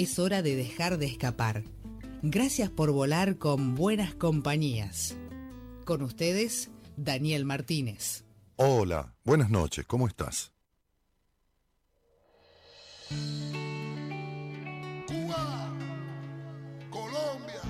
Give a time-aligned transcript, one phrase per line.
[0.00, 1.62] Es hora de dejar de escapar.
[2.22, 5.14] Gracias por volar con buenas compañías.
[5.84, 8.24] Con ustedes, Daniel Martínez.
[8.56, 10.54] Hola, buenas noches, ¿cómo estás?
[15.06, 15.68] Cuba,
[16.88, 17.60] Colombia,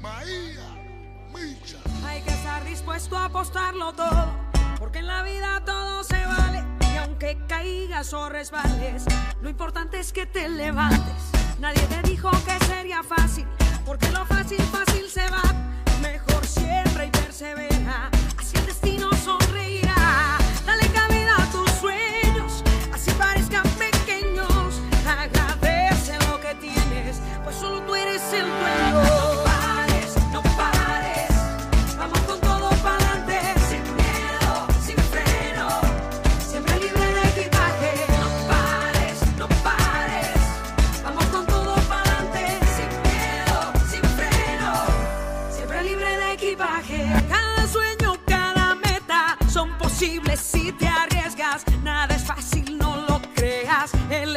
[0.00, 1.78] Maía, Micha.
[2.04, 4.34] Hay que estar dispuesto a apostarlo todo,
[4.80, 6.69] porque en la vida todo se vale.
[7.22, 9.04] Aunque caigas o resbales,
[9.42, 11.30] lo importante es que te levantes.
[11.58, 13.46] Nadie te dijo que sería fácil,
[13.84, 15.42] porque lo fácil, fácil se va.
[16.00, 19.99] Mejor siempre y persevera, así el destino sonreirá.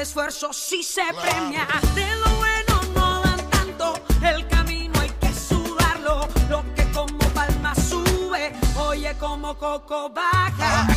[0.03, 1.65] Esfuerzo sí se premia.
[1.95, 3.93] De lo bueno no dan tanto.
[4.21, 6.27] El camino hay que sudarlo.
[6.49, 10.87] Lo que como palma sube, oye como coco baja.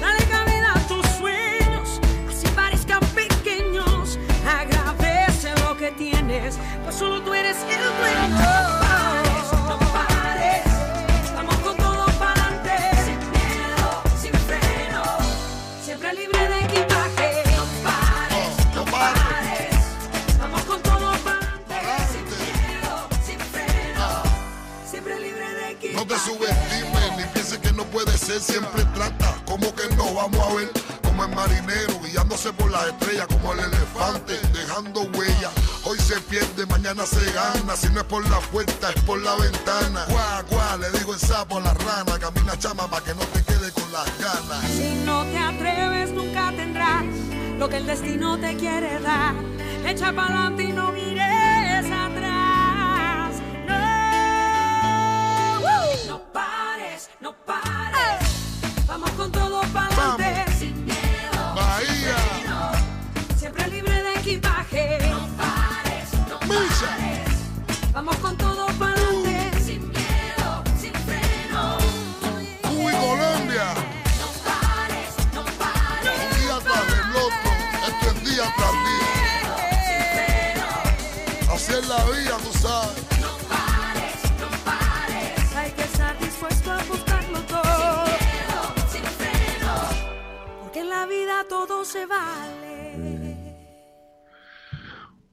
[0.00, 4.18] Dale cabida a tus sueños, así parezcan pequeños.
[4.46, 8.87] Agradece lo que tienes, pues solo tú eres el dueño.
[26.08, 28.40] Te subestimes ni pienses que no puede ser.
[28.40, 30.70] Siempre trata como que no vamos a ver.
[31.02, 35.50] Como el marinero guiándose por las estrellas, como el elefante dejando huella.
[35.84, 37.76] Hoy se pierde, mañana se gana.
[37.76, 40.06] Si no es por la puerta, es por la ventana.
[40.08, 42.18] Guau, guau, le digo el sapo a la rana.
[42.18, 44.64] Camina chama para que no te quede con las ganas.
[44.70, 47.04] Si no te atreves, nunca tendrás
[47.58, 49.34] lo que el destino te quiere dar.
[49.84, 51.57] Echa para adelante y no mires
[57.20, 57.77] no pares.
[91.66, 93.36] Todo se vale.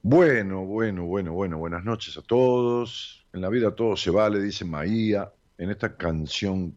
[0.02, 3.24] Bueno, bueno, bueno, bueno, buenas noches a todos.
[3.32, 6.76] En la vida todo se vale, dice Maía, en esta canción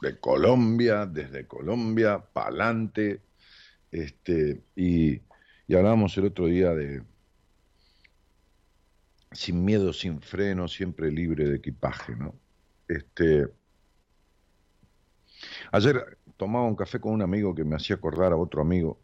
[0.00, 3.20] de Colombia, desde Colombia, pa'lante.
[3.92, 5.20] Este, y,
[5.68, 7.02] y hablábamos el otro día de
[9.32, 12.34] sin miedo, sin freno, siempre libre de equipaje, ¿no?
[12.88, 13.46] Este,
[15.70, 18.98] ayer tomaba un café con un amigo que me hacía acordar a otro amigo,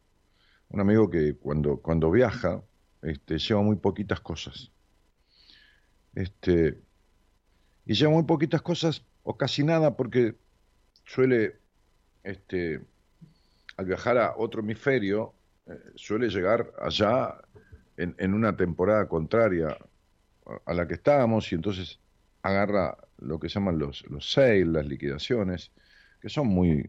[0.71, 2.63] un amigo que cuando, cuando viaja,
[3.03, 4.73] este, lleva muy poquitas cosas.
[6.15, 6.81] Este,
[7.85, 10.35] y lleva muy poquitas cosas, o casi nada, porque
[11.05, 11.61] suele,
[12.25, 12.87] este,
[13.77, 15.35] al viajar a otro hemisferio,
[15.67, 17.37] eh, suele llegar allá
[17.99, 19.77] en, en una temporada contraria
[20.67, 22.01] a- la que estábamos, y entonces
[22.43, 25.73] agarra lo que llaman los, los sales, las liquidaciones,
[26.21, 26.87] que son muy,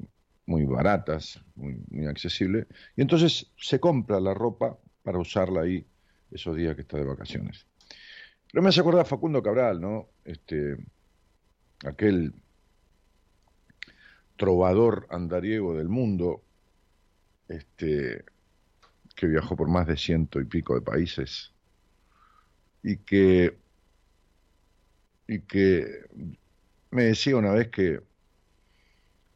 [0.48, 2.66] muy baratas, muy, accesibles,
[2.96, 5.86] y entonces se compra la ropa para usarla ahí
[6.32, 7.68] esos días que está de vacaciones.
[8.52, 10.10] Pero me hace acordar a Facundo Cabral, ¿no?
[10.24, 10.78] Este,
[11.86, 12.34] aquel
[14.38, 16.42] trovador andariego del mundo,
[17.50, 18.24] este,
[19.16, 21.52] que viajó por más de ciento y pico de países
[22.84, 23.58] y que
[25.28, 26.06] y que
[26.92, 28.02] me decía una vez que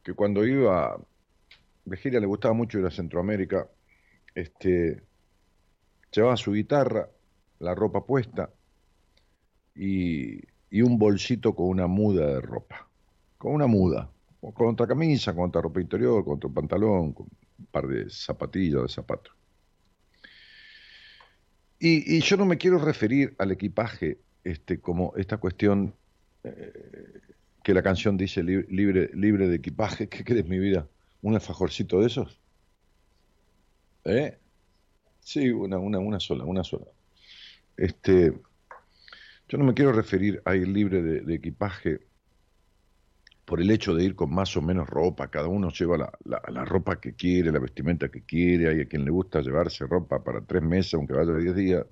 [0.02, 0.98] que cuando iba
[1.84, 3.68] de gira le gustaba mucho ir a Centroamérica,
[4.34, 5.02] este
[6.12, 7.08] Llevaba su guitarra,
[7.58, 8.50] la ropa puesta
[9.74, 10.40] y,
[10.70, 12.86] y un bolsito con una muda de ropa.
[13.38, 14.10] Con una muda.
[14.40, 17.28] Con otra camisa, con otra ropa interior, con otro pantalón, con
[17.58, 19.32] un par de zapatillas, de zapatos.
[21.78, 25.94] Y, yo no me quiero referir al equipaje este, como esta cuestión
[26.44, 27.20] eh,
[27.62, 30.08] que la canción dice libre, libre de equipaje.
[30.08, 30.88] ¿Qué crees, mi vida?
[31.22, 32.40] ¿Un alfajorcito de esos?
[34.04, 34.38] ¿Eh?
[35.20, 36.86] Sí, una, una, una sola, una sola.
[37.76, 38.32] Este,
[39.48, 42.00] yo no me quiero referir a ir libre de, equipaje
[43.44, 45.30] por el hecho de ir con más o menos ropa.
[45.30, 48.68] Cada uno lleva la, la, ropa que quiere, la vestimenta que quiere.
[48.68, 51.86] Hay a quien le gusta llevarse ropa para tres meses, aunque vaya diez días.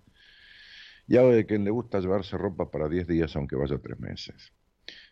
[1.06, 4.52] Y hay a quien le gusta llevarse ropa para diez días, aunque vaya tres meses.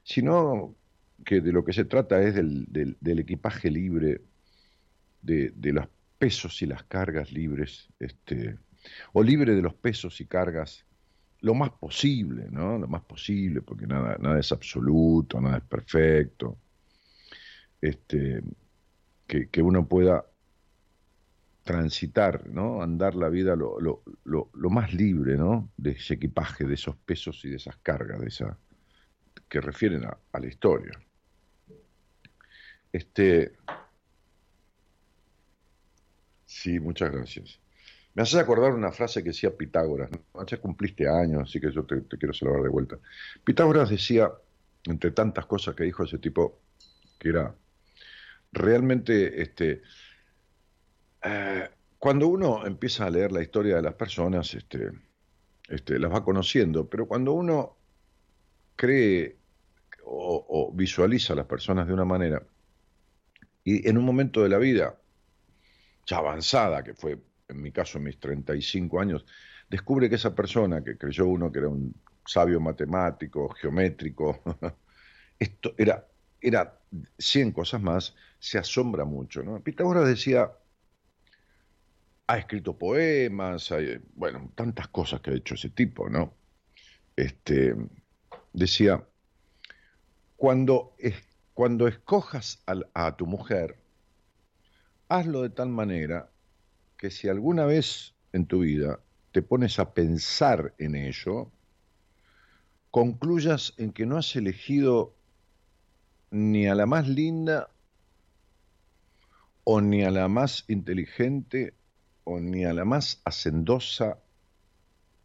[0.08, 0.74] Sino
[1.22, 4.22] que de lo que se trata es del, equipaje libre,
[5.20, 5.86] de, los
[6.18, 8.56] pesos y las cargas libres, este,
[9.12, 10.86] o libre de los pesos y cargas
[11.42, 12.78] lo más posible, ¿no?
[12.78, 16.56] Lo más posible, porque nada, nada es absoluto, nada es perfecto.
[17.78, 18.42] Este,
[19.26, 20.24] que, uno pueda
[21.64, 22.80] transitar, ¿no?
[22.80, 25.70] Andar la vida lo, lo, lo, más libre, ¿no?
[25.76, 28.58] De ese equipaje, de esos pesos y de esas cargas, de esa
[29.48, 30.92] que refieren a, la historia.
[32.92, 33.52] Este,
[36.44, 37.60] sí, muchas gracias.
[38.14, 40.10] Me haces acordar una frase que decía Pitágoras.
[40.10, 40.44] ¿no?
[40.60, 42.98] Cumpliste años, así que yo te, quiero saludar de vuelta.
[43.44, 44.30] Pitágoras decía,
[44.84, 46.60] entre tantas cosas que dijo ese tipo,
[47.18, 47.54] que era
[48.52, 49.82] realmente, este,
[51.22, 51.68] eh,
[51.98, 54.90] cuando uno empieza a leer la historia de las personas, este,
[55.68, 57.76] este, las va conociendo, pero cuando uno
[58.76, 59.37] cree
[60.10, 62.42] o, visualiza a las personas de una manera,
[63.64, 64.96] y en un momento de la vida,
[66.06, 67.18] ya avanzada, que fue
[67.48, 69.26] en mi caso, mis 35 años,
[69.68, 71.94] descubre que esa persona que creyó uno que era un
[72.24, 74.42] sabio matemático, geométrico,
[75.38, 76.06] esto era,
[76.40, 76.78] era
[77.18, 79.42] 100 cosas más, se asombra mucho.
[79.42, 79.60] ¿no?
[79.60, 80.50] Pitágoras decía,
[82.26, 86.34] ha escrito poemas, hay, bueno, tantas cosas que ha hecho ese tipo, ¿no?
[87.16, 87.74] Este,
[88.52, 89.02] decía,
[90.38, 90.94] cuando,
[91.52, 92.62] cuando escojas
[92.94, 93.76] a tu mujer,
[95.08, 96.30] hazlo de tal manera
[96.96, 99.00] que si alguna vez en tu vida
[99.32, 101.50] te pones a pensar en ello,
[102.92, 105.12] concluyas en que no has elegido
[106.30, 107.70] ni a la más linda,
[109.64, 111.74] o ni a la más inteligente,
[112.22, 114.18] o ni a la más hacendosa,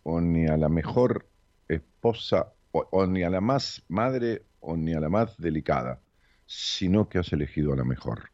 [0.02, 1.30] o ni a la mejor
[1.68, 6.02] esposa, o, ni a la más madre, o ni a la más delicada,
[6.46, 8.32] sino que has elegido a la mejor.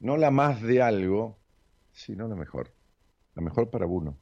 [0.00, 1.38] No la más de algo,
[1.92, 2.72] sino la mejor.
[3.34, 4.18] La mejor para uno.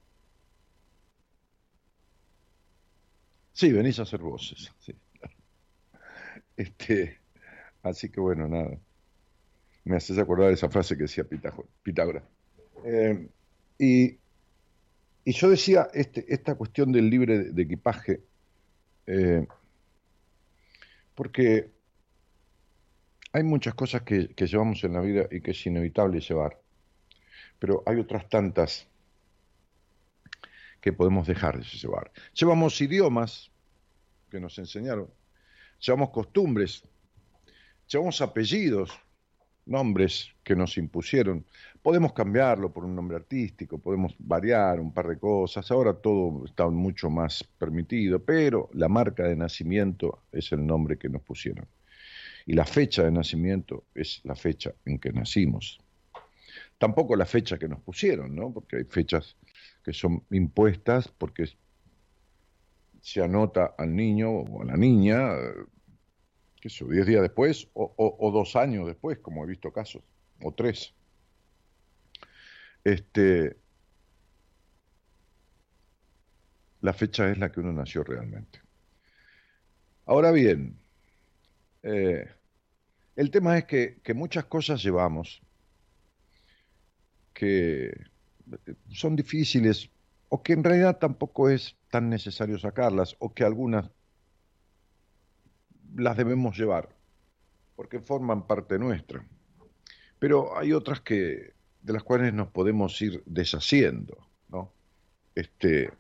[3.53, 4.73] Sí, venís a hacer voces.
[6.57, 7.21] Este,
[7.83, 8.79] así que bueno, nada.
[9.85, 11.25] Me haces acordar esa frase que decía
[11.83, 12.25] Pitágoras.
[12.85, 13.29] Eh,
[13.79, 14.19] y,
[15.33, 18.21] yo decía este, esta cuestión del libre de, equipaje,
[19.07, 19.47] eh,
[21.15, 21.71] porque
[23.33, 26.61] hay muchas cosas que, llevamos en la vida y que es inevitable llevar,
[27.59, 28.87] pero hay otras tantas
[30.81, 32.13] que podemos dejar de llevar.
[32.33, 33.51] Llevamos idiomas
[34.31, 35.11] que nos enseñaron,
[35.81, 36.83] llevamos costumbres,
[37.89, 38.91] llevamos apellidos,
[39.67, 41.45] nombres que nos impusieron.
[41.83, 46.69] Podemos cambiarlo por un nombre artístico, podemos variar un par de cosas, ahora todo está
[46.69, 51.67] mucho más permitido, pero la marca de nacimiento es el nombre que nos pusieron
[52.47, 55.81] y la fecha de nacimiento es la fecha en que nacimos.
[56.79, 58.53] Tampoco la fecha que nos pusieron, ¿no?
[58.53, 59.37] Porque hay fechas
[59.83, 61.49] que son impuestas porque
[63.01, 65.33] se anota al niño o a la niña,
[66.61, 70.03] qué sé, diez días después o, dos años después, como he visto casos,
[70.43, 70.95] o tres.
[72.85, 73.57] Este,
[76.81, 78.61] la fecha es la que uno nació realmente.
[80.07, 80.79] Ahora bien,
[81.83, 82.29] eh,
[83.17, 85.43] el tema es que, muchas cosas llevamos
[87.33, 87.93] que
[88.91, 89.91] son difíciles
[90.29, 93.91] o que en realidad tampoco es tan necesario sacarlas o que algunas
[95.97, 96.89] las debemos llevar
[97.75, 99.27] porque forman parte nuestra.
[100.19, 104.17] Pero hay otras que de las cuales nos podemos ir deshaciendo,
[104.49, 104.73] ¿no?
[105.35, 105.91] Este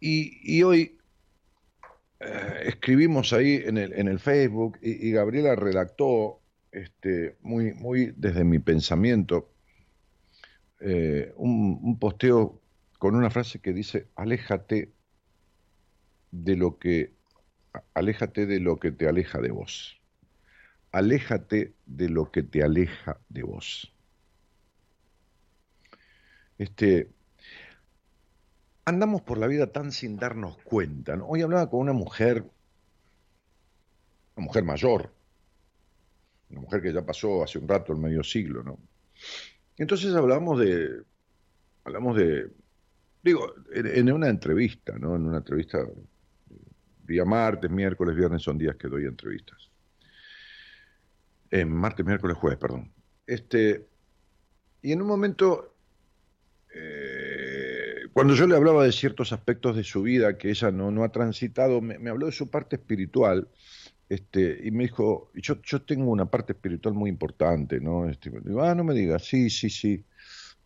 [0.00, 0.98] y, y hoy
[2.20, 8.44] eh, escribimos ahí en el, en el Facebook y, Gabriela redactó este, muy, muy desde
[8.44, 9.50] mi pensamiento,
[10.80, 12.60] eh, un, posteo
[12.98, 14.92] con una frase que dice, aléjate
[16.30, 17.14] de lo que,
[17.94, 20.00] aléjate de lo que te aleja de vos.
[20.92, 23.92] Aléjate de lo que te aleja de vos.
[26.58, 27.08] Este,
[28.84, 31.14] andamos por la vida tan sin darnos cuenta.
[31.24, 32.44] Hoy hablaba con una mujer,
[34.36, 35.12] una mujer mayor,
[36.50, 38.78] una mujer que ya pasó hace un rato, el medio siglo, ¿no?
[39.76, 41.02] Entonces hablamos de,
[41.84, 42.50] hablamos de,
[43.22, 45.16] digo, en, una entrevista, ¿no?
[45.16, 45.86] En una entrevista,
[47.10, 49.70] día martes, miércoles, viernes son días que doy entrevistas.
[51.50, 52.92] En martes, miércoles, jueves, perdón.
[53.26, 53.86] Este,
[54.82, 55.74] y en un momento,
[56.74, 61.04] eh, cuando yo le hablaba de ciertos aspectos de su vida que ella no, no
[61.04, 63.48] ha transitado, me habló de su parte espiritual
[64.10, 68.08] este, y me dijo, yo, yo tengo una parte espiritual muy importante, ¿no?
[68.08, 70.04] Este, digo, ah, no me digas, sí, sí, sí.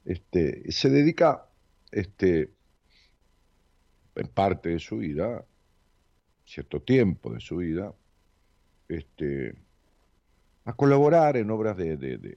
[0.07, 1.47] Este, se dedica,
[1.93, 2.55] este,
[4.17, 5.45] en parte de su vida,
[6.45, 7.93] cierto tiempo de su vida,
[8.89, 9.55] este,
[10.65, 12.35] a colaborar en obras de, de, de,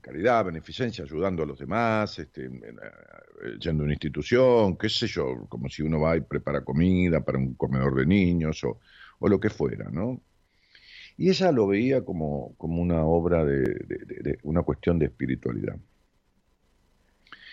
[0.00, 2.48] caridad, beneficencia, ayudando a los demás, este,
[3.60, 7.38] yendo a una institución, qué sé yo, como si uno va y prepara comida para
[7.38, 8.80] un comedor de niños o
[9.20, 10.20] o lo que fuera, ¿no?
[11.16, 15.76] Y ella lo veía como, como una obra de, una cuestión de espiritualidad.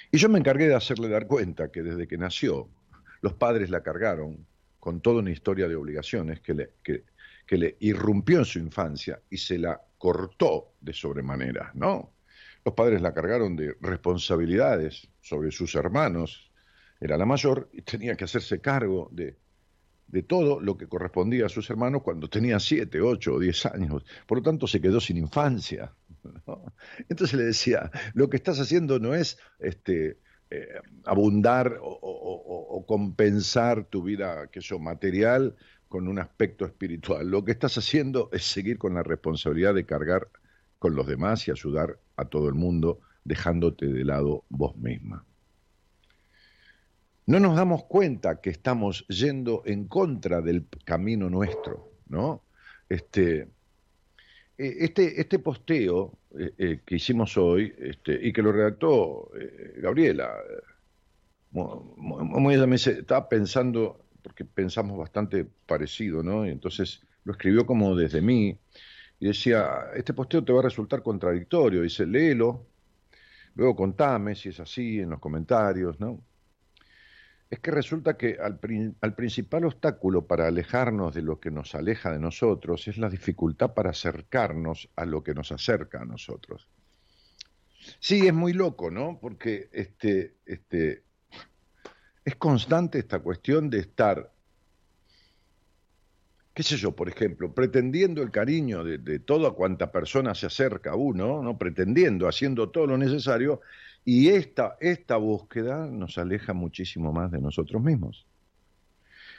[0.10, 2.70] Y yo me encargué de hacerle dar cuenta que desde que nació,
[3.22, 4.48] los padres la cargaron
[4.88, 9.36] con toda una historia de obligaciones que le, que, le irrumpió en su infancia y
[9.36, 12.14] se la cortó de sobremanera, ¿no?
[12.64, 16.54] Los padres la cargaron de responsabilidades sobre sus hermanos,
[17.02, 19.36] era la mayor y tenía que hacerse cargo de
[20.08, 24.06] de todo lo que correspondía a sus hermanos cuando tenía siete, ocho o diez años.
[24.26, 25.94] Por lo tanto, se quedó sin infancia.
[27.10, 34.04] Entonces le decía, lo que estás haciendo no es este, eh, abundar o, compensar tu
[34.04, 35.56] vida que material
[35.90, 37.30] con un aspecto espiritual.
[37.30, 40.30] Lo que estás haciendo es seguir con la responsabilidad de cargar
[40.80, 45.26] con los demás y ayudar a todo el mundo, dejándote de lado vos misma
[47.28, 52.42] no nos damos cuenta que estamos yendo en contra del camino nuestro, ¿no?
[52.88, 53.50] Este,
[54.58, 59.30] este, este posteo eh, eh, que hicimos hoy este, y que lo redactó
[59.78, 60.34] Gabriela,
[61.52, 66.46] muy, ella me estaba pensando, porque pensamos bastante parecido, ¿no?
[66.46, 68.58] Y entonces lo escribió como desde mí
[69.20, 72.66] y decía, este posteo te va a resultar contradictorio, dice, léelo,
[73.56, 76.20] luego contame si es así en los comentarios, ¿no?
[77.50, 78.60] Es que resulta que al,
[79.16, 83.92] principal obstáculo para alejarnos de lo que nos aleja de nosotros es la dificultad para
[83.92, 86.68] acercarnos a lo que nos acerca a nosotros.
[88.00, 89.18] Sí, es muy loco, ¿no?
[89.22, 91.04] Porque este, este,
[92.26, 94.30] es constante esta cuestión de estar,
[96.54, 100.92] qué sé yo, por ejemplo, pretendiendo el cariño de, de toda cuanta persona se acerca
[100.92, 101.58] a uno, ¿no?
[101.58, 103.62] Pretendiendo, haciendo todo lo necesario,
[104.10, 108.26] y esta, esta búsqueda nos aleja muchísimo más de nosotros mismos.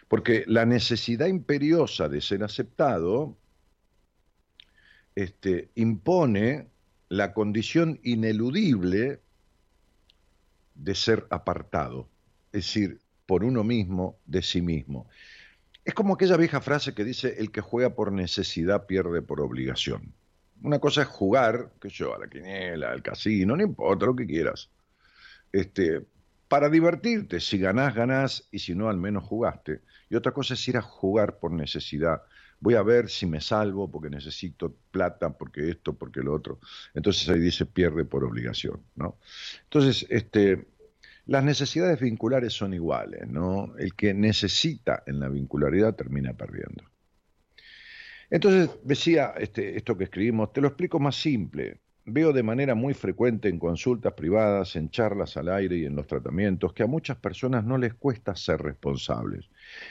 [0.08, 3.34] Porque la necesidad imperiosa de ser aceptado
[5.14, 6.66] este, impone
[7.08, 9.22] la condición ineludible
[10.74, 12.06] de ser apartado,
[12.52, 15.08] es decir, por uno mismo, de sí mismo.
[15.82, 20.12] Es como aquella vieja frase que dice, el que juega por necesidad pierde por obligación.
[20.62, 24.26] Una cosa es jugar, que yo, a la quiniela, al casino, no importa lo que
[24.26, 24.70] quieras.
[25.52, 26.04] Este,
[26.48, 29.82] para divertirte, si ganás, ganás, y si no, al menos jugaste.
[30.10, 32.22] Y otra cosa es ir a jugar por necesidad.
[32.60, 36.58] Voy a ver si me salvo porque necesito plata, porque esto, porque lo otro.
[36.94, 39.18] Entonces ahí dice pierde por obligación, ¿no?
[39.64, 40.66] Entonces, este,
[41.26, 43.74] las necesidades vinculares son iguales, ¿no?
[43.78, 46.84] El que necesita en la vincularidad termina perdiendo.
[48.30, 51.80] Entonces decía este, esto que escribimos, te lo explico más simple.
[52.04, 56.06] Veo de manera muy frecuente en consultas privadas, en charlas al aire y en los
[56.06, 59.50] tratamientos que a muchas personas no les cuesta ser responsables.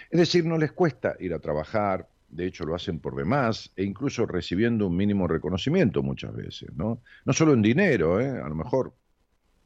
[0.10, 3.84] Es decir, no les cuesta ir a trabajar, de hecho lo hacen por demás, e
[3.84, 7.02] incluso recibiendo un mínimo reconocimiento muchas veces, ¿no?
[7.26, 8.30] No solo en dinero, ¿eh?
[8.30, 8.94] a lo mejor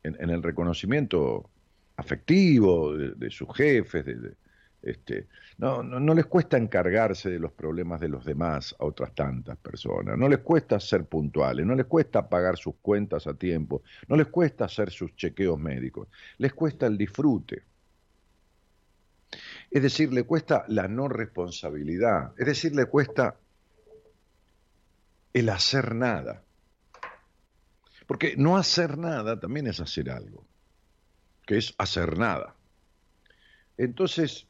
[0.04, 1.50] en, el reconocimiento
[1.96, 4.34] afectivo de, sus jefes, de,
[4.82, 9.58] este, no, no, les cuesta encargarse de los problemas de los demás a otras tantas
[9.58, 14.16] personas, no les cuesta ser puntuales, no les cuesta pagar sus cuentas a tiempo, no
[14.16, 16.08] les cuesta hacer sus chequeos médicos,
[16.38, 17.64] les cuesta el disfrute.
[19.70, 23.38] Es decir, le cuesta la no responsabilidad, es decir, le cuesta
[25.34, 26.44] el hacer nada.
[28.08, 30.46] Porque no hacer nada también es hacer algo,
[31.46, 32.56] que es hacer nada.
[33.78, 34.48] Entonces,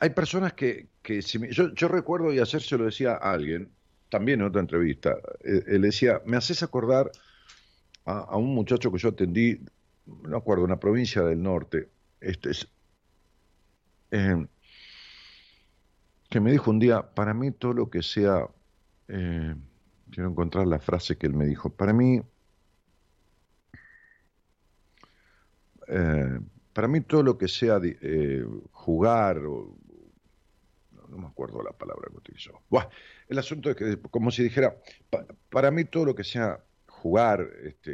[0.00, 0.88] hay personas que,
[1.50, 3.70] yo, recuerdo y ayer se lo decía a alguien,
[4.10, 7.10] también en otra entrevista, eh, él, decía, me haces acordar
[8.04, 9.60] a, un muchacho que yo atendí,
[10.06, 11.88] no acuerdo, una provincia del norte,
[12.20, 12.68] este es,
[14.10, 14.46] eh,
[16.28, 18.46] que me dijo un día, para mí todo lo que sea,
[19.08, 19.54] eh,
[20.10, 22.20] quiero encontrar la frase que él me dijo, para mí,
[26.76, 27.80] para mí todo lo que sea
[28.70, 29.74] jugar, o,
[31.08, 32.60] no, me acuerdo la palabra que utilizó.
[33.28, 34.76] el asunto es que, como si dijera,
[35.48, 37.90] para mí todo lo que sea jugar, este,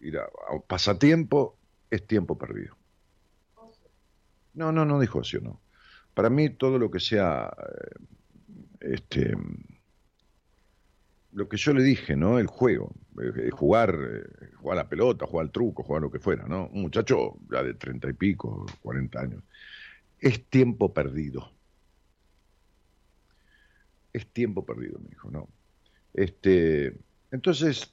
[0.00, 0.26] ir a,
[0.66, 1.58] pasatiempo,
[1.90, 2.74] es tiempo perdido.
[4.54, 5.60] No, no, no dijo ocio, no.
[6.14, 7.54] Para mí todo lo que sea,
[8.80, 9.36] eh, este,
[11.36, 12.38] lo que yo le dije, ¿no?
[12.38, 16.18] El juego, eh, jugar, eh, jugar a la pelota, jugar al truco, jugar lo que
[16.18, 16.68] fuera, ¿no?
[16.68, 19.44] Un muchacho ya de treinta y pico, cuarenta años,
[20.18, 21.52] es tiempo perdido.
[24.14, 25.50] Es tiempo perdido, me dijo, ¿no?
[26.14, 26.96] Este,
[27.30, 27.92] entonces,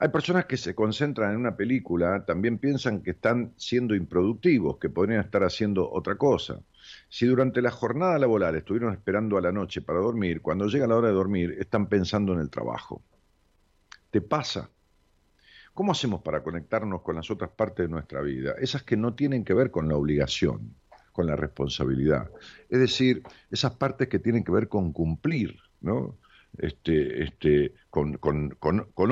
[0.00, 4.88] hay personas que se concentran en una película, también piensan que están siendo improductivos, que
[4.88, 6.60] podrían estar haciendo otra cosa.
[7.08, 10.96] Si durante la jornada laboral estuvieron esperando a la noche para dormir, cuando llega la
[10.96, 13.02] hora de dormir están pensando en el trabajo.
[14.10, 14.70] ¿Te pasa?
[15.74, 18.54] ¿Cómo hacemos para conectarnos con las otras partes de nuestra vida?
[18.60, 20.74] Esas que no tienen que ver con la obligación,
[21.12, 22.30] con la responsabilidad.
[22.68, 26.16] Es decir, esas partes que tienen que ver con cumplir, ¿no?
[26.58, 28.18] Este, este, con,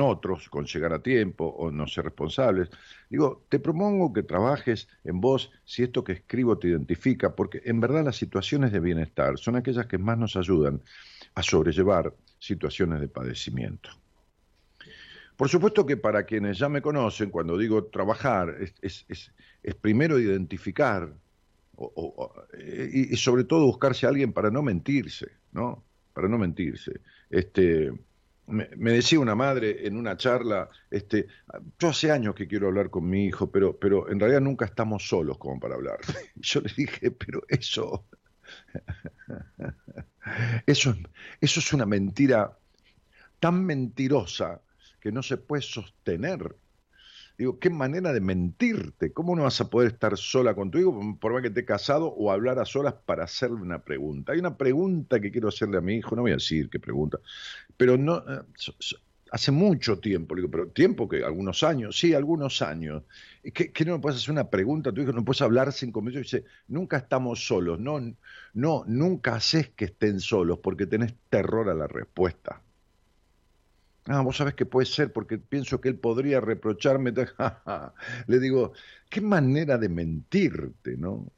[0.01, 2.69] otros, con llegar a tiempo o no ser responsables.
[3.09, 7.79] Digo, te propongo que trabajes en vos si esto que escribo te identifica, porque en
[7.79, 10.81] verdad las situaciones de bienestar son aquellas que más nos ayudan
[11.35, 13.89] a sobrellevar situaciones de padecimiento.
[15.37, 19.05] Por supuesto que para quienes ya me conocen, cuando digo trabajar, es,
[19.79, 21.13] primero identificar
[22.57, 25.85] y, y, sobre todo buscarse a alguien para no mentirse, ¿no?
[26.11, 27.01] Para no mentirse.
[27.29, 27.91] Este,
[28.47, 31.27] me, decía una madre en una charla, este,
[31.77, 35.07] yo hace años que quiero hablar con mi hijo, pero, pero en realidad nunca estamos
[35.07, 35.99] solos como para hablar.
[36.35, 38.05] Yo le dije, pero eso,
[40.65, 40.95] eso,
[41.41, 42.57] eso es una mentira
[43.39, 44.61] tan mentirosa
[44.99, 46.55] que no se puede sostener.
[47.37, 49.13] Digo, qué manera de mentirte.
[49.13, 52.07] ¿Cómo no vas a poder estar sola con tu hijo, por más que esté casado,
[52.07, 54.31] o hablar a solas para hacerle una pregunta?
[54.31, 57.19] Hay una pregunta que quiero hacerle a mi hijo, no voy a decir qué pregunta,
[57.77, 58.17] pero no.
[58.17, 58.41] Eh,
[59.31, 63.03] hace mucho tiempo, digo, pero tiempo que algunos años, sí, algunos años.
[63.53, 65.11] ¿Qué, qué no me puedes hacer una pregunta a tu hijo?
[65.11, 65.71] No puedes hablar
[66.01, 67.79] minutos y dice, nunca estamos solos.
[67.79, 67.99] No,
[68.53, 72.61] no, nunca haces que estén solos porque tenés terror a la respuesta.
[74.07, 77.11] Ah, vos sabés que puede ser porque pienso que él podría reprocharme.
[78.27, 78.71] Le digo,
[79.09, 81.31] qué manera de mentirte, ¿no?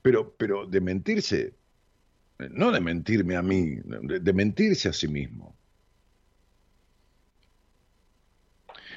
[0.00, 1.54] Pero, pero de mentirse,
[2.50, 5.54] no de mentirme a mí, de, mentirse a sí mismo.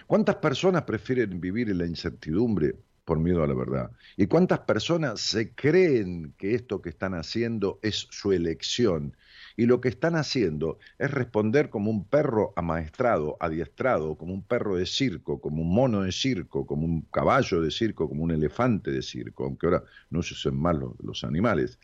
[0.07, 3.91] ¿Cuántas personas prefieren vivir en la incertidumbre por miedo a la verdad?
[4.15, 9.15] ¿Y cuántas personas se creen que esto que están haciendo es su elección
[9.59, 14.77] y lo que están haciendo es responder como un perro amaestrado, adiestrado, como un perro
[14.77, 18.89] de circo, como un mono de circo, como un caballo de circo, como un elefante
[18.89, 21.77] de circo, aunque ahora no se usen más los, animales,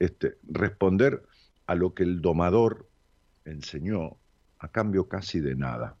[0.00, 1.22] este, responder
[1.66, 2.88] a lo que el domador
[3.44, 4.16] enseñó
[4.58, 5.96] a cambio casi de nada.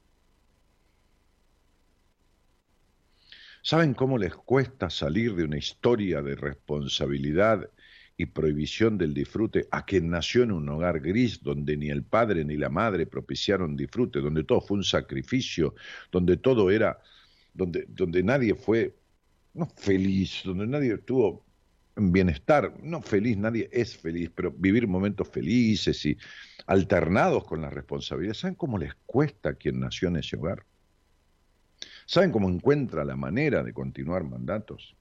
[3.62, 7.70] ¿Saben cómo les cuesta salir de una historia de responsabilidad
[8.20, 12.44] y prohibición del disfrute a quien nació en un hogar gris donde ni el padre
[12.44, 15.74] ni la madre propiciaron disfrute, donde todo fue un sacrificio,
[16.12, 17.00] donde todo era,
[17.54, 18.94] donde, donde nadie fue,
[19.54, 21.46] no feliz, donde nadie estuvo
[21.96, 26.18] en bienestar, no feliz, nadie es feliz, pero vivir momentos felices y
[26.66, 28.34] alternados con la responsabilidad.
[28.34, 30.66] ¿Saben cómo les cuesta a quien nació en ese hogar?
[32.04, 34.94] ¿Saben cómo encuentra la manera de continuar mandatos?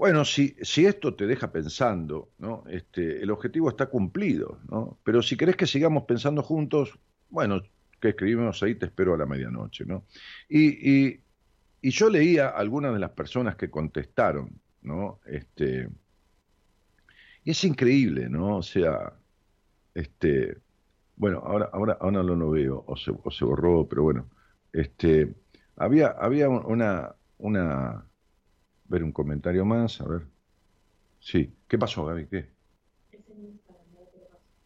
[0.00, 2.64] Bueno, si, si esto te deja pensando, ¿no?
[2.70, 4.98] Este, el objetivo está cumplido, ¿no?
[5.04, 7.60] Pero si querés que sigamos pensando juntos, bueno,
[8.00, 10.06] que escribimos ahí, te espero a la medianoche, ¿no?
[10.48, 11.20] Y, y,
[11.82, 15.20] y yo leía a algunas de las personas que contestaron, ¿no?
[15.26, 15.90] Este,
[17.44, 18.56] y es increíble, ¿no?
[18.56, 19.12] O sea,
[19.92, 20.56] este,
[21.16, 24.30] bueno, ahora, ahora, ahora no veo, o se, o se borró, pero bueno,
[24.72, 25.34] este,
[25.76, 28.09] había, había una, una
[28.90, 30.26] ver un comentario más, a ver.
[31.20, 32.26] Sí, ¿qué pasó, Gaby?
[32.26, 32.50] ¿Qué?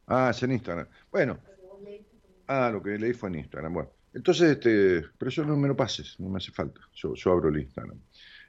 [0.06, 0.88] Ah, es en Instagram.
[1.10, 1.38] Bueno.
[2.46, 3.72] Ah, lo que leí fue en Instagram.
[3.72, 3.90] Bueno.
[4.12, 6.80] Entonces, este, pero eso no me lo pases, no me hace falta.
[6.94, 7.98] Yo, yo abro el Instagram.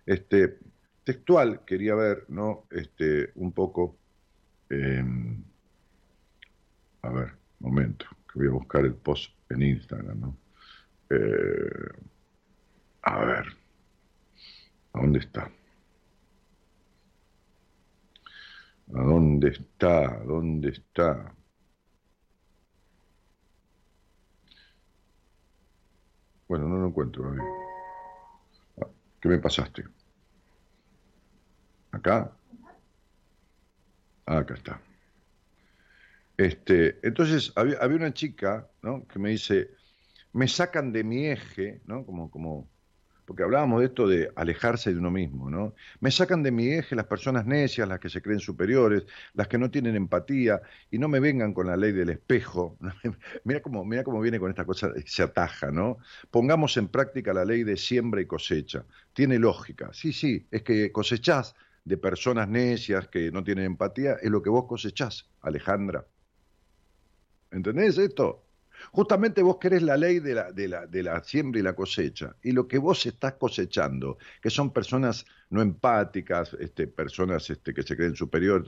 [0.05, 0.59] Este,
[1.03, 2.67] textual, quería ver, ¿no?
[2.71, 3.97] Este, un poco.
[4.69, 5.43] Em,
[7.01, 10.37] a ver, momento, que voy a buscar el post en Instagram, ¿no?
[11.09, 11.89] Eh,
[13.03, 13.45] a ver,
[14.93, 15.51] ¿a dónde está?
[18.93, 19.93] ¿A dónde está?
[20.21, 21.35] ¿A dónde está?
[26.47, 27.23] Bueno, no lo encuentro.
[28.81, 28.87] Ah,
[29.19, 29.83] ¿Qué me pasaste?
[31.91, 32.37] ¿Acá?
[34.27, 34.79] Ah, acá está.
[36.37, 39.07] Este, entonces, había, había una chica ¿no?
[39.07, 39.69] que me dice,
[40.33, 42.05] me sacan de mi eje, ¿no?
[42.05, 42.69] Como, como
[43.25, 45.73] porque hablábamos de esto de alejarse de uno mismo, ¿no?
[45.99, 49.57] Me sacan de mi eje las personas necias, las que se creen superiores, las que
[49.57, 50.61] no tienen empatía,
[50.91, 52.77] y no me vengan con la ley del espejo.
[53.43, 55.97] mira cómo, mira cómo viene con esta cosa, se ataja, ¿no?
[56.29, 58.85] Pongamos en práctica la ley de siembra y cosecha.
[59.13, 59.89] Tiene lógica.
[59.93, 64.49] Sí, sí, es que cosechás de personas necias que no tienen empatía, es lo que
[64.49, 66.05] vos cosechás, Alejandra.
[67.51, 68.44] ¿Entendés esto?
[68.91, 72.35] Justamente vos querés la ley de la, de, la, de la siembra y la cosecha.
[72.43, 77.83] Y lo que vos estás cosechando, que son personas no empáticas, este, personas este, que
[77.83, 78.67] se creen superiores,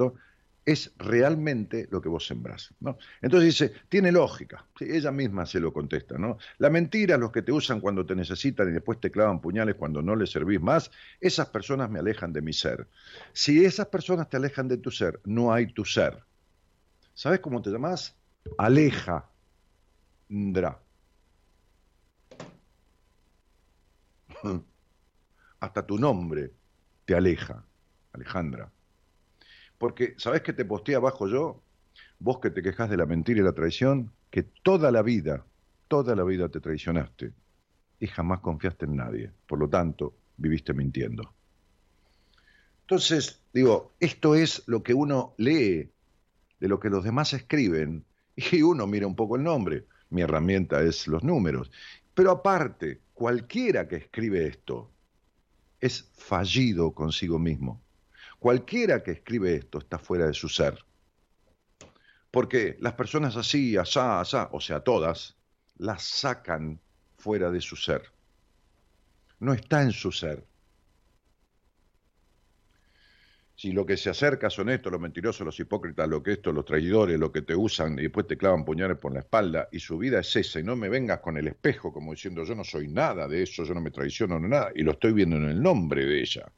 [0.67, 2.73] es realmente lo que vos sembrás.
[2.81, 2.97] ¿no?
[3.21, 6.17] Entonces dice, tiene lógica, ella misma se lo contesta.
[6.17, 6.37] ¿no?
[6.57, 10.01] La mentira, los que te usan cuando te necesitan y después te clavan puñales cuando
[10.01, 12.85] no les servís más, esas personas me alejan de mi ser.
[13.31, 16.21] Si esas personas te alejan de tu ser, no hay tu ser.
[17.13, 18.17] ¿Sabes cómo te llamas?
[18.57, 19.29] Aleja
[25.59, 26.53] Hasta tu nombre
[27.05, 27.65] te aleja,
[28.13, 28.71] Alejandra.
[29.77, 31.63] Porque, ¿sabes qué te posteé abajo yo?
[32.19, 35.45] Vos que te quejas de la mentira y la traición, que toda la vida,
[35.87, 37.33] toda la vida te traicionaste
[37.99, 39.31] y jamás confiaste en nadie.
[39.47, 41.33] Por lo tanto, viviste mintiendo.
[42.81, 45.91] Entonces, digo, esto es lo que uno lee
[46.59, 50.81] de lo que los demás escriben y uno mira un poco el nombre mi herramienta
[50.81, 51.71] es los números.
[52.13, 54.91] Pero aparte, cualquiera que escribe esto
[55.79, 57.81] es fallido consigo mismo.
[58.39, 60.83] Cualquiera que escribe esto está fuera de su ser.
[62.31, 65.37] Porque las personas así, asá, asá, o sea, todas,
[65.77, 66.79] las sacan
[67.17, 68.03] fuera de su ser.
[69.39, 70.45] No está en su ser.
[73.57, 76.63] Si lo que se acerca son estos, los mentirosos, los hipócritas, lo que estos, los
[76.63, 79.97] traidores, lo que te usan y después te clavan puñales por la espalda, y su
[79.97, 82.87] vida es esa, y no me vengas con el espejo como diciendo yo no soy
[82.87, 85.59] nada de eso, yo no me traiciono, no nada, y lo estoy viendo en el
[85.59, 86.51] nombre de ella,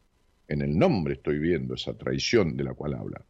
[0.49, 3.21] en el nombre estoy viendo esa traición de la cual habla.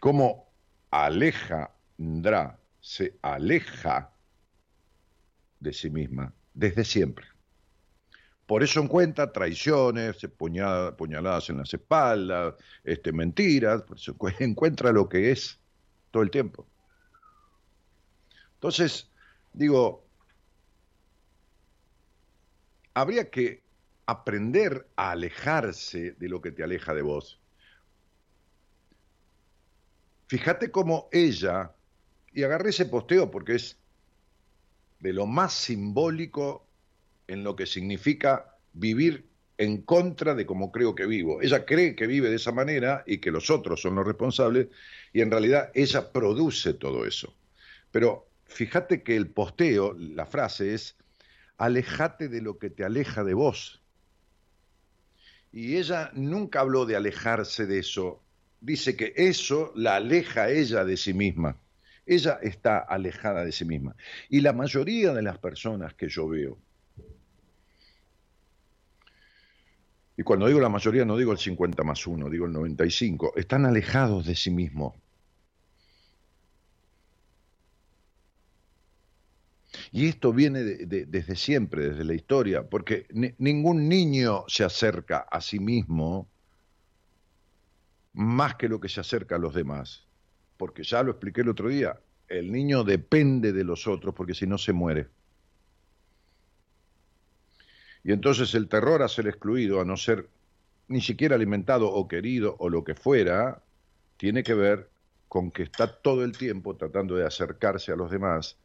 [0.00, 0.52] ¿Cómo
[0.90, 4.12] Alejandra se aleja
[5.60, 7.31] de sí misma desde siempre?
[8.52, 15.30] Por eso encuentra traiciones, puñaladas en las espaldas, este, mentiras, por eso encuentra lo que
[15.30, 15.58] es
[16.10, 16.66] todo el tiempo.
[18.56, 19.10] Entonces,
[19.54, 20.04] digo,
[22.92, 23.62] habría que
[24.04, 27.40] aprender a alejarse de lo que te aleja de vos.
[30.26, 31.74] Fíjate cómo ella,
[32.34, 33.78] y agarré ese posteo porque es
[35.00, 36.66] de lo más simbólico
[37.32, 39.26] en lo que significa vivir
[39.58, 41.40] en contra de cómo creo que vivo.
[41.40, 44.68] Ella cree que vive de esa manera y que los otros son los responsables
[45.12, 47.34] y en realidad ella produce todo eso.
[47.90, 50.96] Pero fíjate que el posteo, la frase es,
[51.58, 53.82] alejate de lo que te aleja de vos.
[55.52, 58.22] Y ella nunca habló de alejarse de eso.
[58.60, 61.56] Dice que eso la aleja ella de sí misma.
[62.06, 63.94] Ella está alejada de sí misma.
[64.28, 66.58] Y la mayoría de las personas que yo veo,
[70.22, 73.66] y cuando digo la mayoría no digo el 50 más 1, digo el 95, están
[73.66, 74.94] alejados de sí mismos.
[79.90, 83.08] Y esto viene desde siempre, desde la historia, porque
[83.38, 86.28] ningún niño se acerca a sí mismo
[88.12, 90.06] más que lo que se acerca a los demás.
[90.56, 94.46] Porque ya lo expliqué el otro día, el niño depende de los otros porque si
[94.46, 95.08] no se muere.
[98.04, 100.28] Y entonces el terror a ser excluido, a no ser
[100.88, 103.62] ni siquiera alimentado o querido o lo que fuera,
[104.16, 104.90] tiene que ver
[105.28, 108.58] con que está todo el tiempo tratando de acercarse a los demás,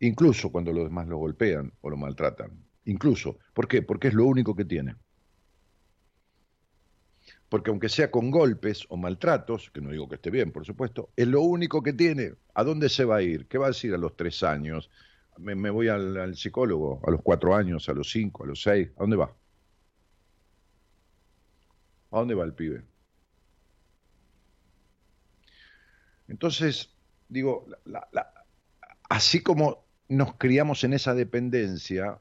[0.00, 2.50] incluso cuando los demás lo golpean o lo maltratan.
[2.86, 3.38] Incluso.
[3.54, 3.82] ¿Por qué?
[3.82, 4.96] Porque es lo único que tiene.
[7.48, 11.10] porque aunque sea con golpes o maltratos, que no digo que esté bien, por supuesto,
[11.14, 12.34] es lo único que tiene.
[12.52, 13.46] ¿A dónde se va a ir?
[13.46, 14.90] ¿Qué va a decir a los tres años?
[15.38, 18.90] Me, voy al, psicólogo, a los cuatro años, a los cinco, a los seis.
[18.96, 19.34] ¿A dónde va?
[22.10, 22.84] ¿A dónde va el pibe?
[26.28, 26.90] Entonces,
[27.28, 27.66] digo,
[29.08, 32.20] así como nos criamos en esa dependencia,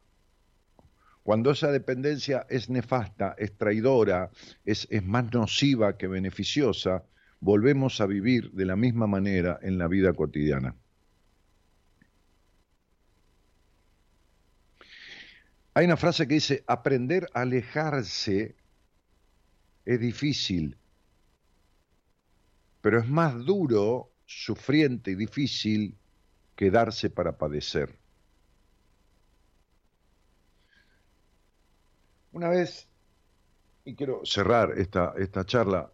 [1.24, 4.32] cuando esa dependencia es nefasta, es traidora,
[4.66, 7.06] es, es más nociva que beneficiosa,
[7.40, 10.76] volvemos a vivir de la misma manera en la vida cotidiana.
[15.76, 18.56] Hay una frase que dice, aprender a alejarse
[19.86, 20.78] es difícil,
[22.82, 25.98] pero es más duro, sufriente y difícil
[26.56, 27.98] quedarse para padecer.
[32.32, 32.88] Una vez,
[33.86, 35.92] y quiero cerrar esta, esta charla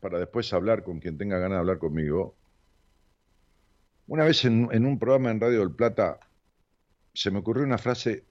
[0.00, 2.36] para después hablar con quien tenga ganas de hablar conmigo,
[4.06, 6.20] una vez en, en un programa en Radio del Plata
[7.12, 8.27] se me ocurrió una frase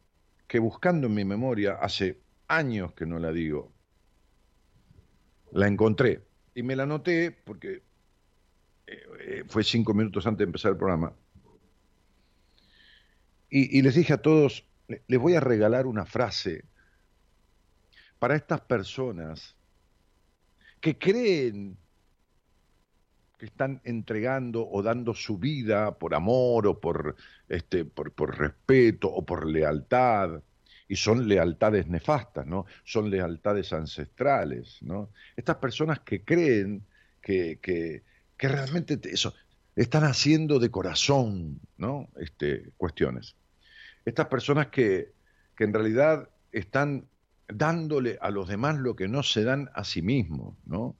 [0.47, 3.73] que buscando en mi memoria, hace años que no la digo,
[5.51, 7.83] la encontré y me la anoté porque
[8.87, 11.13] eh, eh, fue cinco minutos antes de empezar el programa.
[13.49, 14.65] Y, les dije a todos,
[15.07, 16.65] les voy a regalar una frase
[18.19, 19.55] para estas personas
[20.81, 21.77] que creen
[23.37, 27.15] que están entregando o dando su vida por amor o por,
[27.47, 30.41] este, por, por respeto o por lealtad
[30.87, 32.65] y son lealtades nefastas, ¿no?
[32.83, 35.11] Son lealtades ancestrales, ¿no?
[35.35, 36.85] Estas personas que creen
[37.21, 38.03] que, que,
[38.37, 39.33] realmente eso,
[39.75, 42.09] están haciendo de corazón, ¿no?
[42.17, 43.35] Este, cuestiones.
[44.05, 45.11] Estas personas que,
[45.55, 47.07] que en realidad están
[47.49, 50.95] dándole a los demás lo que no se dan a sí mismos, ¿no?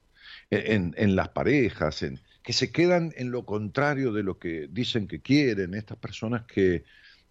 [0.50, 5.06] En, en, las parejas, en, que se quedan en lo contrario de lo que dicen
[5.06, 6.82] que quieren, estas personas que,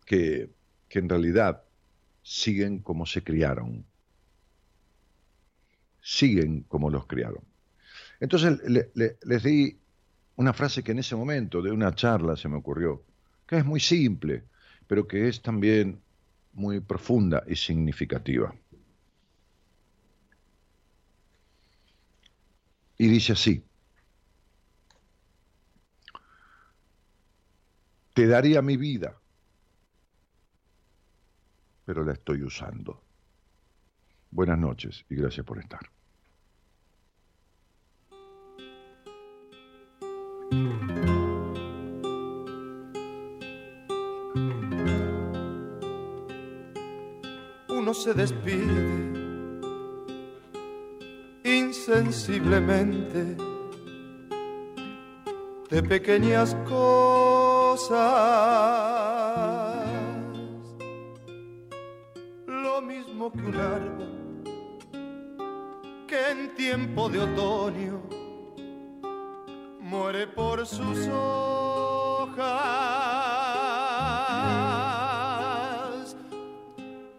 [0.05, 0.51] que,
[0.87, 1.63] que en realidad
[2.21, 3.83] siguen como se criaron.
[6.03, 7.43] Siguen como los criaron.
[8.19, 9.79] Entonces les di
[10.35, 13.03] una frase que en ese momento de una charla se me ocurrió,
[13.47, 14.43] que es muy simple,
[14.85, 15.99] pero que es también
[16.53, 18.53] muy profunda y significativa.
[22.99, 23.63] Y dice así,
[28.17, 29.15] te daría mi vida
[31.85, 33.03] pero la estoy usando.
[34.31, 35.79] Buenas noches y gracias por estar.
[47.69, 49.13] Uno se despide
[51.43, 53.37] insensiblemente
[55.69, 57.26] de pequeñas cosas
[63.31, 64.43] que un árbol
[66.07, 68.01] que en tiempo de otoño
[69.79, 72.47] muere por sus hojas.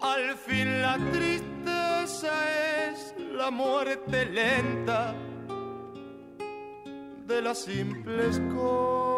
[0.01, 2.33] Al fin la tristeza
[2.91, 5.15] es la muerte lenta
[7.27, 9.18] de las simples cosas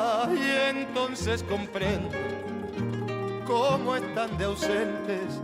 [0.29, 2.17] y entonces comprende
[3.45, 5.41] cómo están de ausentes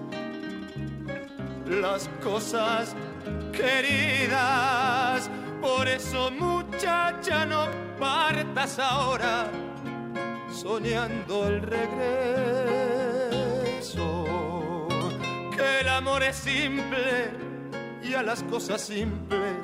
[1.65, 2.95] las cosas
[3.51, 5.29] queridas.
[5.61, 7.65] Por eso muchacha no
[7.99, 9.49] partas ahora
[10.51, 12.47] soñando el regreso.
[15.55, 17.31] Que el amor es simple
[18.03, 19.57] y a las cosas simples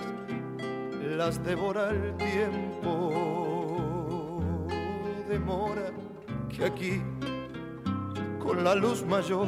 [1.02, 3.53] las devora el tiempo.
[6.50, 7.02] Que aquí
[8.40, 9.48] con la luz mayor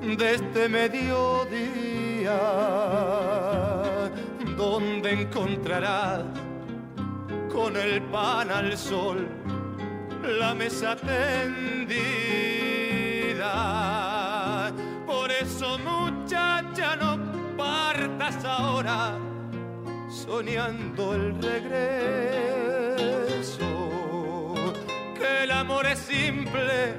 [0.00, 2.40] de este mediodía,
[4.56, 6.24] donde encontrarás
[7.52, 9.28] con el pan al sol
[10.24, 11.92] la mesa tendida.
[15.06, 17.16] Por eso muchacha no
[17.56, 19.16] partas ahora
[20.10, 22.81] soñando el regreso.
[25.42, 26.94] El amor es simple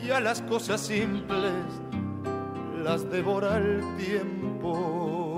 [0.00, 1.50] y a las cosas simples
[2.84, 5.33] las devora el tiempo.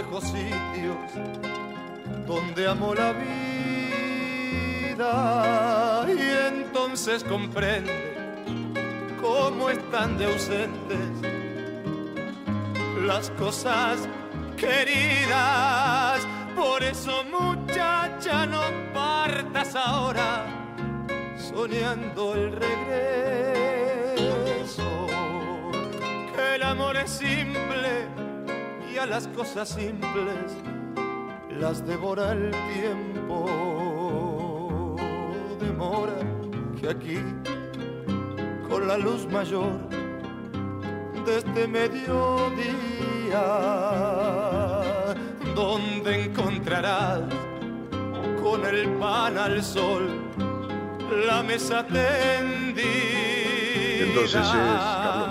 [0.00, 0.96] Viejos sitios
[2.26, 3.66] donde amo la vida
[6.08, 6.20] y
[6.54, 7.92] entonces comprende
[9.20, 11.10] cómo están de ausentes
[13.04, 14.08] las cosas
[14.56, 16.26] queridas.
[16.56, 18.62] Por eso muchacha no
[18.94, 20.46] partas ahora
[21.36, 23.50] soñando el regreso
[26.54, 28.29] el amor es simple
[28.92, 30.56] y las cosas simples
[31.58, 33.46] las devora el tiempo.
[35.60, 36.14] Demora
[36.80, 37.18] que aquí,
[38.68, 39.72] con la luz mayor
[41.24, 43.44] de este mediodía,
[45.54, 47.20] donde encontrarás
[48.42, 50.08] con el pan al sol
[51.26, 53.00] la mesa tendida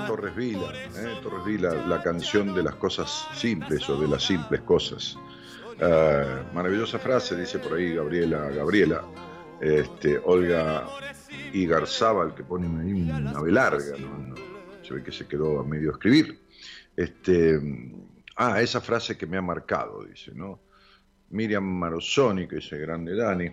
[0.09, 1.19] Torres Vila, ¿eh?
[1.21, 5.15] Torres Vila, la canción de las cosas simples o de las simples cosas.
[5.79, 9.03] Ah, maravillosa frase, dice por ahí Gabriela, Gabriela,
[9.61, 10.87] este, Olga
[11.53, 13.95] Igarzábal, que pone ahí una ave larga,
[14.81, 16.39] se ve que se quedó a medio escribir.
[16.95, 17.61] Este,
[18.35, 20.59] ah, esa frase que me ha marcado, dice, ¿no?
[21.29, 23.51] Miriam Marosoni, que dice grande Dani,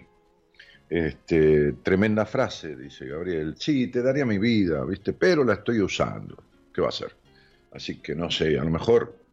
[0.89, 3.55] este, tremenda frase, dice Gabriel.
[3.59, 5.13] Sí, te daría mi vida, ¿viste?
[5.13, 6.43] Pero la estoy usando.
[6.73, 7.13] ¿Qué va a hacer?
[7.73, 9.27] Así que no sé, a lo mejor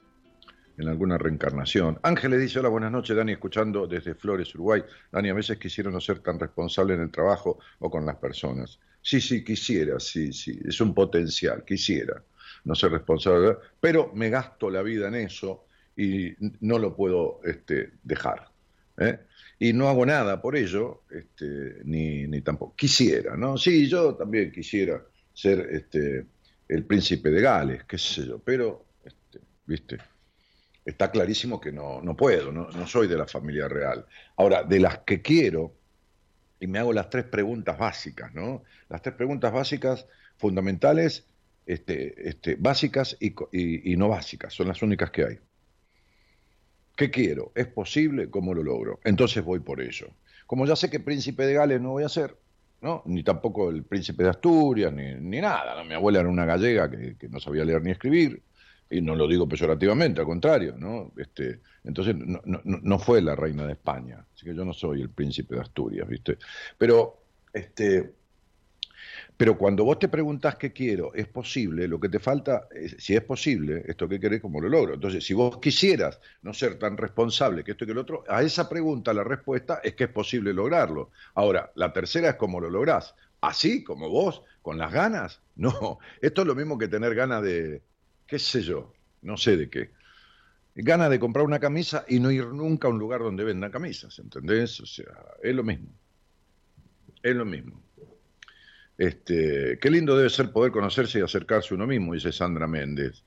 [0.78, 2.00] en alguna reencarnación.
[2.04, 4.84] Ángeles dice, hola, buenas noches, Dani, escuchando desde Flores, Uruguay.
[5.12, 8.80] Dani, a veces quisiera no ser tan responsable en el trabajo o con las personas.
[9.02, 12.24] Sí, sí, quisiera, sí, sí, es un potencial, quisiera
[12.66, 17.92] no ser responsable, pero me gasto la vida en eso y no lo puedo este,
[18.04, 18.50] dejar.
[18.98, 19.20] ¿eh?
[19.60, 22.76] Y no hago nada por ello, este, ni, ni, tampoco.
[22.76, 23.58] Quisiera, ¿no?
[23.58, 25.02] Sí, yo también quisiera
[25.34, 26.26] ser este,
[26.68, 29.98] el príncipe de Gales, qué sé yo, pero, este, viste,
[30.86, 34.06] está clarísimo que no, no puedo, no, no, soy de la familia real.
[34.38, 35.74] Ahora, de las que quiero,
[36.60, 38.64] y me hago las tres preguntas básicas, ¿no?
[38.90, 41.26] Las tres preguntas básicas fundamentales,
[41.66, 45.40] este, este, básicas y, y, y no básicas, son las únicas que hay.
[46.96, 47.52] ¿Qué quiero?
[47.56, 48.30] ¿Es posible?
[48.30, 49.00] ¿Cómo lo logro?
[49.04, 50.08] Entonces voy por ello.
[50.46, 52.38] Como ya sé que príncipe de Gales no voy a ser,
[52.82, 53.02] ¿no?
[53.06, 55.84] ni tampoco el príncipe de Asturias, ni, nada.
[55.84, 58.42] Mi abuela era una gallega que, no sabía leer ni escribir,
[58.90, 60.76] y no lo digo peyorativamente, al contrario.
[60.78, 61.12] ¿no?
[61.18, 65.10] Este, entonces no, no, fue la reina de España, así que yo no soy el
[65.10, 66.38] príncipe de Asturias, ¿viste?
[66.78, 68.14] Pero este,
[69.36, 72.68] pero cuando vos te preguntás qué quiero, es posible, lo que te falta,
[72.98, 74.94] si es posible, esto que querés, ¿cómo lo logro?
[74.94, 78.44] Entonces, si vos quisieras no ser tan responsable que esto y que lo otro, a
[78.44, 81.12] esa pregunta la respuesta es que es posible lograrlo.
[81.34, 83.16] Ahora, la tercera es cómo lo lográs.
[83.42, 85.40] Así, como vos, con las ganas.
[85.56, 87.84] No, esto es lo mismo que tener ganas de,
[88.26, 88.92] qué sé yo,
[89.22, 89.92] no sé de qué.
[90.74, 94.18] Ganas de comprar una camisa y no ir nunca a un lugar donde vendan camisas,
[94.18, 94.80] ¿entendés?
[94.80, 95.90] O sea, es lo mismo.
[97.22, 97.83] Es lo mismo.
[98.98, 103.24] Este, qué lindo debe ser poder conocerse y acercarse uno mismo, dice Sandra Méndez.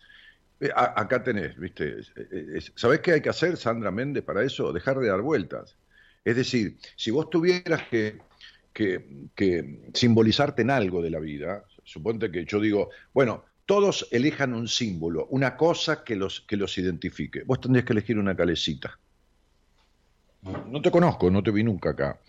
[0.61, 1.96] Eh, acá tenés, ¿viste?
[2.74, 4.72] ¿Sabés qué hay que hacer, Sandra Méndez, para eso?
[4.72, 5.76] Dejar de dar vueltas.
[6.24, 8.18] Es decir, si vos tuvieras que,
[8.72, 14.68] que, simbolizarte en algo de la vida, suponte que yo digo, bueno, todos elijan un
[14.68, 17.42] símbolo, una cosa que los, que los identifique.
[17.44, 18.98] Vos tendrías que elegir una calecita.
[20.69, 22.21] No te conozco, no te vi nunca acá,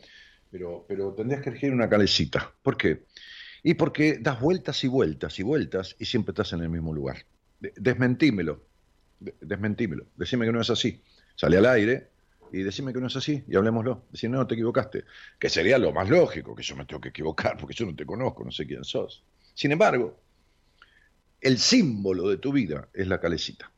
[0.51, 2.53] pero, pero tendrías que elegir una calecita.
[2.61, 3.05] ¿Por qué?
[3.63, 7.17] Y porque das vueltas y vueltas y vueltas y siempre estás en el mismo lugar.
[7.59, 8.63] Desmentímelo,
[9.41, 11.01] desmentímelo, decime que no es así.
[11.35, 12.09] Sale al aire
[12.51, 14.05] y decime que no es así y hablemoslo.
[14.11, 15.05] Decir, no, te equivocaste.
[15.39, 18.05] Que sería lo más lógico, que yo me tengo que equivocar porque yo no te
[18.05, 19.23] conozco, no sé quién sos.
[19.53, 20.19] Sin embargo,
[21.41, 23.71] el símbolo de tu vida es la calecita.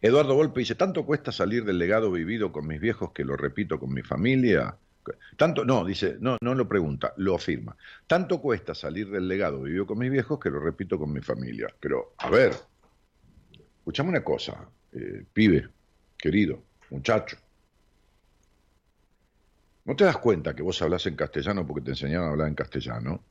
[0.00, 3.78] Eduardo Volpe dice, tanto cuesta salir del legado vivido con mis viejos que lo repito
[3.78, 4.76] con mi familia.
[5.36, 7.76] Tanto, no, dice, no, no lo pregunta, lo afirma.
[8.06, 11.68] Tanto cuesta salir del legado vivido con mis viejos que lo repito con mi familia.
[11.80, 12.54] Pero, a ver,
[13.78, 15.68] escuchame una cosa, eh, pibe,
[16.16, 17.36] querido, muchacho.
[19.84, 22.54] ¿No te das cuenta que vos hablas en castellano porque te enseñaron a hablar en
[22.54, 23.22] castellano?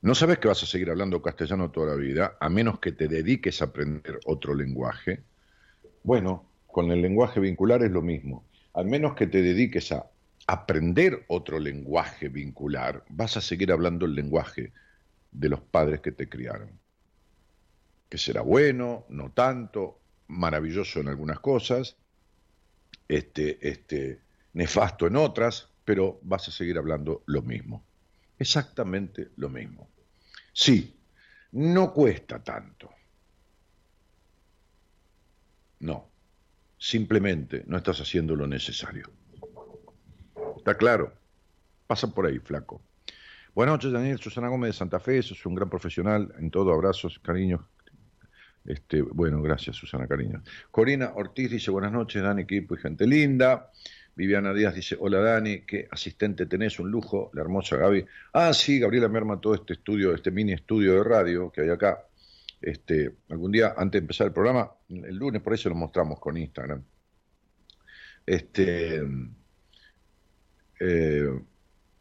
[0.00, 3.08] no sabes que vas a seguir hablando castellano toda la vida, a menos que te
[3.08, 5.24] dediques a aprender otro lenguaje.
[6.04, 8.44] Bueno, con el lenguaje vincular es lo mismo.
[8.74, 10.08] Al menos que te dediques a
[10.48, 14.72] aprender otro lenguaje vincular, vas a seguir hablando el lenguaje
[15.30, 16.70] de los padres que te criaron.
[18.08, 21.98] Que será bueno, no tanto, maravilloso en algunas cosas,
[23.06, 24.22] este, este,
[24.54, 27.84] nefasto en otras, pero vas a seguir hablando lo mismo.
[28.38, 29.90] Exactamente lo mismo.
[30.54, 30.98] Sí,
[31.52, 32.90] no cuesta tanto.
[35.80, 36.08] No,
[36.78, 39.10] simplemente no estás haciendo lo necesario.
[40.68, 41.14] ¿Está claro?
[41.86, 42.82] Pasa por ahí, flaco.
[43.54, 44.18] Buenas noches, Daniel.
[44.18, 46.34] Susana Gómez de Santa Fe, sos un gran profesional.
[46.38, 47.62] En todo, abrazos, cariños.
[48.66, 50.42] Este, bueno, gracias, Susana, cariño.
[50.70, 53.70] Corina Ortiz dice, buenas noches, Dani, equipo y gente linda.
[54.14, 58.04] Viviana Díaz dice, hola Dani, qué asistente tenés, un lujo, la hermosa Gaby.
[58.34, 61.70] Ah, sí, Gabriela me arma todo este estudio, este mini estudio de radio que hay
[61.70, 62.04] acá.
[62.60, 66.36] Este, algún día, antes de empezar el programa, el lunes por eso lo mostramos con
[66.36, 66.82] Instagram.
[68.26, 69.02] Este,
[70.80, 71.28] eh,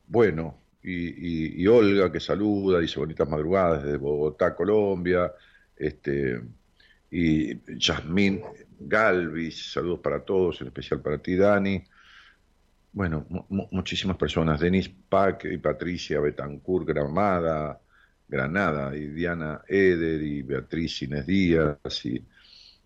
[0.08, 5.34] bueno, y, Olga que saluda, dice bonitas madrugadas desde Bogotá, Colombia.
[5.76, 6.42] Este,
[7.12, 8.42] y Yasmín
[8.80, 11.84] Galvis, saludos para todos, en especial para ti, Dani.
[12.94, 13.26] Bueno,
[13.72, 17.80] muchísimas personas, Denis Pac y Patricia Betancourt Gramada,
[18.28, 21.78] Granada, y Diana Eder y Beatriz Inés Díaz,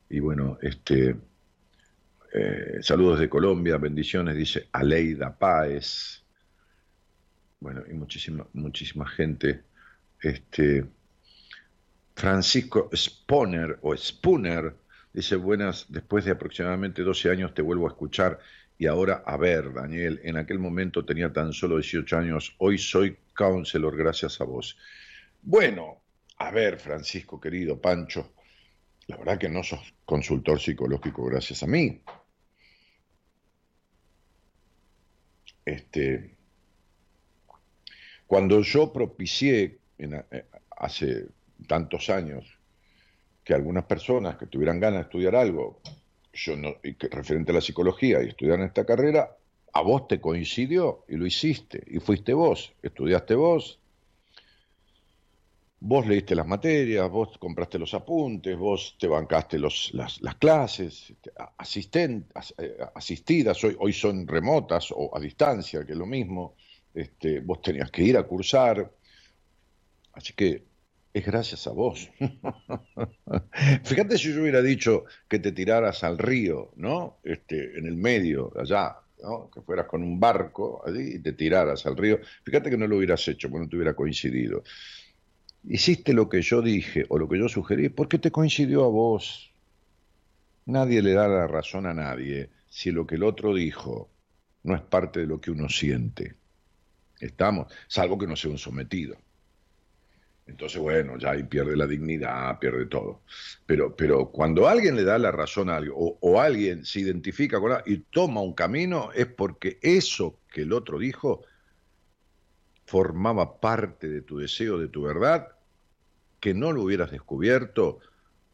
[0.09, 1.15] y, bueno, este,
[2.33, 6.23] eh, saludos de Colombia, bendiciones, dice Aleida Páez,
[7.59, 9.63] bueno, y muchísima, muchísima gente,
[10.21, 10.85] este,
[12.15, 14.75] Francisco Sponer o Spooner,
[15.13, 18.39] dice, buenas, después de aproximadamente 12 años te vuelvo a escuchar
[18.77, 23.17] y ahora, a ver, Daniel, en aquel momento tenía tan solo 18 años, hoy soy
[23.35, 24.77] counselor gracias a vos.
[25.41, 26.01] Bueno,
[26.37, 28.33] a ver, Francisco, querido Pancho,
[29.07, 32.01] la verdad que no sos consultor psicológico gracias a mí.
[35.71, 36.35] Este,
[38.27, 41.27] cuando yo propicié eh, hace
[41.65, 42.45] tantos años
[43.43, 45.79] que algunas personas que tuvieran ganas de estudiar algo
[46.33, 49.35] yo no, y referente a la psicología y estudiar en esta carrera,
[49.73, 53.79] a vos te coincidió y lo hiciste, y fuiste vos, estudiaste vos,
[55.83, 61.31] vos leíste las materias, vos compraste los apuntes, vos te bancaste los, las, clases, este,
[61.57, 62.27] asisten,
[62.59, 66.55] eh, asistidas, hoy, hoy son remotas o a distancia, que es lo mismo,
[66.93, 68.91] este, vos tenías que ir a cursar,
[70.13, 70.65] así que
[71.13, 72.09] es gracias a vos.
[73.83, 77.17] Fíjate si yo hubiera dicho que te tiraras al río, ¿no?
[77.23, 79.49] Este, en el medio, allá, ¿no?
[79.49, 82.19] Que fueras con un barco y te tiraras al río.
[82.43, 84.63] Fíjate que no lo hubieras hecho, porque no te hubiera coincidido.
[85.63, 89.51] Hiciste lo que yo dije o lo que yo sugerí porque te coincidió a vos.
[90.65, 94.09] Nadie le da la razón a nadie si lo que el otro dijo
[94.63, 96.35] no es parte de lo que uno siente.
[97.19, 99.15] Estamos, salvo que no sea un sometido.
[100.47, 103.21] Entonces, bueno, ya ahí pierde la dignidad, pierde todo.
[103.65, 107.71] Pero, pero cuando alguien le da la razón a algo, o, alguien se identifica con
[107.71, 111.43] algo y toma un camino, es porque eso que el otro dijo
[112.91, 115.47] formaba parte de tu deseo, de tu verdad,
[116.41, 117.99] que no lo hubieras descubierto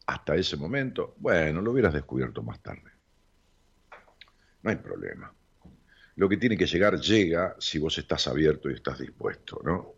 [0.06, 2.92] hasta ese momento, bueno, lo hubieras descubierto más tarde.
[4.62, 5.34] No hay problema.
[6.18, 9.94] Lo que tiene que llegar llega si vos estás abierto y estás dispuesto, ¿no?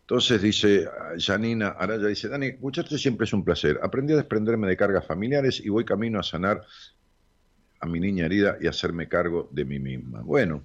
[0.00, 0.88] Entonces dice
[1.18, 3.78] Janina Araya, dice, Dani, escucharte siempre es un placer.
[3.82, 6.62] Aprendí a desprenderme de cargas familiares y voy camino a sanar
[7.78, 10.22] a mi niña herida y hacerme cargo de mí misma.
[10.22, 10.64] Bueno,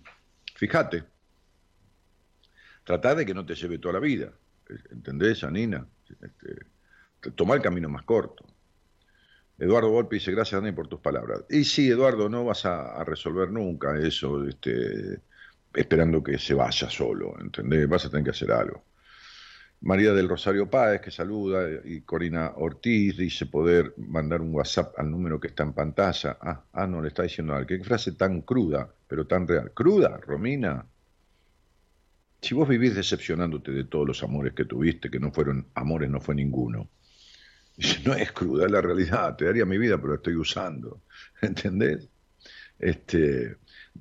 [0.55, 1.03] fíjate,
[2.85, 4.31] trata de que no te lleve toda la vida,
[4.91, 5.85] ¿entendés, Janina?
[6.21, 8.45] Este, toma el camino más corto.
[9.57, 11.43] Eduardo Volpi dice, gracias Dani por tus palabras.
[11.49, 15.21] Y sí, Eduardo, no vas a, resolver nunca eso, este,
[15.73, 17.87] esperando que se vaya solo, ¿entendés?
[17.87, 18.83] Vas a tener que hacer algo.
[19.81, 25.11] María del Rosario Páez, que saluda, y Corina Ortiz dice poder mandar un WhatsApp al
[25.11, 26.37] número que está en pantalla.
[26.41, 27.67] Ah, ah no, le está diciendo algo.
[27.67, 29.71] Qué frase tan cruda, pero tan real.
[29.73, 30.85] ¿Cruda, Romina?
[32.45, 36.21] Si vos vivís decepcionándote de todos los amores que tuviste, que no fueron amores, no
[36.21, 36.87] fue ninguno.
[38.05, 39.35] No es cruda, es la realidad.
[39.35, 41.01] Te daría mi vida, pero la estoy usando.
[41.41, 42.07] ¿Entendés?
[42.77, 43.57] Este,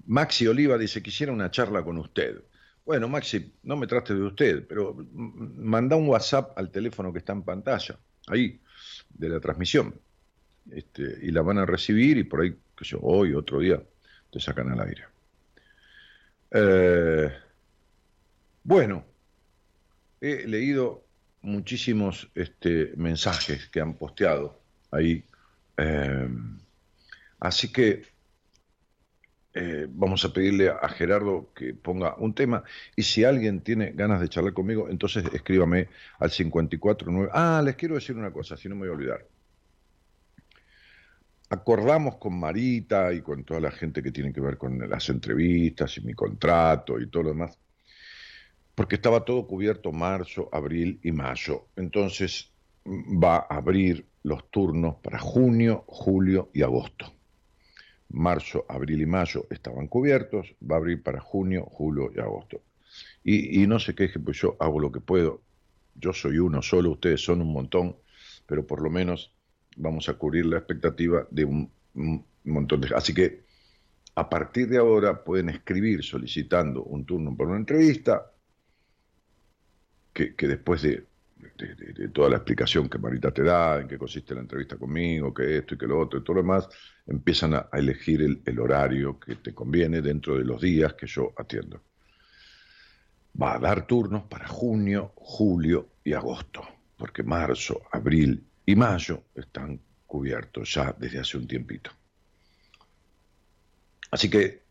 [0.09, 2.42] Maxi Oliva dice, quisiera una charla con usted.
[2.84, 7.32] Bueno, Maxi, no me trate de usted, pero manda un WhatsApp al teléfono que está
[7.32, 8.61] en pantalla, ahí,
[9.09, 9.99] de la transmisión.
[10.70, 13.82] Este, y la van a recibir y por ahí, que yo, hoy, otro día,
[14.30, 15.05] te sacan al aire.
[16.51, 17.32] Eh,
[18.65, 19.05] bueno,
[20.21, 21.05] he leído
[21.43, 24.59] muchísimos este, mensajes que han posteado
[24.91, 25.25] ahí.
[25.77, 26.29] Eh,
[27.39, 28.03] así que
[29.57, 32.65] eh, vamos a pedirle a Gerardo que ponga un tema
[32.97, 35.89] y si alguien tiene ganas de charlar conmigo, entonces escríbame
[36.19, 37.31] al 549.
[37.33, 39.27] Ah, les quiero decir una cosa, si no me voy a olvidar.
[41.51, 45.99] Acordamos con Marita y con toda la gente que tiene que ver con las entrevistas
[45.99, 47.57] y mi contrato y todo lo demás,
[48.75, 51.66] porque estaba todo cubierto marzo, abril y mayo.
[51.77, 52.53] Entonces
[52.87, 57.14] va a abrir los turnos para junio, julio y agosto
[58.14, 62.62] marzo, abril y mayo estaban cubiertos, va a abrir para junio, julio y agosto.
[63.25, 65.43] Y, no se queje, pues yo hago lo que puedo.
[65.95, 67.97] Yo soy uno solo, ustedes son un montón,
[68.47, 69.33] pero por lo menos
[69.77, 71.72] vamos a cubrir la expectativa de un,
[72.45, 72.95] montón de...
[72.95, 73.45] Así que
[74.14, 78.31] a partir de ahora pueden escribir solicitando un turno para una entrevista,
[80.15, 81.07] que después de
[82.12, 85.75] toda la explicación que Marita te da, en qué consiste la entrevista conmigo, que esto
[85.75, 86.69] y que lo otro y todo lo demás,
[87.07, 91.83] empiezan a, elegir el, horario que te conviene dentro de los días que yo atiendo.
[93.41, 96.62] Va a dar turnos para junio, julio y agosto,
[96.97, 101.91] porque marzo, abril y mayo están cubiertos ya desde hace un tiempito.
[104.11, 104.62] Así que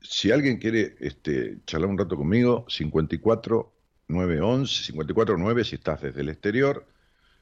[0.00, 3.75] si alguien quiere este, charlar un rato conmigo, 54
[4.08, 6.86] 911 549 si estás desde el exterior,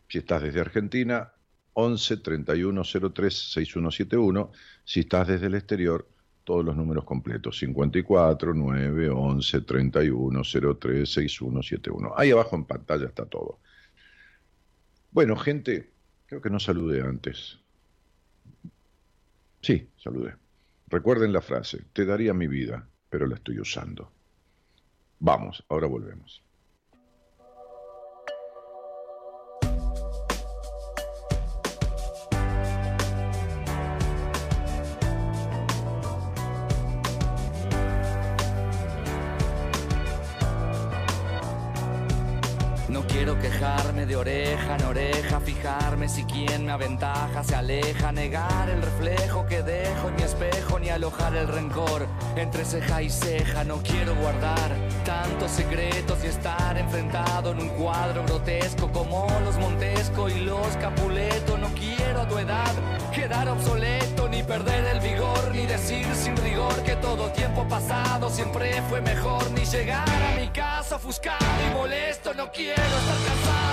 [0.09, 1.33] si estás desde Argentina,
[1.75, 4.53] 11 3103 6171,
[4.85, 6.09] si estás desde el exterior,
[6.45, 10.43] todos los números completos, 54 9 11 31
[10.79, 12.13] 03 6171.
[12.17, 13.59] Ahí abajo en pantalla está todo.
[15.11, 15.91] Bueno, gente,
[16.27, 17.59] creo que no saludé antes.
[19.61, 20.35] Sí, saludé.
[20.89, 24.13] Recuerden la frase, te daría mi vida, pero la estoy usando.
[25.19, 26.44] Vamos, ahora volvemos.
[43.65, 49.63] De oreja en oreja, fijarme si quien me aventaja se aleja, negar el reflejo que
[49.63, 52.07] dejo en mi espejo, ni alojar el rencor
[52.37, 53.65] entre ceja y ceja.
[53.65, 54.71] No quiero guardar
[55.07, 61.57] tantos secretos y estar enfrentado en un cuadro grotesco como los Montesco y los Capuleto.
[61.57, 62.75] No quiero a tu edad
[63.15, 69.01] quedar obsoleto, perder el vigor, ni decir sin rigor que todo tiempo pasado siempre fue
[69.01, 72.35] mejor, ni llegar a mi casa ofuscado y molesto.
[72.35, 73.64] No quiero estar cansado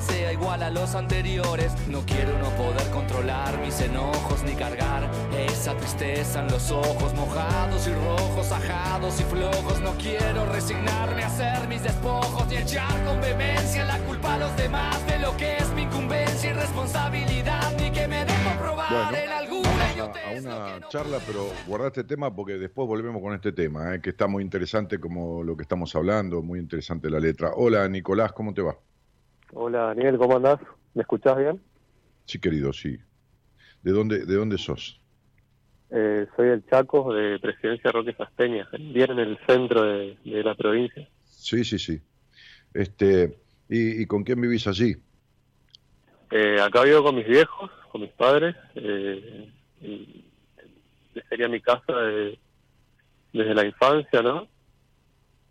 [0.00, 1.72] sea igual a los anteriores.
[1.88, 7.86] No quiero no poder controlar mis enojos ni cargar esa tristeza en los ojos mojados
[7.86, 9.80] y rojos, ajados y flojos.
[9.80, 14.56] No quiero resignarme a hacer mis despojos y echar con vehemencia la culpa a los
[14.56, 19.30] demás de lo que es mi incumbencia y responsabilidad ni que me dejo probar en
[19.30, 19.68] alguna
[19.98, 24.10] a una charla, pero guarda este tema porque después volvemos con este tema, eh, que
[24.10, 27.52] está muy interesante como lo que estamos hablando, muy interesante la letra.
[27.54, 28.76] Hola Nicolás, ¿cómo te va?
[29.52, 30.60] Hola Daniel, ¿cómo andás?
[30.94, 31.60] ¿Me escuchás bien?
[32.26, 32.98] Sí, querido, sí.
[33.82, 35.00] ¿De dónde, de dónde sos?
[35.90, 41.08] Eh, soy el Chaco de Presidencia Roque Sasteña, bien en el centro de, la provincia.
[41.24, 41.98] Sí, sí, sí.
[42.74, 43.38] Este,
[43.70, 44.96] ¿y, con quién vivís allí?
[46.30, 48.54] Eh, acá vivo con mis viejos, con mis padres.
[48.74, 49.50] Eh,
[51.30, 51.94] sería mi casa
[53.32, 54.46] desde la infancia, ¿no?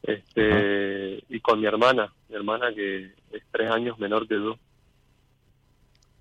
[0.03, 4.57] Este, y con mi hermana, mi hermana que es tres años menor que yo.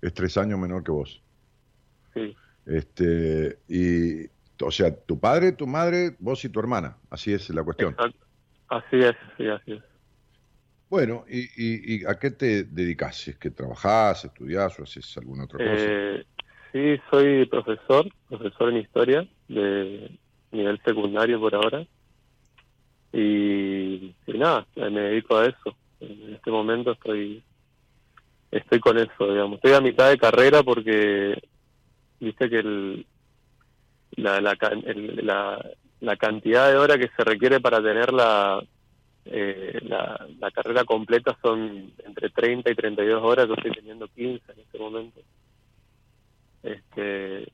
[0.01, 1.21] Es tres años menor que vos.
[2.13, 2.35] Sí.
[2.65, 4.25] Este, y,
[4.63, 7.95] o sea, tu padre, tu madre, vos y tu hermana, así es la cuestión.
[8.69, 9.83] Así es, sí, así es.
[10.89, 13.27] Bueno, ¿y, y, a qué te dedicas?
[13.27, 15.73] ¿Es que trabajás, estudiás o haces alguna otra cosa?
[15.75, 16.25] Eh,
[16.71, 20.11] Sí, soy profesor, profesor en historia de
[20.51, 21.85] nivel secundario por ahora.
[23.13, 25.75] Y, nada, me dedico a eso.
[25.99, 27.43] En este momento estoy
[28.51, 29.55] estoy con eso, digamos.
[29.55, 31.41] Estoy a mitad de carrera porque
[32.19, 33.05] viste que el,
[34.11, 35.65] la, la,
[35.99, 38.63] la cantidad de horas que se requiere para tener la,
[39.25, 44.51] eh, la, la, carrera completa son entre 30 y 32 horas, yo estoy teniendo 15
[44.53, 45.19] en este momento.
[46.63, 47.51] Este,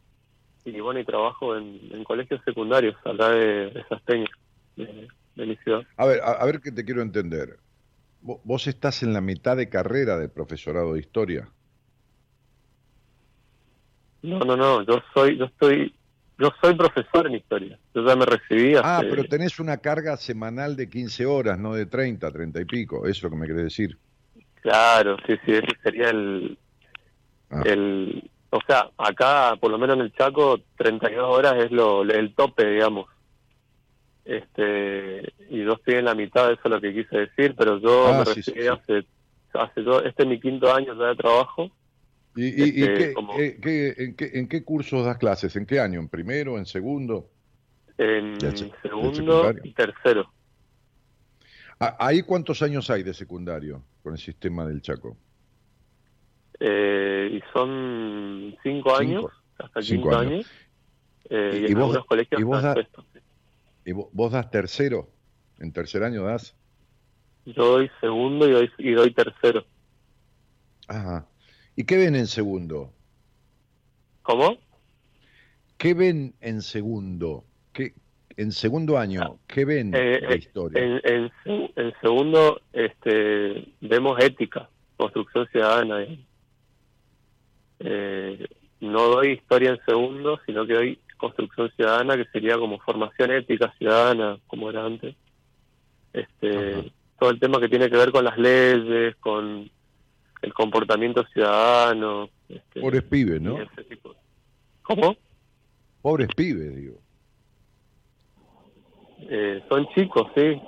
[0.66, 5.82] y bueno, y trabajo en, colegios secundarios, acá de, de esas de, de mi ciudad.
[5.98, 7.58] A ver, a, ver qué te quiero entender.
[8.24, 11.50] Vos estás en la mitad de carrera de profesorado de historia.
[14.22, 15.94] No, no, no, yo soy, yo estoy,
[16.40, 17.78] yo soy profesor en historia.
[17.94, 21.86] Yo ya me recibí Ah, pero tenés una carga semanal de 15 horas, no de
[21.86, 23.06] 30, 30 y pico.
[23.06, 23.98] Eso es lo que me querés decir.
[24.62, 26.58] Claro, sí, sí, ese sería el,
[27.50, 27.64] ah.
[27.66, 32.34] el, o sea, acá, por lo menos en el Chaco, 32 horas es lo, el
[32.34, 33.08] tope, digamos.
[34.26, 38.08] Este, y yo estoy en la mitad, eso es lo que quise decir, pero yo
[38.08, 39.06] ah, me recibí hace,
[39.54, 41.72] hace este es mi quinto año de trabajo
[42.36, 45.56] ¿Y, este, eh, qué, en, qué, en, qué, cursos das clases?
[45.56, 46.00] ¿En qué año?
[46.00, 46.58] ¿En primero?
[46.58, 47.30] ¿En segundo?
[47.98, 48.38] En
[48.82, 50.32] segundo y tercero.
[51.80, 55.16] Ah, ¿Ahí cuántos años hay de secundario con el sistema del Chaco?
[56.60, 59.26] Eh, y son cinco, años,
[59.60, 60.48] hasta cinco años.
[61.30, 62.64] Eh, y, vos, colegios y vos,
[63.86, 65.10] ¿Y vos, das tercero?
[65.60, 66.56] ¿En tercer año das?
[67.46, 69.66] Yo doy segundo y doy, y doy tercero.
[70.88, 71.28] Ajá.
[71.76, 72.94] ¿Y qué ven en segundo?
[74.22, 74.58] ¿Cómo?
[75.78, 77.44] ¿Qué ven en segundo?
[77.74, 77.94] ¿Qué,
[78.38, 80.82] en segundo año, ¿qué ven eh, la eh, historia?
[80.82, 81.32] En,
[81.76, 86.06] en, segundo este, vemos ética, construcción ciudadana.
[87.80, 88.48] Eh,
[88.80, 93.74] no doy historia en segundo, sino que doy construcción ciudadana, que sería como formación ética
[93.78, 95.16] ciudadana, como era antes.
[96.12, 99.72] Este, todo el tema que tiene que ver con las leyes, con
[100.42, 102.30] el comportamiento ciudadano.
[102.50, 103.58] Este, Pobres pibes, ¿no?
[104.82, 105.16] ¿Cómo?
[106.02, 107.00] Pobres pibes, digo.
[109.22, 110.62] Eh, son chicos, sí.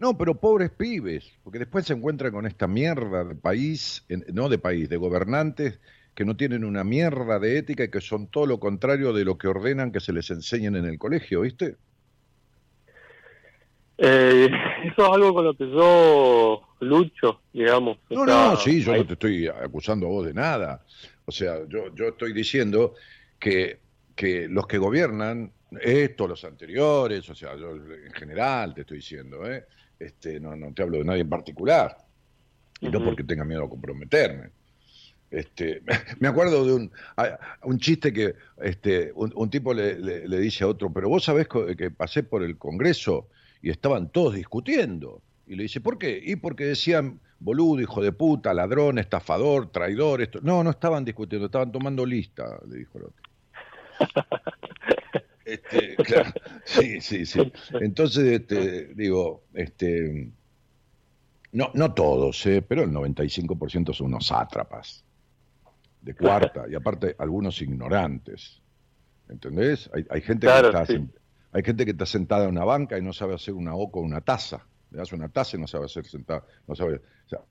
[0.00, 4.58] No, pero pobres pibes, porque después se encuentran con esta mierda de país, no de
[4.58, 5.78] país, de gobernantes
[6.20, 9.38] que no tienen una mierda de ética y que son todo lo contrario de lo
[9.38, 11.78] que ordenan que se les enseñen en el colegio, ¿viste?
[13.96, 14.50] Eh,
[14.84, 17.96] eso es algo con lo que yo lucho, digamos.
[18.10, 20.84] No, no, sí, yo no te estoy acusando a vos de nada.
[21.24, 22.96] O sea, yo, yo estoy diciendo
[23.38, 23.78] que,
[24.14, 25.50] que los que gobiernan,
[25.80, 29.64] estos, los anteriores, o sea, yo en general te estoy diciendo, ¿eh?
[29.98, 31.96] este, no, no te hablo de nadie en particular,
[32.78, 34.59] y no porque tenga miedo a comprometerme.
[35.30, 35.82] Este,
[36.18, 36.92] me acuerdo de un,
[37.62, 41.90] un chiste que este, un, tipo le, le, dice a otro, pero vos sabés que
[41.90, 43.28] pasé por el Congreso
[43.62, 45.22] y estaban todos discutiendo.
[45.46, 46.20] Y le dice, ¿por qué?
[46.24, 50.22] Y porque decían, boludo, hijo de puta, ladrón, estafador, traidor.
[50.22, 50.40] Esto.
[50.42, 53.24] No, no estaban discutiendo, estaban tomando lista, le dijo el otro.
[55.42, 56.30] Este, claro,
[56.64, 57.52] sí, sí, sí.
[57.80, 60.30] Entonces, este, digo, este,
[61.50, 62.62] no, no todos, ¿eh?
[62.62, 65.04] pero el 95% son unos sátrapas
[66.02, 68.60] de cuarta y aparte algunos ignorantes.
[69.28, 69.88] ¿Entendés?
[69.94, 70.86] Hay, hay gente que está
[71.52, 74.04] hay gente que está sentada en una banca y no sabe hacer una O con
[74.04, 74.66] una taza.
[74.90, 77.00] Le das una taza y no sabe hacer sentada, no sabe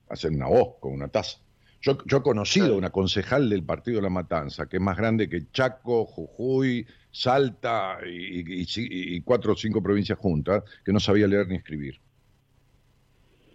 [0.08, 1.38] hacer una O con una taza.
[1.82, 4.98] Yo, yo he conocido a una concejal del Partido de la Matanza, que es más
[4.98, 11.48] grande que Chaco, Jujuy, Salta y, cuatro o cinco provincias juntas, que no sabía leer
[11.48, 11.98] ni escribir.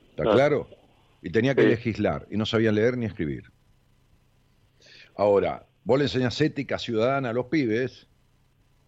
[0.09, 0.67] ¿Está claro?
[1.21, 3.51] Y tenía que legislar y no sabía leer ni escribir.
[5.15, 8.07] Ahora, vos le enseñas ética ciudadana a los pibes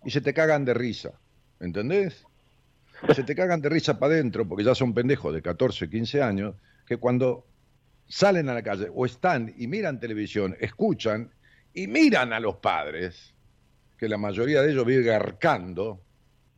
[0.04, 1.20] y se te cagan de risa.
[1.60, 2.26] ¿entendés?
[3.14, 6.56] Se te cagan de risa para adentro porque ya son pendejos de 14, 15 años,
[6.86, 7.46] que cuando
[8.08, 11.32] salen a la calle o están y miran televisión, escuchan
[11.74, 13.34] y miran a los padres,
[13.98, 16.02] que la mayoría de ellos vive garcando,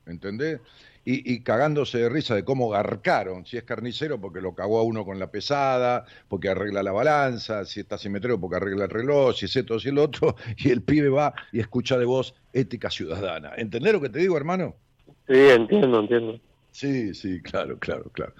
[0.06, 0.62] ¿entendés?
[1.06, 5.06] Y, cagándose de risa de cómo garcaron, si es carnicero porque lo cagó a uno
[5.06, 9.46] con la pesada, porque arregla la balanza, si está simétrico porque arregla el reloj, si
[9.46, 12.92] es esto, si es el otro, y el pibe va y escucha de voz ética
[12.92, 13.54] ciudadana.
[13.58, 14.76] ¿Entendés lo que te digo, hermano?
[15.28, 16.40] Sí, entiendo, entiendo.
[16.72, 18.34] Sí, sí, claro, claro, claro.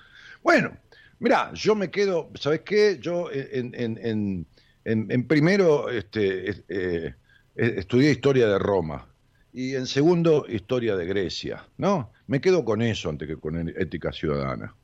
[0.44, 0.78] Bueno,
[1.20, 3.00] mira, yo me quedo, ¿sabes qué?
[3.02, 4.46] Yo en, en,
[4.86, 9.08] en, en primero este, eh, eh, estudié historia de Roma
[9.52, 12.12] y en segundo historia de Grecia, ¿no?
[12.30, 14.76] Me quedo con eso antes que con ética ciudadana.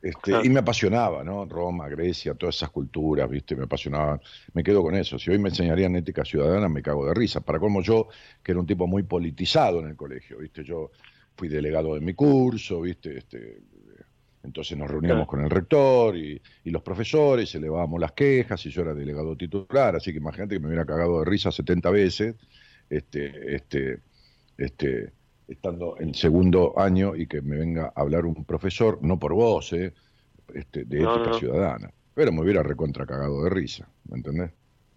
[0.00, 1.44] Este, Y me apasionaba, ¿no?
[1.44, 3.54] Roma, Grecia, todas esas culturas, ¿viste?
[3.54, 4.22] Me apasionaban.
[4.54, 5.18] Me quedo con eso.
[5.18, 7.42] Si hoy me enseñarían ética ciudadana, me cago de risa.
[7.42, 8.08] Para como yo,
[8.42, 10.64] que era un tipo muy politizado en el colegio, ¿viste?
[10.64, 10.90] Yo
[11.36, 13.18] fui delegado de mi curso, ¿viste?
[13.18, 13.58] Este,
[14.42, 18.94] entonces nos reuníamos con el rector y, los profesores, elevábamos las quejas y yo era
[18.94, 22.34] delegado titular, así que imagínate que me hubiera cagado de risa 70 veces,
[22.88, 24.00] este, este,
[24.56, 25.12] este,
[25.48, 29.72] estando en segundo año y que me venga a hablar un profesor, no por vos,
[29.72, 29.92] ¿eh?
[30.54, 31.90] este, de ética ciudadana.
[32.14, 34.50] Pero me hubiera recontra cagado de risa, ¿me entendés?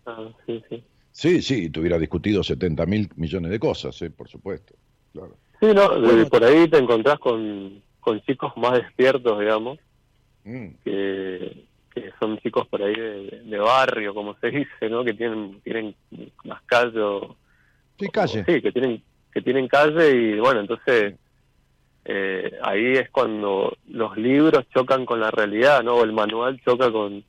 [0.06, 0.84] Ah, sí, sí.
[1.12, 4.10] Sí, sí, te hubiera discutido 70 mil millones de cosas, ¿eh?
[4.10, 4.76] por supuesto.
[5.14, 5.38] Claro.
[5.62, 5.90] Sí, no,
[6.30, 9.80] por ahí te encontrás con, con chicos más despiertos, digamos,
[10.44, 10.68] mm.
[10.84, 15.06] que, que son chicos por ahí de, barrio, como se dice, ¿no?
[15.06, 15.96] Que tienen tienen
[16.44, 17.00] más calle.
[17.98, 18.44] sí, calle.
[18.46, 19.02] sí, que tienen
[19.36, 21.16] que tienen calle y bueno, entonces
[22.06, 25.96] eh, ahí es cuando los libros chocan con la realidad, ¿no?
[25.96, 27.22] O el manual choca con,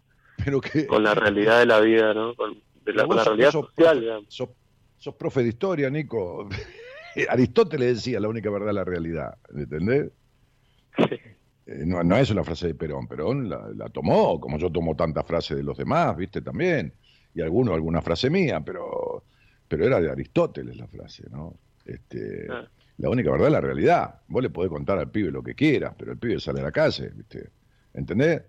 [0.86, 2.36] con la realidad de la vida, ¿no?
[2.36, 4.24] Con, la, realidad social.
[4.28, 4.50] sos,
[4.98, 6.48] sos, profe de historia, Nico.
[7.28, 10.12] Aristóteles decía la única verdad es la realidad, ¿entendés?
[10.98, 15.26] Eh, no, no, es una frase de Perón, Perón la, tomó, como yo tomo tantas
[15.26, 16.40] frases de los demás, ¿viste?
[16.40, 16.92] También,
[17.34, 19.24] y alguno alguna frase mía, pero,
[19.66, 21.57] pero era de Aristóteles la frase, ¿no?
[21.87, 22.68] Este, ah.
[22.99, 24.14] La única verdad es la realidad.
[24.28, 26.72] Vos le podés contar al pibe lo que quieras, pero el pibe sale a la
[26.72, 27.51] calle, ¿viste?
[27.93, 28.43] ¿Entendés?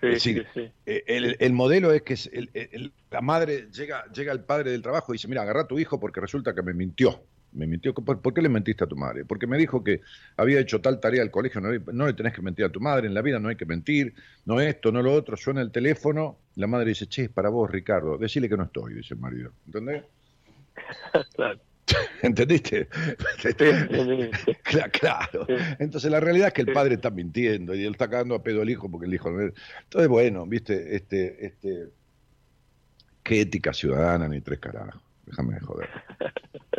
[0.00, 0.72] Sí, sí, sí.
[0.84, 2.16] Eh, el, el, modelo es que
[3.10, 6.00] la madre llega, llega el padre del trabajo y dice, mira, agarra a tu hijo
[6.00, 7.22] porque resulta que me mintió.
[7.52, 7.94] Me mintió.
[7.94, 9.24] ¿Por, qué le mentiste a tu madre?
[9.24, 10.00] Porque me dijo que
[10.36, 13.14] había hecho tal tarea al colegio, no, le tenés que mentir a tu madre, en
[13.14, 15.36] la vida no hay que mentir, no esto, no lo otro.
[15.36, 18.94] Suena el teléfono, la madre dice, che, es para vos, Ricardo, decile que no estoy,
[18.94, 19.52] dice el marido.
[19.66, 20.02] ¿Entendés?
[21.36, 21.60] claro.
[22.22, 22.88] ¿Entendiste?
[24.92, 25.46] claro.
[25.78, 28.62] Entonces la realidad es que el padre está mintiendo y él está cagando a pedo
[28.62, 29.52] al hijo porque el hijo no es.
[29.84, 31.88] Entonces, bueno, viste, este, este,
[33.22, 35.02] qué ética ciudadana ni tres carajos.
[35.26, 35.88] Déjame de joder.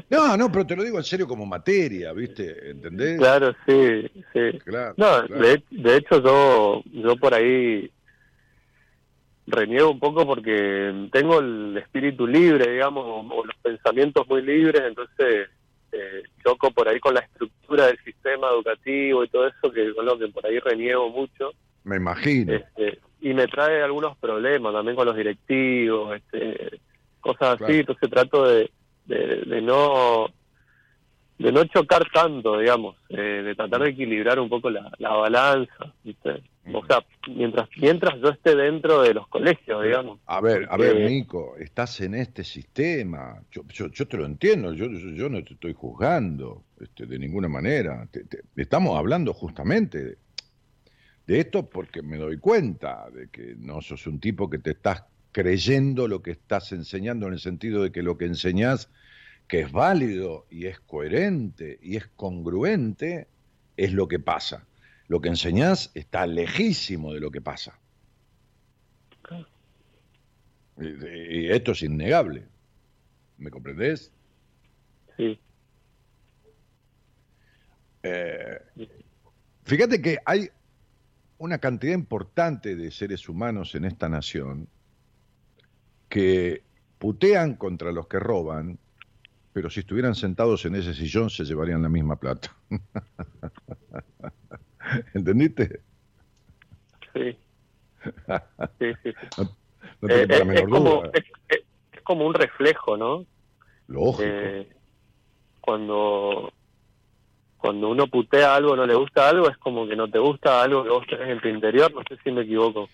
[0.09, 2.69] No, no, pero te lo digo en serio como materia, ¿viste?
[2.69, 3.17] ¿Entendés?
[3.17, 4.59] Claro, sí, sí.
[4.65, 7.89] Claro, no, De, de, hecho yo, yo por ahí
[9.47, 15.49] reniego un poco porque tengo el espíritu libre, digamos, o, los pensamientos muy libres, entonces
[15.91, 20.05] eh, choco por ahí con la estructura del sistema educativo y todo eso, que con
[20.05, 21.51] lo que por ahí reniego mucho.
[21.83, 22.53] Me imagino.
[22.53, 26.79] Este, y me trae algunos problemas también con los directivos, este,
[27.19, 28.69] cosas así, entonces trato de,
[29.05, 30.27] de, no
[31.43, 36.41] de no chocar tanto, digamos, eh, de tratar de equilibrar un poco la, balanza, ¿viste?
[36.73, 40.21] O sea, mientras mientras yo esté dentro de los colegios, digamos.
[40.25, 44.85] A ver, a ver, Nico, estás en este sistema, yo, yo, te lo entiendo, yo,
[44.89, 48.07] yo, no te estoy juzgando este, de ninguna manera,
[48.55, 50.17] estamos hablando justamente
[51.27, 55.03] de esto porque me doy cuenta de que no sos un tipo que te estás
[55.33, 58.89] creyendo lo que estás enseñando en el sentido de que lo que enseñás,
[59.47, 63.27] que es válido y es coherente y es congruente,
[63.77, 64.65] es lo que pasa.
[65.07, 67.79] Lo que enseñás está lejísimo de lo que pasa.
[70.77, 72.47] Y, esto es innegable.
[73.37, 74.11] ¿Me comprendés?
[75.17, 75.39] Sí.
[78.01, 78.59] Eh,
[79.63, 80.49] fíjate que hay
[81.37, 84.67] una cantidad importante de seres humanos en esta nación
[86.09, 86.63] que
[86.99, 88.79] putean contra los que roban,
[89.53, 92.55] pero si estuvieran sentados en ese sillón se llevarían la misma plata.
[95.13, 95.81] ¿Entendiste?
[97.13, 97.37] Sí.
[98.79, 99.13] Sí, sí,
[100.01, 103.23] es, como, un reflejo, ¿no?
[103.85, 104.23] Lógico.
[104.25, 104.67] Eh,
[105.61, 106.51] cuando,
[107.59, 110.83] cuando uno putea algo, no le gusta algo, es como que no te gusta algo
[110.83, 112.89] que vos tenés en tu interior, no sé si me equivoco.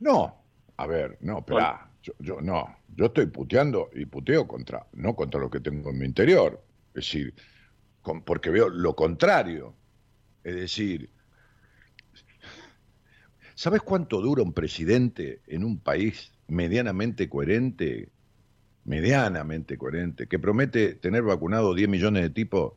[0.00, 0.34] No,
[0.78, 1.87] a ver, no, espera.
[2.02, 6.06] Yo, no, yo estoy puteando y puteo contra, no contra lo que tengo en mi
[6.06, 6.62] interior.
[6.94, 7.34] Es decir,
[8.24, 9.74] porque veo lo contrario.
[10.44, 11.10] Es decir,
[13.54, 18.10] ¿sabes cuánto dura un presidente en un país medianamente coherente?
[18.84, 22.72] Medianamente coherente, que promete tener vacunado 10 millones de tipos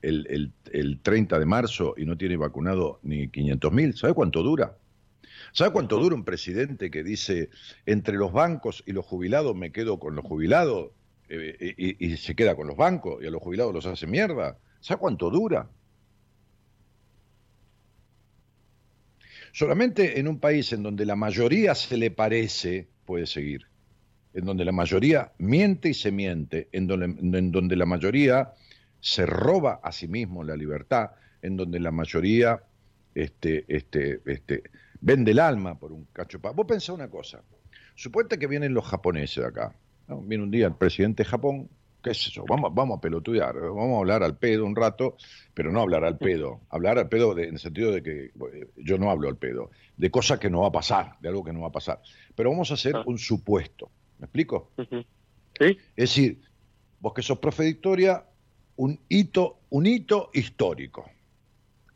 [0.00, 3.94] el, el, el 30 de marzo y no tiene vacunado ni 500 mil.
[3.94, 4.78] ¿Sabes cuánto dura?
[5.52, 7.50] ¿Sabe cuánto dura un presidente que dice,
[7.86, 10.92] entre los bancos y los jubilados me quedo con los jubilados
[11.28, 14.58] eh, y, se queda con los bancos y a los jubilados los hace mierda?
[14.80, 15.68] ¿Sabe cuánto dura?
[19.52, 23.66] Solamente en un país en donde la mayoría se le parece puede seguir.
[24.32, 28.52] En donde la mayoría miente y se miente, en donde, en donde la mayoría
[29.00, 31.10] se roba a sí mismo la libertad,
[31.42, 32.62] en donde la mayoría
[33.14, 34.62] este, este, este,
[35.00, 37.42] vende el alma por un cacho de Vos pensá una cosa.
[37.94, 39.74] Suponte que vienen los japoneses acá.
[40.22, 41.68] Viene un día el presidente de Japón,
[42.02, 45.16] qué es eso, vamos, vamos a pelotudear, vamos a hablar al pedo un rato,
[45.54, 48.32] pero no hablar al pedo, hablar al pedo en el sentido de que
[48.76, 51.52] yo no hablo al pedo, de cosas que no va a pasar, de algo que
[51.52, 52.00] no va a pasar.
[52.34, 53.04] Pero vamos a hacer ah.
[53.06, 54.72] un supuesto, ¿me explico?
[55.58, 55.78] ¿Sí?
[55.96, 56.40] Es decir,
[57.00, 58.24] vos que sos profe de historia,
[58.76, 61.10] un hito, un hito histórico.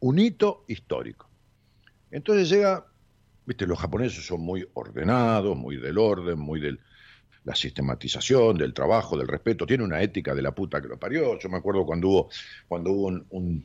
[0.01, 1.31] Un hito histórico.
[2.11, 2.87] Entonces llega,
[3.47, 6.79] viste, los japoneses son muy ordenados, muy del orden, muy de
[7.45, 9.67] la sistematización, del trabajo, del respeto.
[9.67, 11.39] Tiene una ética de la puta que lo parió.
[11.39, 12.31] Yo me acuerdo cuando hubo,
[12.69, 13.65] cuando hubo un,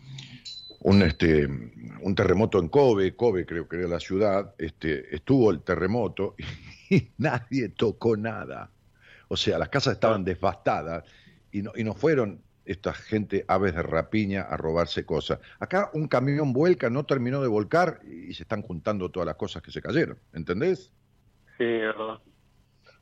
[0.82, 5.62] un, este, un terremoto en Kobe, Kobe creo que era la ciudad, este, estuvo el
[5.62, 6.36] terremoto
[6.90, 8.70] y nadie tocó nada.
[9.30, 11.04] O sea, las casas estaban devastadas
[11.52, 15.40] y no, y no fueron esta gente aves de rapiña a robarse cosas.
[15.60, 19.62] Acá un camión vuelca, no terminó de volcar y se están juntando todas las cosas
[19.62, 20.92] que se cayeron, ¿entendés?
[21.58, 22.20] Sí, verdad.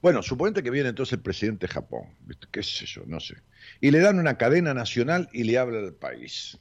[0.01, 2.15] Bueno, suponete que viene entonces el presidente de Japón,
[2.51, 3.35] qué sé yo, no sé.
[3.81, 6.59] Y le dan una cadena nacional y le habla al país.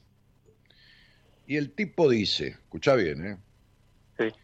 [1.45, 3.37] Y el tipo dice, escucha bien, ¿eh?
[4.17, 4.35] Sí.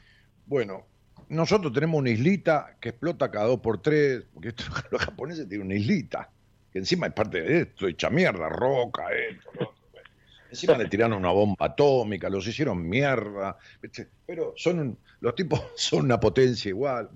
[0.45, 0.85] Bueno,
[1.27, 5.67] nosotros tenemos una islita que explota cada dos por tres, porque esto, los japoneses tienen
[5.67, 6.31] una islita,
[6.73, 9.83] que encima es parte de esto, hecha mierda, roca, esto, lo
[10.49, 13.57] Encima le tiraron una bomba atómica, los hicieron mierda,
[14.23, 17.09] pero son los tipos son una potencia igual.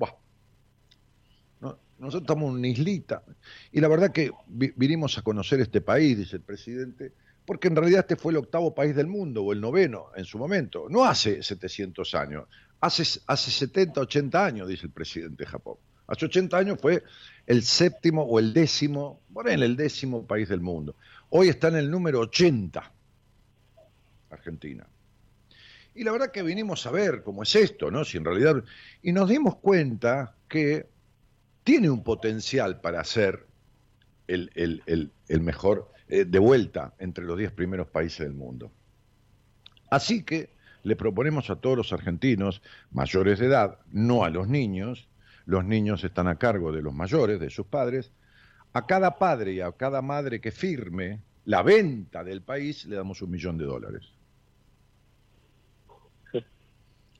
[1.60, 3.24] nosotros estamos en una islita.
[3.72, 7.14] Y la verdad que vinimos a conocer este país, dice el presidente,
[7.46, 10.40] porque en realidad este fue el octavo país del mundo, o el noveno en su
[10.40, 12.48] momento, no hace 700 años,
[12.80, 15.78] hace, hace 70, 80 años, dice el presidente de Japón.
[16.08, 17.04] Hace 80 años fue
[17.48, 20.96] el séptimo o el décimo, bueno, el décimo país del mundo.
[21.30, 22.92] Hoy está en el número 80,
[24.30, 24.86] Argentina.
[25.96, 28.06] Y la verdad que vinimos a ver cómo es esto, ¿no?
[28.06, 28.64] Si en realidad.
[29.02, 30.88] Y nos dimos cuenta que
[31.64, 33.48] tiene un potencial para ser
[34.28, 38.72] el, el, el mejor eh, de vuelta entre los 10 primeros países del mundo.
[39.90, 40.52] Así que
[40.84, 45.08] le proponemos a todos los argentinos mayores de edad, no a los niños,
[45.48, 48.12] los niños están a cargo de los mayores, de sus padres,
[48.74, 53.22] a cada padre y a cada madre que firme la venta del país le damos
[53.22, 54.12] un millón de dólares.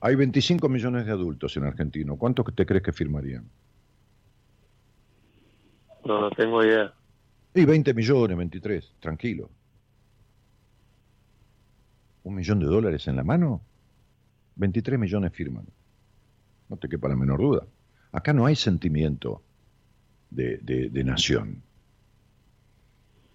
[0.00, 2.12] Hay 25 millones de adultos en Argentina.
[2.16, 3.48] ¿Cuántos te crees que firmarían?
[6.04, 6.92] No, no tengo idea.
[7.54, 9.50] Y 20 millones, 23, tranquilo.
[12.24, 13.62] ¿Un millón de dólares en la mano?
[14.56, 15.64] 23 millones firman.
[16.68, 17.66] No te quepa la menor duda.
[18.12, 19.42] Acá no hay sentimiento
[20.30, 21.62] de, de, nación.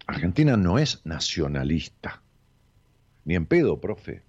[0.06, 2.22] Argentina no es nacionalista.
[3.24, 4.22] Ni en pedo, profe.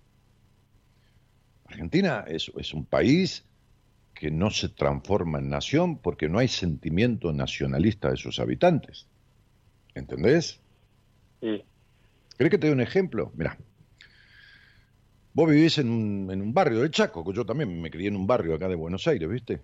[1.66, 3.44] Argentina es, es, un país
[4.14, 9.08] que no se transforma en nación porque no hay sentimiento nacionalista de sus habitantes.
[9.96, 10.62] ¿Entendés?
[11.42, 11.64] Sí.
[12.38, 13.32] ¿Crees que te doy un ejemplo?
[13.36, 13.58] Mira,
[15.34, 18.16] vos vivís en un, en un barrio de Chaco, que yo también me crié en
[18.16, 19.62] un barrio acá de Buenos Aires, ¿viste?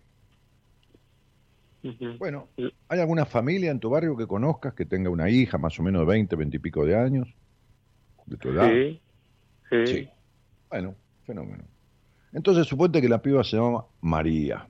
[2.20, 2.50] Bueno,
[2.90, 6.02] ¿hay alguna familia en tu barrio que conozcas que tenga una hija más o menos
[6.02, 7.28] de 20, 20 y pico de años?
[8.26, 8.70] ¿De tu edad?
[8.70, 9.02] Sí.
[9.70, 9.88] Sí.
[9.88, 10.10] sí.
[10.70, 11.64] Bueno, fenómeno.
[12.34, 14.68] Entonces suponte que la piba se llama María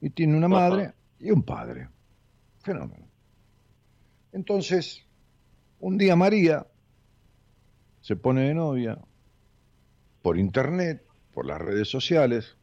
[0.00, 1.88] y tiene una madre y un padre.
[2.62, 3.06] Fenómeno.
[4.32, 5.04] Entonces,
[5.80, 6.66] un día María
[8.00, 8.98] se pone de novia
[10.22, 12.56] por internet, por las redes sociales,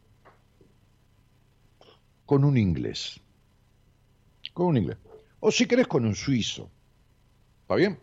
[2.26, 3.22] con un inglés.
[4.54, 4.98] Con un inglés.
[5.40, 6.70] O si querés con un suizo.
[7.62, 7.98] ¿Está bien?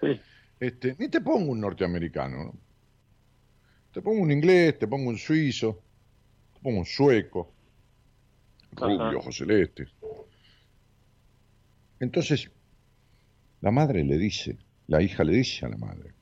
[0.00, 0.20] Sí.
[0.60, 2.54] Este, ni te pongo un norteamericano, ¿no?
[3.92, 5.82] Te pongo un inglés, te pongo un suizo,
[6.54, 7.52] te pongo un sueco,
[8.72, 9.88] rubio, ojo celeste.
[12.00, 12.50] Entonces,
[13.60, 14.56] la madre le dice,
[14.86, 16.12] la hija le dice a la madre.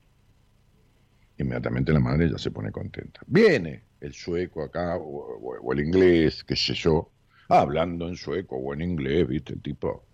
[1.39, 3.21] Inmediatamente la madre ya se pone contenta.
[3.27, 7.11] Viene el sueco acá, o, el inglés, qué sé yo,
[7.49, 9.55] hablando en sueco o en inglés, ¿viste?
[9.55, 10.05] El tipo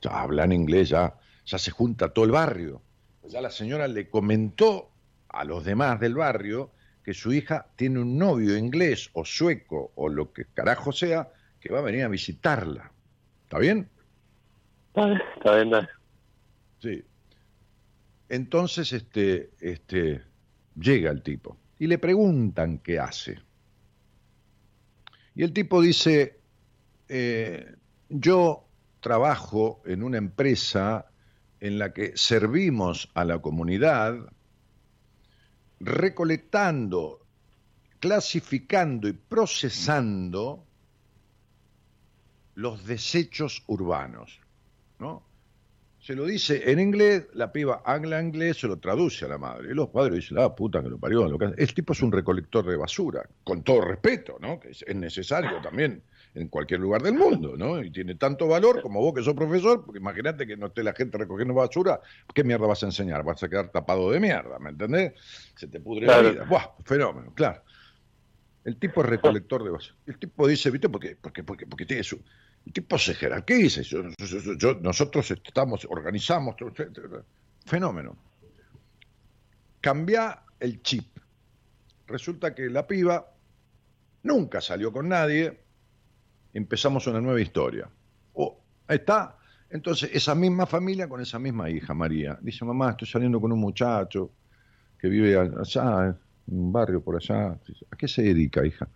[0.00, 2.82] ya habla en inglés, ya, ya se junta todo el barrio.
[3.28, 4.90] Ya la señora le comentó
[5.28, 6.70] a los demás del barrio
[7.02, 11.28] que su hija tiene un novio inglés o sueco o lo que carajo sea
[11.60, 12.92] que va a venir a visitarla.
[13.44, 13.88] ¿Está bien?
[14.94, 15.88] Está bien,
[16.80, 17.02] Sí.
[18.28, 20.22] Entonces, este, este,
[20.78, 23.38] llega el tipo y le preguntan qué hace.
[25.34, 26.40] Y el tipo dice,
[27.08, 27.74] eh,
[28.08, 28.64] yo
[29.00, 31.06] trabajo en una empresa
[31.60, 34.16] en la que servimos a la comunidad
[35.80, 37.20] recolectando,
[38.00, 40.64] clasificando y procesando
[42.54, 44.40] los desechos urbanos.
[44.98, 45.22] ¿no?
[46.00, 49.70] Se lo dice en inglés, la piba habla inglés, se lo traduce a la madre.
[49.70, 51.26] Y los padres dicen, ah, puta que lo parió.
[51.28, 51.46] Lo que...
[51.56, 54.60] El tipo es un recolector de basura, con todo respeto, ¿no?
[54.60, 56.02] Que es necesario también
[56.34, 57.80] en cualquier lugar del mundo, ¿no?
[57.82, 60.92] Y tiene tanto valor como vos que sos profesor, porque imagínate que no esté la
[60.92, 62.00] gente recogiendo basura,
[62.34, 63.22] ¿qué mierda vas a enseñar?
[63.22, 65.12] Vas a quedar tapado de mierda, ¿me entendés?
[65.54, 66.44] Se te pudre la vida.
[66.44, 67.62] Buah, fenómeno, claro.
[68.64, 69.96] El tipo es recolector de basura.
[70.06, 70.88] El tipo dice, ¿viste?
[70.88, 72.20] Porque, porque, porque, porque tiene su...
[72.66, 73.82] El tipo se jerarquiza.
[73.82, 74.02] Yo,
[74.56, 76.56] yo, nosotros estamos, organizamos.
[77.66, 78.16] Fenómeno.
[79.82, 81.18] Cambia el chip.
[82.06, 83.30] Resulta que la piba
[84.22, 85.63] nunca salió con nadie.
[86.54, 87.88] Empezamos una nueva historia.
[88.32, 89.36] Oh, ahí está.
[89.68, 93.58] Entonces, esa misma familia con esa misma hija, María, dice, mamá, estoy saliendo con un
[93.58, 94.30] muchacho
[94.98, 97.58] que vive allá, en un barrio por allá.
[97.90, 98.88] ¿A qué se dedica, hija?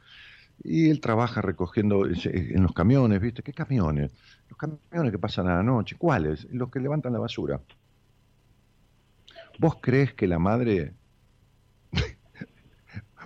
[0.63, 3.43] Y él trabaja recogiendo en los camiones, ¿viste?
[3.43, 4.13] ¿Qué camiones?
[4.49, 5.97] Los camiones que pasan a la noche.
[5.99, 6.47] ¿Cuáles?
[6.53, 7.61] Los que levantan la basura.
[9.59, 10.95] ¿Vos crees que la madre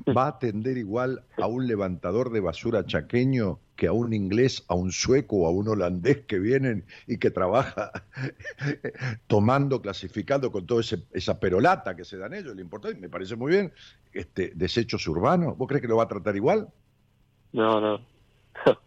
[0.16, 4.74] va a atender igual a un levantador de basura chaqueño que a un inglés, a
[4.74, 7.90] un sueco o a un holandés que vienen y que trabaja
[9.26, 10.82] tomando, clasificando con toda
[11.12, 13.72] esa perolata que se dan ellos, lo importante, me parece muy bien,
[14.12, 16.68] este, desechos urbanos, ¿vos crees que lo va a tratar igual?
[17.52, 18.00] No, no.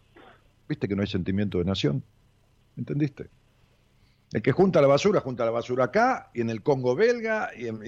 [0.68, 2.02] ¿Viste que no hay sentimiento de nación?
[2.76, 3.28] ¿Entendiste?
[4.32, 7.68] El que junta la basura, junta la basura acá, y en el Congo belga, y,
[7.68, 7.80] en,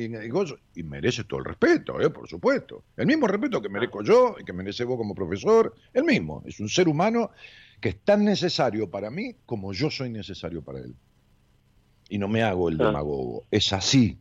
[0.75, 2.11] y, merece todo el respeto, ¿eh?
[2.11, 2.85] por supuesto.
[2.97, 6.43] El mismo respeto que merezco yo y que merece vos como profesor, el mismo.
[6.47, 7.33] Es un ser humano
[7.81, 10.95] que es tan necesario para mí como yo soy necesario para él.
[12.09, 13.45] Y no me hago el demagogo.
[13.51, 14.19] Es así.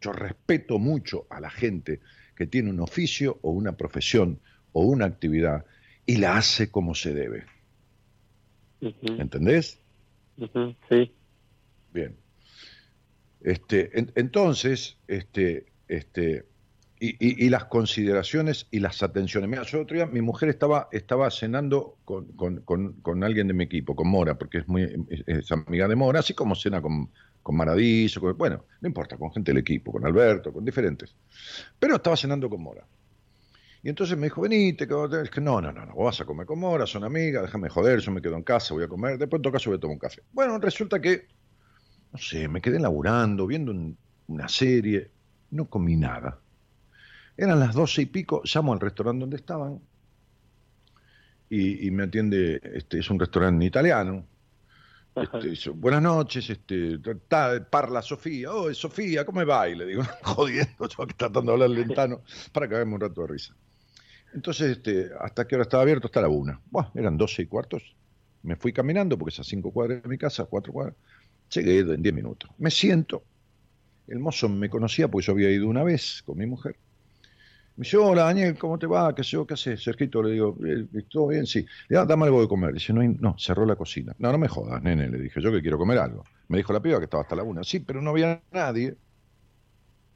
[0.00, 2.00] Yo respeto mucho a la gente
[2.36, 4.40] que tiene un oficio o una profesión
[4.72, 5.64] o una actividad
[6.06, 7.44] y la hace como se debe.
[8.80, 9.78] ¿Entendés?
[10.88, 11.12] Sí.
[11.92, 12.16] Bien.
[13.40, 16.44] Este, entonces, este, este,
[17.00, 19.48] y, y, las consideraciones y las atenciones.
[19.48, 23.64] Mira, yo otro día mi mujer estaba, estaba cenando con, con, con, alguien de mi
[23.64, 27.10] equipo, con Mora, porque es muy es, amiga de Mora, así como cena con,
[27.42, 27.56] con
[28.36, 31.16] bueno, no importa, con gente del equipo, con Alberto, con diferentes.
[31.78, 32.86] Pero estaba cenando con Mora.
[33.82, 36.86] Y entonces me dijo, venite, que no, no, no, no, vas a comer con Mora,
[36.86, 39.54] son amigas, déjame joder, yo me quedo en casa, voy a comer, después en todo
[39.54, 40.20] caso voy a tomar un café.
[40.32, 41.28] Bueno, resulta que
[42.12, 43.74] no sé, me quedé laburando, viendo
[44.26, 45.10] una serie,
[45.50, 46.38] no comí nada.
[47.36, 49.80] Eran las doce y pico, llamo al restaurante donde estaban
[51.50, 54.24] y, me atiende, este, es un restaurante italiano.
[55.16, 57.00] Este, buenas noches, este,
[57.68, 59.68] parla Sofía, oh, Sofía, ¿cómo va?
[59.68, 63.26] Y le digo, jodiendo, yo tratando de hablar lentano para que hagamos un rato de
[63.26, 63.54] risa.
[64.32, 66.06] Entonces, este, ¿hasta qué hora estaba abierto?
[66.06, 66.60] Hasta la una.
[66.70, 67.96] Bueno, eran doce y cuartos.
[68.44, 70.94] Me fui caminando, porque es a cinco cuadras de mi casa, cuatro cuadras.
[71.50, 72.50] Llegué en 10 minutos.
[72.58, 73.22] Me siento.
[74.06, 76.76] El mozo me conocía porque yo había ido una vez con mi mujer.
[77.76, 79.14] Me dice, hola Daniel, ¿cómo te va?
[79.14, 79.46] ¿Qué sé yo?
[79.46, 79.82] ¿Qué haces?
[79.82, 81.46] Sergito, le digo, eh, ¿todo bien?
[81.46, 81.60] Sí.
[81.60, 82.74] Le digo, dame algo de comer.
[82.74, 84.14] Dice, no, no, cerró la cocina.
[84.18, 86.24] No, no me jodas, nene, le dije, yo que quiero comer algo.
[86.48, 87.64] Me dijo la piba que estaba hasta la una.
[87.64, 88.96] Sí, pero no había nadie.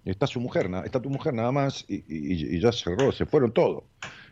[0.05, 3.85] Está su mujer, está tu mujer nada más y, y, ya cerró, se fueron todos.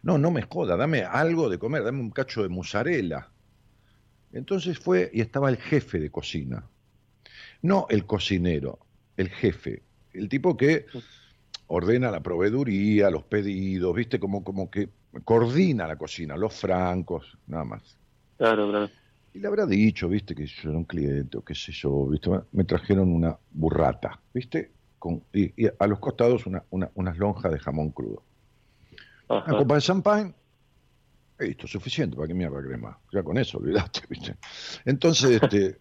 [0.02, 3.30] No, no me joda, dame algo de comer, dame un cacho de musarela.
[4.32, 6.64] Entonces fue y estaba el jefe de cocina.
[7.62, 8.78] No el cocinero,
[9.16, 9.82] el jefe,
[10.12, 10.86] el tipo que
[11.68, 14.90] ordena la proveeduría, los pedidos, viste, como, como que
[15.24, 17.96] coordina la cocina, los francos, nada más.
[18.36, 18.90] Claro, claro.
[19.34, 22.28] Y le habrá dicho, viste, que yo era un cliente o qué sé yo, viste,
[22.52, 27.58] me trajeron una burrata, viste, Con, y, a los costados una, una, unas lonjas de
[27.58, 28.22] jamón crudo.
[29.28, 30.34] Una copa de champán,
[31.38, 32.98] esto es suficiente, ¿para qué mierda crema?
[33.10, 34.36] Ya con eso, olvidaste, viste.
[34.84, 35.78] Entonces, este,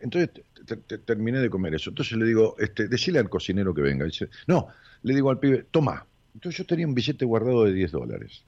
[0.00, 0.42] entonces
[1.04, 1.90] terminé de comer eso.
[1.90, 4.04] Entonces le digo, este, decile al cocinero que venga.
[4.04, 4.68] Dice, no,
[5.02, 6.06] le digo al pibe, toma.
[6.34, 8.44] Entonces yo tenía un billete guardado de 10 dólares.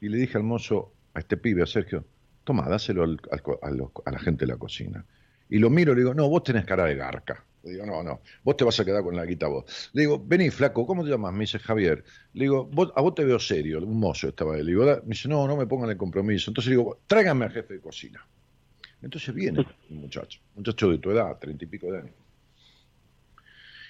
[0.00, 2.04] Y le dije al mozo, a este pibe, a Sergio,
[2.44, 5.04] toma, dáselo a, la gente de la cocina.
[5.50, 7.44] Y lo miro y le digo, no, vos tenés cara de garca.
[7.64, 9.90] Le digo, no, no, vos te vas a quedar con la guita vos.
[9.92, 11.32] Le digo, vení, flaco, ¿cómo te llamas?
[11.32, 12.04] Me dice Javier.
[12.34, 14.62] Le digo, a vos te veo serio, un mozo estaba ahí.
[14.62, 16.50] Le digo, me dice, no, no me pongan el compromiso.
[16.50, 18.24] Entonces le digo, tráigame al jefe de cocina.
[19.02, 22.14] Entonces viene un muchacho, un muchacho de tu edad, treinta y pico de años.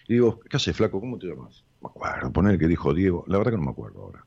[0.06, 1.00] Y digo, ¿qué haces, flaco?
[1.00, 1.64] ¿Cómo te llamas?
[1.82, 3.24] Me acuerdo, poner que dijo Diego.
[3.28, 4.24] La verdad que no me acuerdo ahora.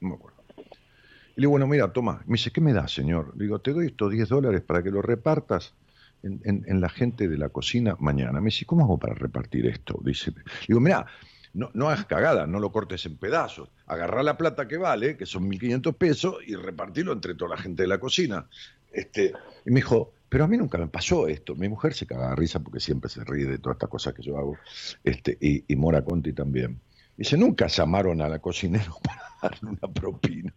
[0.00, 0.42] No me acuerdo.
[0.56, 2.22] Y le digo, bueno, mira, toma.
[2.26, 3.32] Me dice, ¿qué me da, señor?
[3.36, 5.74] Le digo, te doy estos 10 dólares para que lo repartas
[6.22, 8.40] en, la gente de la cocina mañana.
[8.40, 10.00] Me dice, ¿cómo hago para repartir esto?
[10.04, 10.32] Dice,
[10.68, 11.06] digo, mira,
[11.52, 13.70] no, no hagas cagada, no lo cortes en pedazos.
[13.86, 17.82] Agarrá la plata que vale, que son 1.500 pesos, y repartirlo entre toda la gente
[17.82, 18.46] de la cocina.
[18.92, 19.32] Este,
[19.66, 21.54] y me dijo, Pero a mí nunca me pasó esto.
[21.54, 24.22] Mi mujer se caga de risa porque siempre se ríe de todas estas cosas que
[24.24, 24.56] yo hago.
[25.04, 26.80] Este, y, y Mora Conti también.
[27.16, 30.52] Dice, nunca llamaron a la cocinera para darle una propina.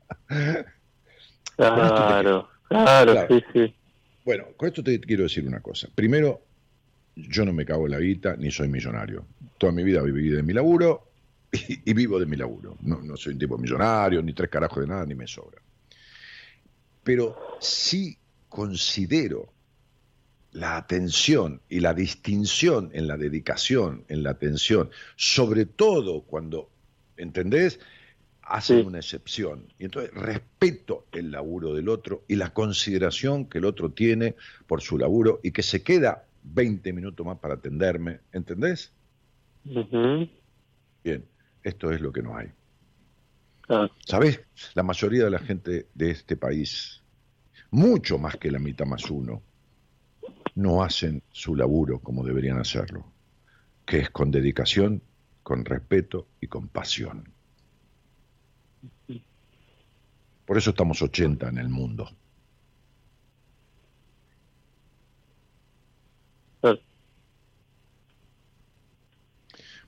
[1.55, 3.27] Claro, claro, Claro.
[3.29, 3.75] sí, sí.
[4.25, 5.89] Bueno, con esto te quiero decir una cosa.
[5.93, 6.41] Primero,
[7.15, 9.27] yo no me cago en la guita ni soy millonario.
[9.59, 11.07] Toda mi vida viví de mi laburo
[11.51, 12.77] y, y vivo de mi laburo.
[12.81, 15.61] No, no soy un tipo millonario, ni tres carajos de nada, ni me sobra.
[17.03, 18.17] Pero sí
[18.49, 19.53] considero
[20.57, 26.69] la atención y la distinción en la dedicación, en la atención, sobre todo cuando,
[27.15, 27.79] ¿entendés?
[28.41, 28.87] Hacen Sí.
[28.87, 29.71] una excepción.
[29.77, 34.35] Y entonces respeto el laburo del otro y la consideración que el otro tiene
[34.65, 38.91] por su laburo y que se queda 20 minutos más para atenderme, ¿entendés?
[41.03, 41.23] Bien,
[41.61, 42.47] esto es lo que no hay.
[43.69, 44.39] Ah, ¿Sabés?
[44.73, 47.01] La mayoría de la gente de este país,
[47.69, 49.43] mucho más que la mitad más uno,
[50.57, 53.05] no hacen su laburo como deberían hacerlo,
[53.85, 55.01] que es con dedicación,
[55.43, 57.31] con respeto y con pasión.
[60.45, 62.09] Por eso estamos 80 en el mundo.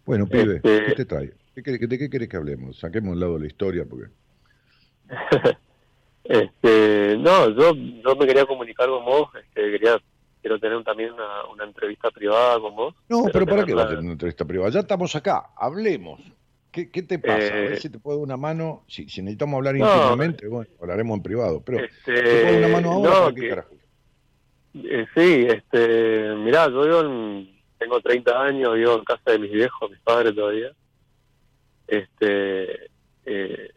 [0.05, 1.33] Bueno, pibe, Este- ¿qué te trae?
[1.55, 2.79] ¿Qué querés- ¿De qué querés que hablemos?
[2.79, 4.11] Saquemos un lado de la historia porque...
[6.23, 9.97] Este, no, yo, yo me quería comunicar con vos, este, quería,
[10.49, 12.95] quiero tener también una, una entrevista privada con vos.
[13.07, 14.71] No, pero ¿para qué vas a tener una entrevista privada?
[14.71, 16.19] Ya estamos acá, hablemos.
[16.71, 17.53] ¿Qué, qué te pasa?
[17.53, 18.83] a ver Eh, si te puedo dar una mano.
[18.87, 21.61] Si, si necesitamos hablar No, íntimamente, bueno, hablaremos en privado.
[21.63, 23.09] Pero, Este, ¿te puedo dar una mano ahora?
[23.11, 23.75] no, ¿Para qué que- carajo?
[24.75, 29.51] Eh, sí, este, mirá, yo vivo en- tengo 30 años, vivo en casa de mis
[29.51, 30.71] viejos, mis padres todavía.
[31.87, 32.89] Este,
[33.25, 33.71] eh,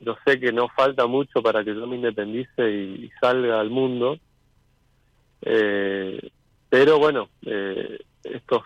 [0.00, 3.70] yo sé que no falta mucho para que yo me independice y, y salga al
[3.70, 4.18] mundo.
[5.42, 6.30] Eh,
[6.68, 8.62] pero bueno, eh, estos,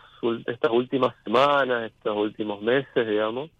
[0.46, 3.50] estas últimas semanas, estos últimos meses, digamos,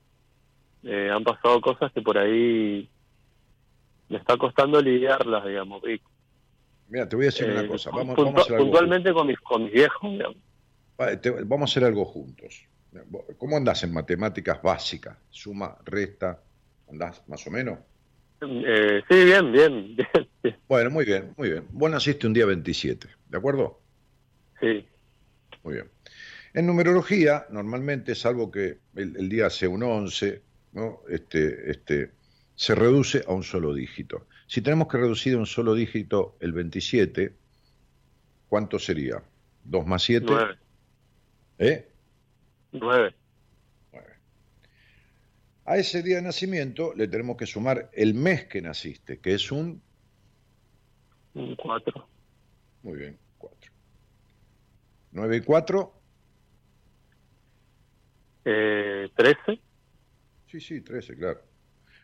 [0.83, 2.91] eh, han pasado cosas que por ahí
[4.09, 5.83] me está costando lidiarlas, digamos.
[5.89, 6.01] Y
[6.89, 7.91] Mira, te voy a decir una eh, cosa.
[7.91, 10.37] Vamos, puntu- vamos a hacer algo puntualmente con mis, con mis viejos, digamos.
[11.01, 12.65] Va, te- vamos a hacer algo juntos.
[13.39, 15.19] ¿Cómo andás en matemáticas básicas?
[15.29, 16.43] Suma, resta,
[16.89, 17.81] ¿andás más o menos?
[18.41, 21.67] Eh, sí, bien, bien, bien, bien, Bueno, muy bien, muy bien.
[21.71, 23.83] Vos naciste un día 27, ¿de acuerdo?
[24.61, 24.89] sí,
[25.63, 25.91] Muy bien.
[26.55, 31.01] En numerología, normalmente, salvo que el, el día sea un 11, ¿no?
[31.09, 32.13] este, este,
[32.55, 34.29] se reduce a un solo dígito.
[34.47, 37.37] Si tenemos que reducir a un solo dígito el 27,
[38.49, 39.23] ¿cuánto sería?
[39.65, 40.27] ¿2 más 7?
[40.27, 40.57] nueve,
[41.59, 41.89] ¿Eh?
[42.73, 43.15] nueve, Nueve.
[45.67, 49.51] A ese día de nacimiento le tenemos que sumar el mes que naciste, que es
[49.51, 49.83] un,
[51.35, 52.09] un cuatro,
[52.83, 53.73] muy bien, 4.
[55.13, 55.93] 9 y 4,
[58.45, 59.61] eh, trece,
[60.47, 61.41] Sí, sí, 13, claro.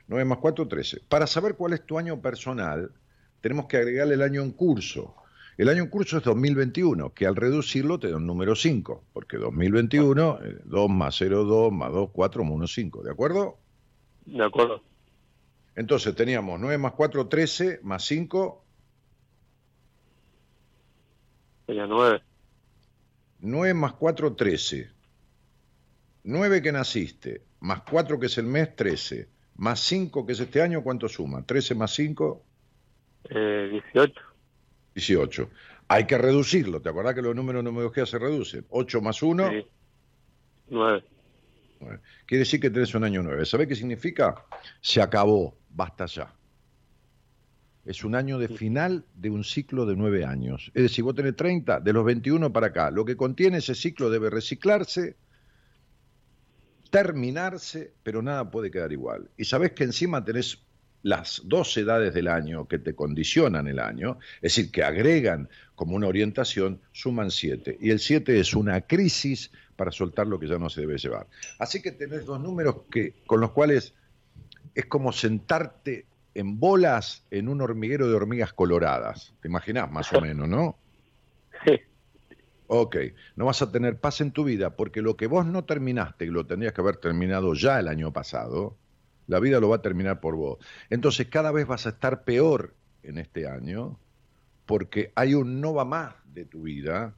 [0.09, 1.03] 9 más 4, 13.
[1.09, 2.93] Para saber cuál es tu año personal,
[3.41, 5.15] tenemos que agregarle el año en curso.
[5.59, 9.37] El año en curso es 2021, que al reducirlo te da un número 5, porque
[9.37, 13.59] 2021, eh, 2 más 0, 2 más 2, 4 más 1, 5, ¿de acuerdo?
[14.25, 14.83] de acuerdo,
[15.75, 18.65] Entonces teníamos 9 más 4, 13, más 5,
[21.67, 22.23] sería nueve,
[23.41, 24.91] 9 más 4, 13.
[26.25, 29.29] 9 que naciste, más 4 que es el mes, 13.
[29.57, 31.45] Más 5 que es este año, ¿cuánto suma?
[31.45, 32.43] 13 más 5,
[33.31, 34.23] eh, dieciocho,
[34.95, 35.51] 18.
[35.89, 38.65] Hay que reducirlo, ¿te acordás que los números de numerología se reducen?
[38.71, 39.67] 8 más 1, sí,
[40.69, 41.05] nueve,
[42.27, 43.45] quiere decir que tenés un año 9.
[43.45, 44.45] ¿Sabés qué significa?
[44.81, 46.35] Se acabó, basta ya.
[47.85, 50.71] Es un año de final de un ciclo de 9 años.
[50.73, 52.91] Es decir, vos tenés 30, de los 21 para acá.
[52.91, 55.17] Lo que contiene ese ciclo debe reciclarse,
[56.91, 59.31] terminarse, pero nada puede quedar igual.
[59.37, 60.63] Y sabés que encima tenés
[61.03, 65.97] las dos edades del año que te condicionan el año, es decir, que agregan como
[65.97, 67.77] una orientación, suman siete.
[67.81, 71.27] Y el siete es una crisis para soltar lo que ya no se debe llevar.
[71.59, 73.95] Así que tenés dos números que, con los cuales
[74.75, 79.35] es como sentarte en bolas en un hormiguero de hormigas coloradas.
[79.41, 80.79] ¿Te imaginás más o menos, no?
[81.65, 81.81] sí,
[82.75, 82.97] Ok,
[83.37, 86.29] no vas a tener paz en tu vida porque lo que vos no terminaste y
[86.29, 88.79] lo tendrías que haber terminado ya el año pasado,
[89.33, 90.59] la vida lo va a terminar por vos.
[90.91, 93.99] Entonces cada vez vas a estar peor en este año
[94.67, 97.15] porque hay un no va más de tu vida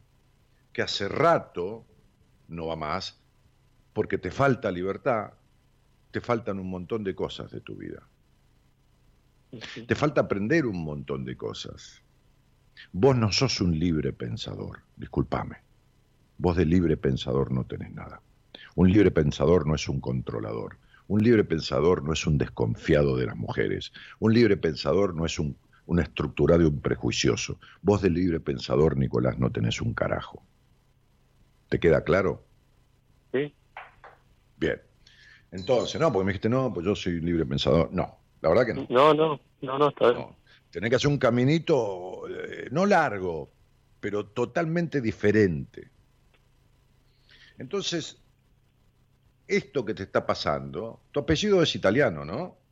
[0.72, 1.84] que hace rato
[2.48, 3.20] no va más
[3.92, 5.32] porque te falta libertad,
[6.10, 8.02] te faltan un montón de cosas de tu vida.
[9.86, 12.02] Te falta aprender un montón de cosas.
[12.92, 15.56] Vos no sos un libre pensador, discúlpame.
[16.38, 18.20] Vos de libre pensador no tenés nada.
[18.74, 20.76] Un libre pensador no es un controlador.
[21.06, 23.92] Un libre pensador no es un desconfiado de las mujeres.
[24.18, 25.56] Un libre pensador no es un,
[25.86, 27.58] un estructurado y un prejuicioso.
[27.82, 30.42] Vos de libre pensador, Nicolás, no tenés un carajo.
[31.68, 32.44] ¿Te queda claro?
[33.32, 33.54] Sí.
[34.56, 34.80] Bien.
[35.50, 37.92] Entonces, no, porque me dijiste, no, pues yo soy libre pensador.
[37.92, 38.86] No, la verdad que no.
[38.88, 40.20] No, no, no, no, está bien.
[40.20, 40.36] No.
[40.70, 43.52] Tenés que hacer un caminito, eh, no largo,
[44.00, 45.88] pero totalmente diferente.
[47.58, 48.20] Entonces,
[49.46, 52.62] esto que te está pasando, tu apellido es italiano, ¿no?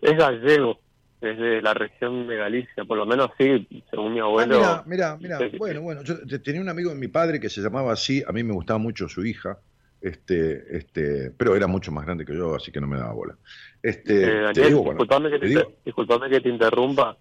[0.00, 0.78] Es gallego,
[1.20, 4.56] es de la región de Galicia, por lo menos sí, según mi abuelo.
[4.60, 7.48] Ah, mira, mira, mira, bueno, bueno, yo te- tenía un amigo de mi padre que
[7.48, 9.60] se llamaba así, a mí me gustaba mucho su hija,
[10.00, 13.38] este, este, pero era mucho más grande que yo, así que no me daba bola.
[13.80, 17.16] Este, Eh, te Daniel, digo, bueno, disculpame, que te te, digo, disculpame que te interrumpa.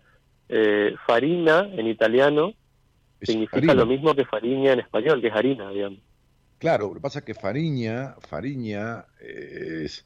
[0.50, 2.54] Eh, farina en italiano
[3.24, 3.76] significa harina.
[3.76, 6.00] lo mismo que fariña en español, que es harina, digamos.
[6.64, 10.06] Claro, lo que pasa es que Fariña, Fariña eh, es,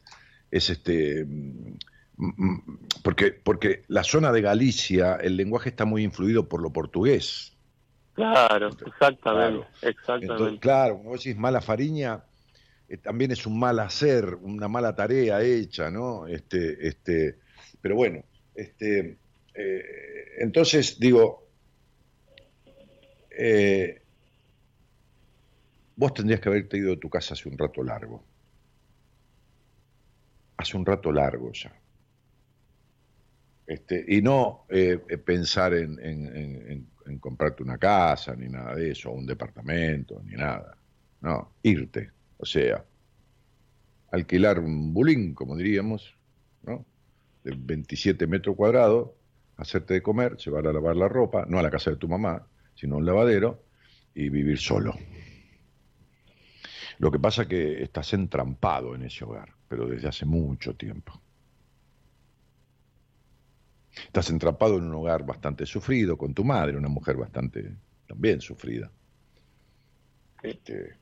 [0.49, 1.77] es este, mm,
[2.17, 7.55] mm, porque, porque la zona de Galicia, el lenguaje está muy influido por lo portugués.
[8.15, 9.67] Claro, exactamente, Claro.
[9.83, 10.59] Entonces, exactamente.
[10.59, 12.23] claro, como decís mala Fariña,
[12.89, 16.25] eh, también es un mal hacer, una mala tarea hecha, ¿no?
[16.25, 17.37] Este, este,
[17.79, 18.23] pero bueno,
[18.55, 19.19] este,
[19.53, 19.83] eh,
[20.39, 21.47] entonces digo,
[23.29, 24.01] eh,
[25.97, 28.23] vos tendrías que haberte ido de tu casa hace un rato largo.
[30.55, 31.73] Hace un rato largo ya.
[33.65, 36.87] Este, y no eh, eh, pensar en,
[37.19, 40.77] comprarte una casa, ni nada de eso, un departamento, ni nada.
[41.21, 42.11] No, irte.
[42.37, 42.85] O sea,
[44.11, 46.15] alquilar un bulín, como diríamos,
[46.63, 46.85] ¿no?
[47.43, 49.09] De 27 metros cuadrados,
[49.57, 52.45] hacerte de comer, llevar a lavar la ropa, no a la casa de tu mamá,
[52.75, 53.63] sino a un lavadero,
[54.13, 54.93] y vivir solo.
[56.99, 61.21] Lo que pasa es que estás entrampado en ese hogar, pero desde hace mucho tiempo.
[64.05, 67.75] Estás entrampado en un hogar bastante sufrido, con tu madre, una mujer bastante
[68.07, 68.91] también sufrida.
[70.43, 70.95] Este,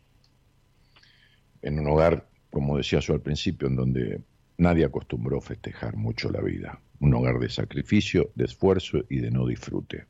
[1.62, 4.22] en un hogar, como decía yo al principio, en donde
[4.58, 6.80] nadie acostumbró festejar mucho la vida.
[7.00, 10.06] Un hogar de sacrificio, de esfuerzo y de no disfrute.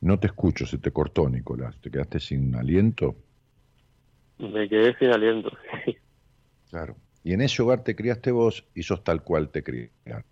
[0.00, 1.80] No te escucho, se te cortó, Nicolás.
[1.80, 3.16] ¿Te quedaste sin aliento?
[4.38, 5.50] Me quedé sin aliento.
[5.84, 5.96] sí.
[6.70, 6.96] Claro.
[7.24, 10.24] Y en ese hogar te criaste vos y sos tal cual te criaron.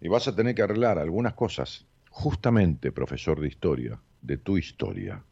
[0.00, 5.24] Y vas a tener que arreglar algunas cosas, justamente, profesor de historia, de tu historia.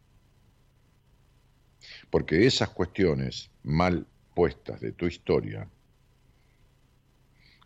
[2.11, 5.69] Porque esas cuestiones mal puestas de tu historia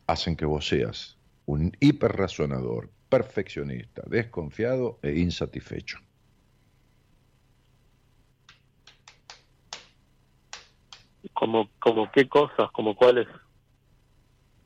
[0.08, 5.98] hacen que vos seas un hiperrazonador, perfeccionista, desconfiado e insatisfecho.
[11.34, 13.28] Como, como qué cosas, como cuáles.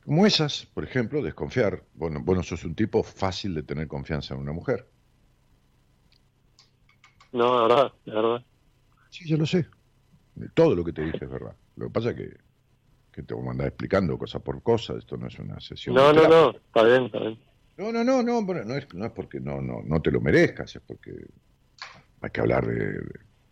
[0.03, 1.85] Como esas, por ejemplo, desconfiar.
[1.93, 4.89] Bueno, vos no sos un tipo fácil de tener confianza en una mujer.
[7.31, 8.45] No, la verdad, la verdad.
[9.09, 9.67] Sí, yo lo sé.
[10.53, 11.55] Todo lo que te dije es verdad.
[11.75, 12.37] Lo que pasa es que,
[13.13, 14.95] que te voy a mandar explicando cosa por cosa.
[14.97, 15.95] Esto no es una sesión.
[15.95, 17.39] No, no, no, está bien, está bien.
[17.77, 20.19] No, no, no, no, bueno, no es, no es porque no, no, no te lo
[20.19, 21.11] merezcas, es porque
[22.21, 22.99] hay que hablar de,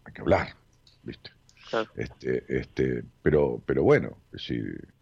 [0.04, 0.48] hay que hablar,
[1.04, 1.32] ¿viste?
[1.70, 1.90] Claro.
[1.96, 4.94] Este, este, pero, pero bueno, es decir,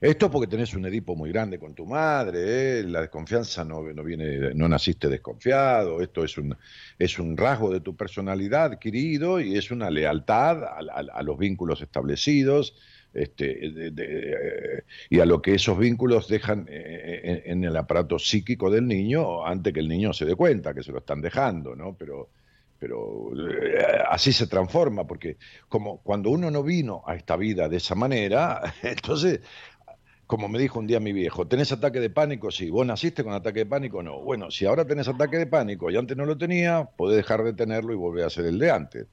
[0.00, 2.84] esto porque tenés un Edipo muy grande con tu madre, ¿eh?
[2.84, 6.56] la desconfianza no, no viene, no naciste desconfiado, esto es un,
[6.98, 11.38] es un rasgo de tu personalidad adquirido y es una lealtad a, a- a los
[11.38, 12.74] vínculos establecidos,
[13.12, 18.18] este, de- eh, y a lo que esos vínculos dejan eh, en, en el aparato
[18.18, 21.74] psíquico del niño antes que el niño se dé cuenta que se lo están dejando,
[21.76, 21.96] ¿no?
[21.96, 22.30] Pero,
[22.78, 25.38] pero eh, así se transforma, porque
[25.68, 29.40] como cuando uno no vino a esta vida de esa manera, entonces,
[30.26, 32.50] como me dijo un día mi viejo, ¿tenés ataque de pánico?
[32.50, 34.02] Sí, ¿vos naciste con ataque de pánico?
[34.02, 34.20] No.
[34.22, 37.52] Bueno, si ahora tenés ataque de pánico y antes no lo tenía, podés dejar de
[37.54, 39.06] tenerlo y volver a ser el de antes.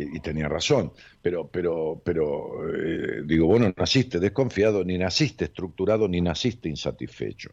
[0.00, 5.44] Y, y tenía razón, pero, pero, pero eh, digo, vos no naciste desconfiado, ni naciste
[5.44, 7.50] estructurado, ni naciste insatisfecho.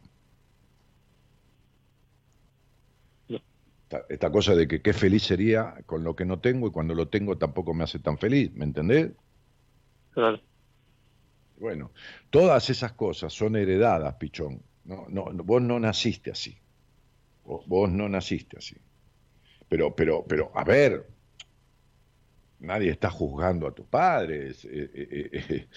[3.28, 6.94] Esta, esta cosa de que qué feliz sería con lo que no tengo y cuando
[6.94, 9.12] lo tengo tampoco me hace tan feliz, ¿me entendés?
[10.10, 10.40] Claro.
[11.58, 11.92] Bueno,
[12.30, 14.62] todas esas cosas son heredadas, pichón.
[14.84, 16.56] No, no, no, vos no naciste así.
[17.44, 18.76] Vos, vos no naciste así.
[19.68, 21.06] Pero, pero, pero, a ver,
[22.60, 24.64] nadie está juzgando a tus padres.
[24.64, 25.68] Eh, eh, eh,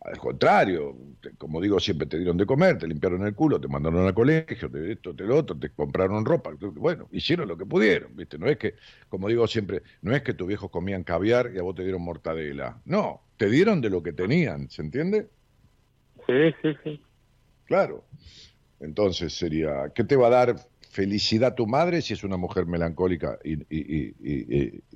[0.00, 0.96] al contrario,
[1.38, 4.70] como digo, siempre te dieron de comer, te limpiaron el culo, te mandaron al colegio,
[4.70, 6.50] te esto, te lo otro, te compraron ropa.
[6.58, 8.38] Bueno, hicieron lo que pudieron, ¿viste?
[8.38, 8.74] No es que,
[9.08, 12.02] como digo siempre, no es que tus viejos comían caviar y a vos te dieron
[12.02, 12.80] mortadela.
[12.84, 15.28] No, te dieron de lo que tenían, ¿se entiende?
[16.26, 17.02] Sí, sí, sí.
[17.64, 18.04] Claro.
[18.80, 20.56] Entonces sería, ¿qué te va a dar
[20.92, 23.56] felicidad tu madre si es una mujer melancólica y,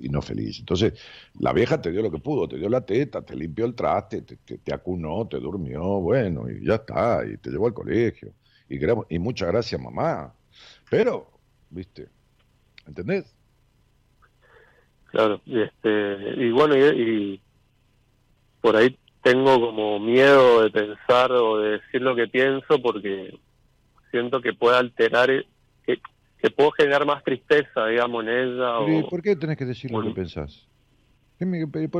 [0.09, 0.59] no feliz.
[0.59, 0.93] Entonces,
[1.39, 4.21] la vieja te dio lo que pudo, te dio la teta, te limpió el traste,
[4.21, 8.31] te, acunó, te durmió, bueno, y ya está, y te llevó al colegio.
[8.69, 8.77] Y,
[9.09, 10.31] y muchas gracias, mamá.
[10.87, 11.31] Pero,
[11.71, 12.07] viste,
[12.85, 13.35] ¿entendés?
[15.05, 17.41] Claro, y, este, y bueno, y
[18.61, 23.35] por ahí tengo como miedo de pensar o de decir lo que pienso porque
[24.11, 25.31] siento que puede alterar
[26.41, 28.79] que, puedo generar más tristeza, digamos, en ella.
[28.79, 30.67] O, ¿Por qué tenés que decir lo que pensás?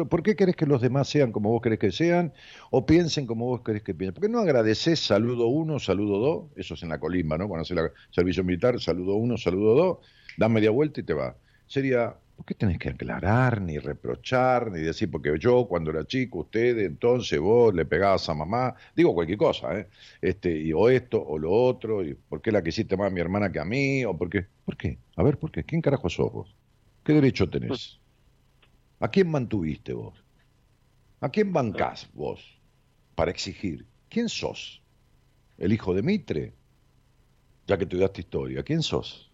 [0.09, 2.33] ¿Por qué querés que los demás sean como vos querés que sean
[2.71, 4.15] o piensen como vos querés que piensen?
[4.15, 6.45] ¿Por qué no agradeces saludo uno, saludo dos?
[6.55, 7.47] Eso es en la colimba, ¿no?
[7.47, 9.97] Cuando haces el servicio militar, saludo uno, saludo dos,
[10.37, 11.35] da media vuelta y te va.
[11.67, 16.39] Sería, ¿por qué tenés que aclarar, ni reprochar, ni decir, porque yo cuando era chico,
[16.41, 19.87] usted, entonces vos le pegabas a mamá, digo cualquier cosa, ¿eh?
[20.21, 23.19] Este, y, o esto, o lo otro, y por qué la quisiste más a mi
[23.19, 24.99] hermana que a mí, o por qué, ¿por qué?
[25.15, 25.63] A ver, ¿por qué?
[25.63, 26.55] ¿Quién carajo sos vos?
[27.03, 27.99] ¿Qué derecho tenés?
[28.99, 30.23] ¿A quién mantuviste vos?
[31.19, 32.61] ¿A quién bancás vos
[33.15, 33.87] para exigir?
[34.09, 34.83] ¿Quién sos?
[35.57, 36.53] ¿El hijo de Mitre?
[37.65, 39.26] Ya que te daste historia, ¿quién sos?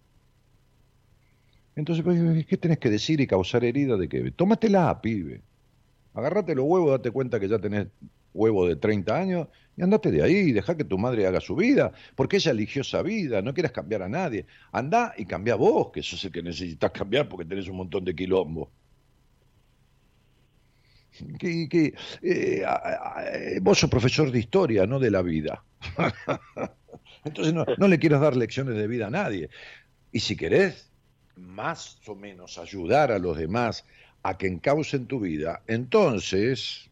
[1.75, 4.31] Entonces, pues, ¿qué tenés que decir y causar herida de qué?
[4.31, 5.41] Tómatela, pibe.
[6.13, 7.87] Agárrate los huevos, date cuenta que ya tenés
[8.33, 11.91] huevo de 30 años y andate de ahí, deja que tu madre haga su vida,
[12.15, 14.45] porque ella eligió esa vida, no quieras cambiar a nadie.
[14.71, 18.15] Andá y cambia vos, que sos el que necesitas cambiar porque tenés un montón de
[18.15, 18.71] quilombo.
[21.39, 22.65] Que, eh,
[23.61, 25.63] vos sos profesor de historia, no de la vida.
[27.25, 29.49] Entonces no, no le quieras dar lecciones de vida a nadie.
[30.11, 30.92] Y si querés,
[31.35, 33.85] más o menos ayudar a los demás
[34.23, 36.89] a que encaucen tu vida, entonces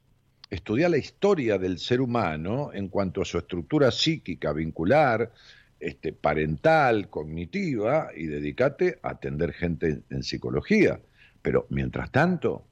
[0.50, 5.32] estudia la historia del ser humano en cuanto a su estructura psíquica, vincular,
[5.80, 11.00] este, parental, cognitiva, y dedícate a atender gente en, psicología.
[11.42, 12.66] Pero mientras tanto,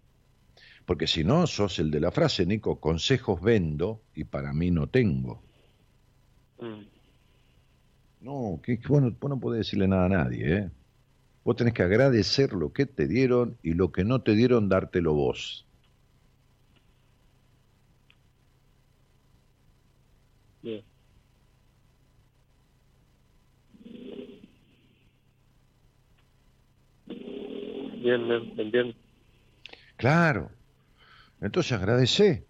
[0.85, 4.87] porque si no, sos el de la frase, Nico, consejos vendo y para mí no
[4.87, 5.41] tengo.
[6.59, 6.83] Mm.
[8.21, 10.69] No, que, bueno, vos no podés decirle nada a nadie, ¿eh?
[11.49, 15.15] Vos tenés que agradecer lo que te dieron y lo que no te dieron, dártelo
[15.15, 15.65] vos.
[20.61, 20.83] Bien.
[27.07, 28.95] Bien, bien, bien.
[29.97, 30.51] Claro.
[31.41, 32.45] Entonces agradece.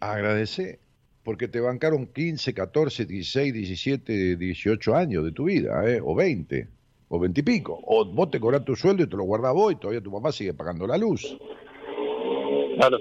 [0.00, 0.80] Agradece.
[1.24, 5.98] Porque te bancaron 15, 14, 16, 17, 18 años de tu vida, ¿eh?
[6.04, 6.75] o 20
[7.08, 7.78] o veintipico.
[7.84, 10.32] O vos te cobras tu sueldo y te lo guardás vos y todavía tu papá
[10.32, 11.36] sigue pagando la luz.
[12.76, 12.98] Claro.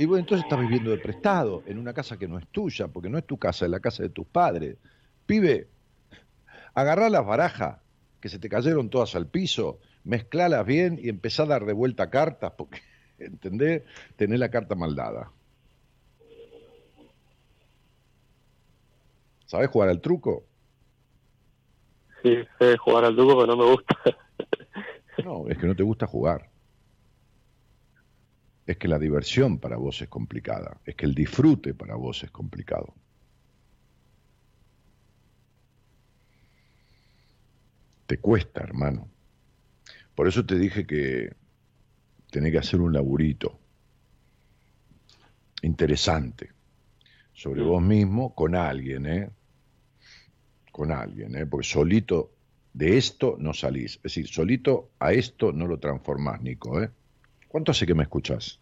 [0.00, 3.10] Y bueno, entonces estás viviendo de prestado en una casa que no es tuya, porque
[3.10, 4.76] no es tu casa, es la casa de tus padres.
[5.26, 5.68] Pibe,
[6.72, 7.78] agarrá las barajas
[8.18, 12.08] que se te cayeron todas al piso, mezclalas bien y empezá a dar de vuelta
[12.08, 12.80] cartas, porque,
[13.18, 13.82] ¿entendés?
[14.16, 15.30] Tenés la carta maldada.
[19.44, 20.44] ¿Sabés jugar al truco?
[22.22, 23.96] Sí, sé jugar al truco, pero no me gusta.
[25.24, 26.50] no, es que no te gusta jugar.
[28.66, 30.80] Es que la diversión para vos es complicada.
[30.84, 32.94] Es que el disfrute para vos es complicado.
[38.06, 39.08] Te cuesta, hermano.
[40.14, 41.32] Por eso te dije que
[42.30, 43.58] tenés que hacer un laburito
[45.62, 46.50] interesante
[47.32, 49.30] sobre vos mismo con alguien, ¿eh?
[50.70, 51.46] Con alguien, ¿eh?
[51.46, 52.30] porque solito
[52.72, 53.96] de esto no salís.
[53.96, 56.80] Es decir, solito a esto no lo transformás, Nico.
[56.82, 56.90] ¿eh?
[57.48, 58.60] ¿Cuánto hace que me escuchás?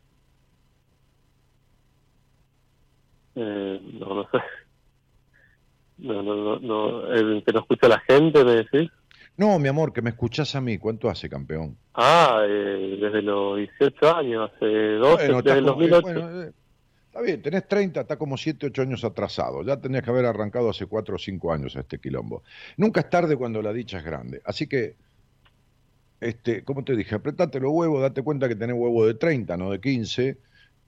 [3.35, 4.39] Eh, no, no sé.
[5.99, 7.13] No, no, no, no.
[7.13, 8.91] ¿El que no escucha la gente, me decís?
[9.37, 10.79] No, mi amor, que me escuchás a mí.
[10.79, 11.77] ¿Cuánto hace, campeón?
[11.95, 16.53] Ah, eh, desde los 18 años, hace 12, desde el 2008.
[17.19, 19.65] Está bien, tenés 30, está como 7, 8 años atrasado.
[19.65, 22.45] Ya tenías que haber arrancado hace 4 o 5 años a este quilombo.
[22.77, 24.41] Nunca es tarde cuando la dicha es grande.
[24.45, 24.95] Así que,
[26.21, 29.73] este, como te dije, apretate los huevos, date cuenta que tenés huevo de 30, no
[29.73, 30.39] de 15.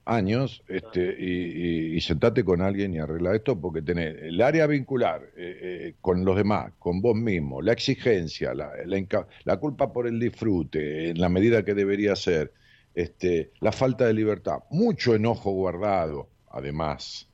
[0.05, 5.59] años, este, y, sentate con alguien y arregla esto porque tenés el área vincular eh,
[5.63, 11.21] eh, con los demás, con vos mismo, la exigencia, la, culpa por el disfrute en
[11.21, 12.53] la medida que debería ser,
[12.95, 17.29] este, la falta de libertad, mucho enojo guardado, además,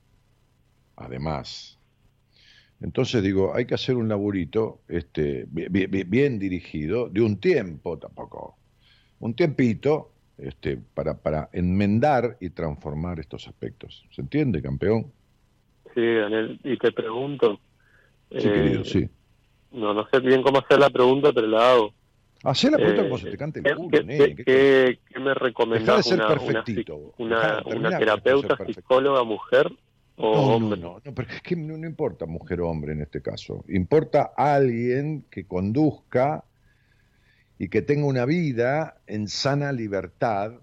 [0.95, 1.79] además.
[2.79, 8.55] Entonces digo, hay que hacer un laburito este, bien dirigido, de un tiempo tampoco,
[9.19, 14.05] un tiempito, este, para, para enmendar y transformar estos aspectos.
[14.11, 15.11] ¿Se entiende, campeón?
[15.95, 17.59] Sí, Daniel, y te pregunto.
[18.29, 19.09] Sí, querido, eh, sí.
[19.71, 21.93] No, no sé bien cómo hacer la pregunta, pero la hago.
[22.43, 26.05] Hacé la pregunta como se te cante el culo, ¿qué, ¿qué, qué, me recomendás?
[26.07, 26.27] una,
[27.17, 29.71] una, una, terapeuta, psicóloga, mujer
[30.17, 30.79] o no, hombre?
[30.79, 33.65] No, no, pero es que no, no importa mujer o hombre en este caso.
[33.69, 36.43] Importa alguien que conduzca
[37.57, 40.53] y que tenga una vida en sana libertad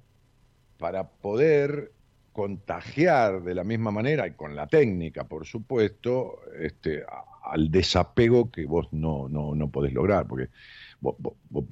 [0.78, 1.92] para poder
[2.32, 7.04] contagiar de la misma manera y con la técnica, por supuesto, este,
[7.44, 10.48] al desapego que vos no, no, no podés lograr, porque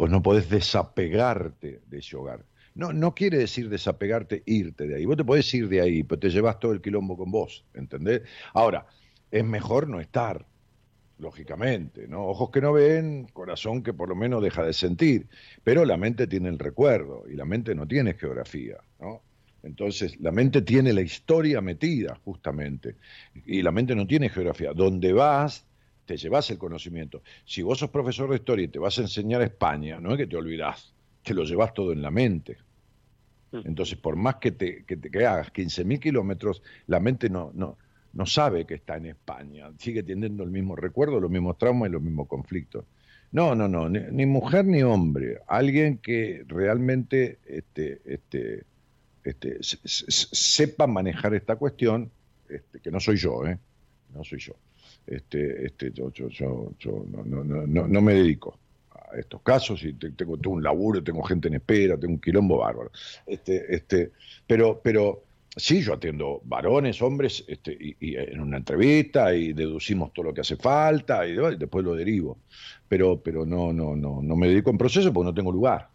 [0.09, 2.45] no podés desapegarte de ese hogar.
[2.75, 5.05] No, no quiere decir desapegarte, irte de ahí.
[5.05, 8.23] Vos te podés ir de ahí, pero te llevas todo el quilombo con vos, ¿entendés?
[8.55, 8.87] Ahora,
[9.31, 10.47] es mejor no estar,
[11.19, 12.27] lógicamente, ¿no?
[12.27, 15.29] Ojos que no ven, corazón que por lo menos deja de sentir,
[15.63, 19.23] pero la mente tiene el recuerdo y la mente no tiene geografía, ¿no?
[19.63, 22.97] Entonces, la mente tiene la historia metida, justamente,
[23.47, 24.73] y la mente no tiene geografía.
[24.73, 25.65] Donde vas,
[26.05, 27.23] te llevas el conocimiento.
[27.45, 30.27] Si vos sos profesor de historia y te vas a enseñar España, no es que
[30.27, 30.93] te olvidás,
[31.23, 32.59] te lo llevas todo en la mente.
[33.53, 37.77] Entonces, por más que te, que, te, que hagas 15.000 kilómetros, la mente no, no,
[38.15, 41.93] no sabe que está en España, sigue teniendo el mismo recuerdo, los mismos traumas y
[41.93, 42.85] los mismos conflictos.
[43.31, 48.65] No, no, no, ni, mujer ni hombre, alguien que realmente este, este,
[49.25, 52.11] este, sepa manejar esta cuestión,
[52.49, 53.59] este, que no soy yo, ¿eh?
[54.15, 54.53] No soy yo.
[55.07, 58.59] Este, este, yo, yo, yo, yo no, no, no, no, me dedico
[58.91, 62.59] a estos casos y tengo, tengo, un laburo, tengo gente en espera, tengo un quilombo
[62.59, 62.91] bárbaro.
[63.27, 64.13] Este, este,
[64.47, 65.25] pero, pero
[65.55, 70.41] Sí, yo atiendo varones, hombres, este, y, en una entrevista y deducimos todo lo que
[70.41, 72.39] hace falta y, después lo derivo.
[72.89, 75.91] Pero, pero no, no, no, no me dedico en proceso porque no tengo lugar.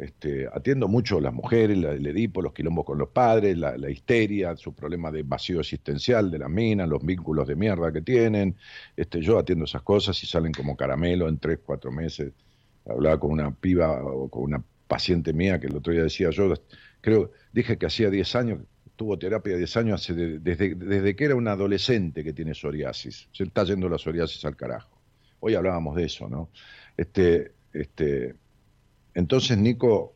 [0.00, 3.90] Este, atiendo mucho a las mujeres, la, el Edipo, los quilombos con los padres, la,
[3.90, 8.56] histeria, su problema de vacío existencial de la mina, los vínculos de mierda que tienen.
[8.96, 12.32] Este, yo atiendo esas cosas y salen como caramelo en tres, cuatro meses.
[12.88, 16.54] Hablaba con una piba o con una paciente mía que el otro día decía yo,
[17.02, 18.58] creo, dije que hacía 10 años
[18.96, 23.28] tuvo terapia 10 años hace desde, desde que era un adolescente que tiene psoriasis.
[23.32, 25.00] Se está yendo la psoriasis al carajo.
[25.40, 26.50] Hoy hablábamos de eso, ¿no?
[26.98, 28.34] Este, este,
[29.20, 30.14] entonces, Nico,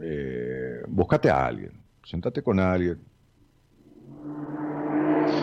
[0.00, 1.72] eh, buscate a alguien,
[2.04, 2.98] sentate con alguien.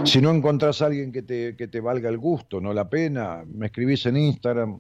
[0.04, 3.44] Si no encontrás a alguien que te, que te valga el gusto, no la pena,
[3.46, 4.80] me escribís en Instagram,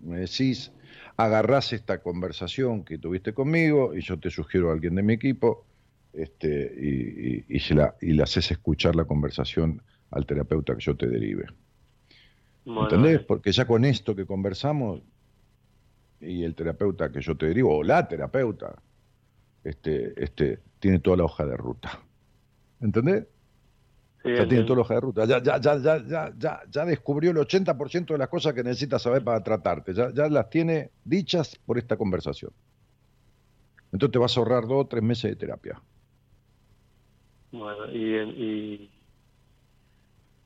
[0.00, 0.70] me decís,
[1.16, 5.64] agarrás esta conversación que tuviste conmigo y yo te sugiero a alguien de mi equipo
[6.12, 11.06] este, y, y, la, y le haces escuchar la conversación al terapeuta que yo te
[11.06, 11.46] derive.
[12.66, 13.20] ¿Entendés?
[13.20, 15.00] Porque ya con esto que conversamos
[16.20, 18.74] y el terapeuta que yo te derivo, o la terapeuta,
[19.64, 22.00] este, este, tiene toda la hoja de ruta.
[22.80, 23.26] ¿Entendés?
[24.24, 25.24] ya tiene toda la hoja de ruta.
[25.24, 29.02] Ya, ya, ya, ya, ya, ya, ya descubrió el 80% de las cosas que necesitas
[29.02, 29.94] saber para tratarte.
[29.94, 32.52] Ya, ya las tiene dichas por esta conversación.
[33.92, 35.80] Entonces te vas a ahorrar dos o tres meses de terapia.
[37.52, 38.90] Bueno, y,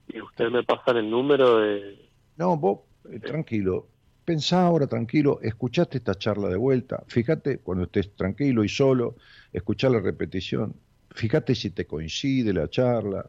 [0.08, 2.08] y, usted me pasa el número de...
[2.36, 2.80] No, vos,
[3.10, 3.88] eh, tranquilo,
[4.24, 9.16] pensá ahora tranquilo, escuchaste esta charla de vuelta, fíjate cuando estés tranquilo y solo,
[9.52, 10.74] escuchá la repetición,
[11.10, 13.28] fíjate si te coincide la charla,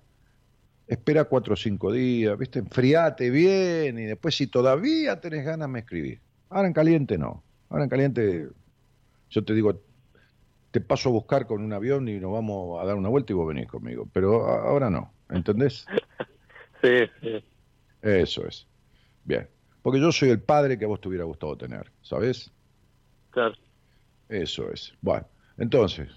[0.87, 5.79] espera cuatro o cinco días, viste, enfriate bien y después si todavía tenés ganas me
[5.79, 6.19] escribís.
[6.49, 8.47] Ahora en caliente no, ahora en caliente
[9.29, 9.81] yo te digo,
[10.71, 13.35] te paso a buscar con un avión y nos vamos a dar una vuelta y
[13.35, 14.07] vos venís conmigo.
[14.11, 15.85] Pero ahora no, ¿entendés?
[16.81, 17.41] Sí, sí.
[18.01, 18.67] Eso es.
[19.23, 19.47] Bien.
[19.83, 22.51] Porque yo soy el padre que a vos te hubiera gustado tener, ¿sabes?
[23.29, 23.53] Claro.
[24.29, 24.93] Eso es.
[25.01, 25.27] Bueno,
[25.57, 26.09] entonces,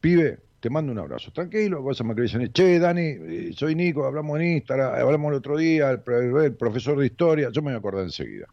[0.00, 1.32] pibe, te mando un abrazo.
[1.32, 5.56] Tranquilo, cosa me dicen, che, Dani, eh, soy Nico, hablamos en Instagram, hablamos el otro
[5.56, 8.46] día, el, profesor de historia, yo me voy a acordar enseguida.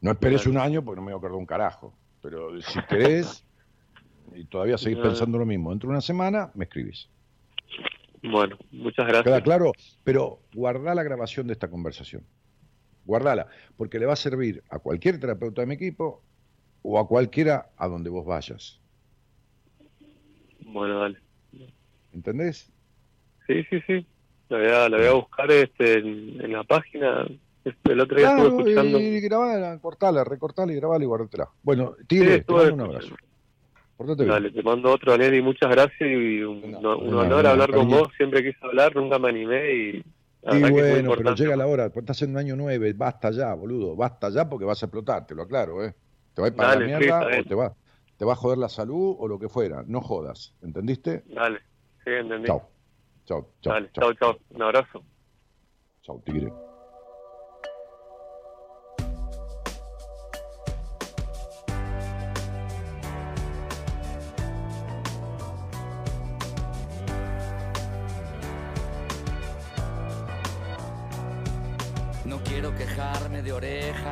[0.00, 1.94] No esperes un año porque no me voy a acordar un carajo.
[2.20, 3.44] Pero si querés,
[4.34, 7.08] y todavía seguís pensando lo mismo, dentro de una semana me escribís.
[8.22, 9.24] Bueno, muchas gracias.
[9.24, 9.72] Queda claro,
[10.02, 12.24] pero guardá la grabación de esta conversación.
[13.04, 16.22] Guardala, porque le va a servir a cualquier terapeuta de mi equipo
[16.82, 18.80] o a cualquiera a donde vos vayas.
[20.66, 21.18] Bueno, dale.
[22.12, 22.70] ¿entendés?
[23.46, 24.06] Sí, sí, sí.
[24.48, 27.26] La voy a, la voy a buscar este, en, en la página.
[27.64, 29.00] Este, El otro día estuve Claro, escuchando.
[29.00, 31.48] y grabala, cortala, recortala y grabala y guardátela.
[31.62, 33.16] Bueno, Sí, Tigre, te estuve mando un abrazo.
[33.96, 34.34] Portate bien.
[34.34, 36.00] Dale, te mando otro, Daniel, y muchas gracias.
[36.10, 38.08] Y un, No, un no, honor no, hablar con vos.
[38.16, 39.72] Siempre quise hablar, nunca me animé.
[39.74, 40.04] Y
[40.44, 43.54] la Y bueno, pero llega la hora, pues estás en un año nueve, basta ya,
[43.54, 45.94] boludo, basta ya porque vas a explotar, te lo aclaro, ¿eh?
[46.34, 47.44] Te va a ir para Dale, la mierda o bien.
[47.44, 47.74] te va,
[48.16, 51.24] te va a joder la salud o lo que fuera, no jodas, ¿entendiste?
[51.26, 51.60] Dale,
[52.04, 52.48] sí, entendí.
[52.48, 52.70] Chao,
[53.24, 54.40] chao, chao, Dale, chao, chao, chao.
[54.50, 55.04] Un abrazo.
[56.02, 56.73] chao, tigre.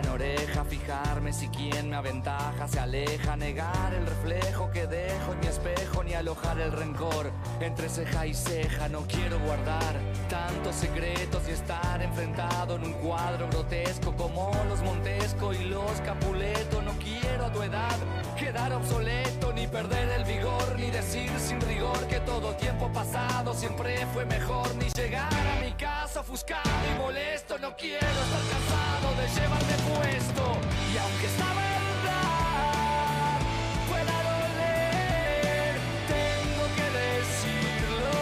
[0.03, 5.41] En oreja, fijarme si quien me aventaja se aleja, negar el reflejo que dejo en
[5.41, 7.31] mi espejo, ni alojar el rencor
[7.61, 8.89] entre ceja y ceja.
[8.89, 9.95] No quiero guardar
[10.29, 16.83] tantos secretos y estar enfrentado en un cuadro grotesco como los Montesco y los Capuleto.
[16.83, 17.97] No quiero a tu edad
[18.39, 19.42] quedar obsoleto,
[19.83, 24.89] perder el vigor, ni decir sin rigor que todo tiempo pasado siempre fue mejor, ni
[24.91, 27.59] llegar a mi casa ofuscado y molesto.
[27.59, 30.45] No quiero estar cansado de llevarme puesto,
[30.93, 33.41] y aunque esta verdad
[33.89, 35.75] pueda doler,
[36.15, 38.17] tengo que decirlo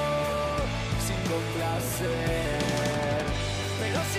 [1.07, 3.23] sin complacer.
[3.81, 4.19] Pero si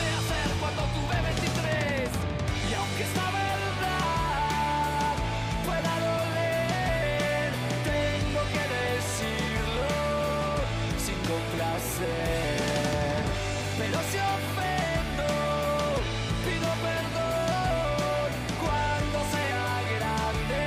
[16.81, 18.29] perdón
[18.59, 20.61] cuando sea grande.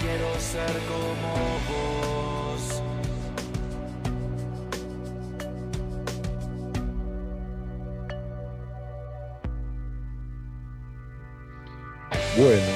[0.00, 1.30] Quiero ser como
[1.68, 2.82] vos.
[12.36, 12.75] Bueno,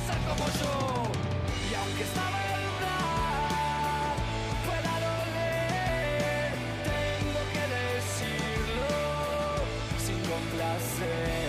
[0.07, 0.73] ser como yo.
[1.69, 4.15] Y aunque esta verdad
[4.65, 6.51] pueda doler,
[6.89, 8.89] tengo que decirlo
[10.05, 11.40] sin complacer.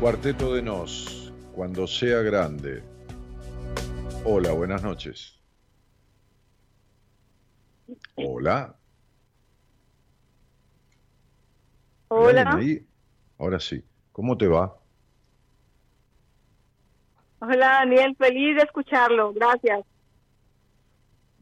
[0.00, 2.84] Cuarteto de Nos, cuando sea grande.
[4.24, 5.40] Hola, buenas noches.
[8.14, 8.76] Hola.
[12.10, 12.54] ¿Hay Hola.
[12.54, 12.86] ahí?
[13.38, 13.84] Ahora sí.
[14.12, 14.78] ¿Cómo te va?
[17.40, 19.84] Hola Daniel, feliz de escucharlo, gracias.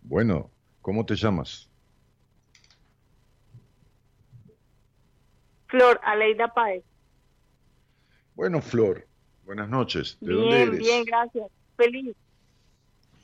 [0.00, 0.50] Bueno,
[0.80, 1.68] ¿cómo te llamas?
[5.68, 6.84] Flor Aleida Paez.
[8.36, 9.08] Bueno, Flor,
[9.44, 10.18] buenas noches.
[10.20, 10.78] ¿De bien, dónde eres?
[10.80, 11.50] bien, gracias.
[11.74, 12.14] Feliz.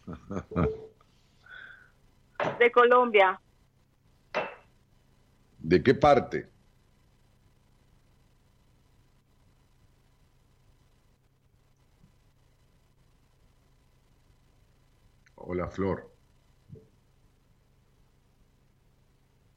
[2.59, 3.39] De Colombia.
[5.59, 6.51] ¿De qué parte?
[15.35, 16.11] Hola, Flor.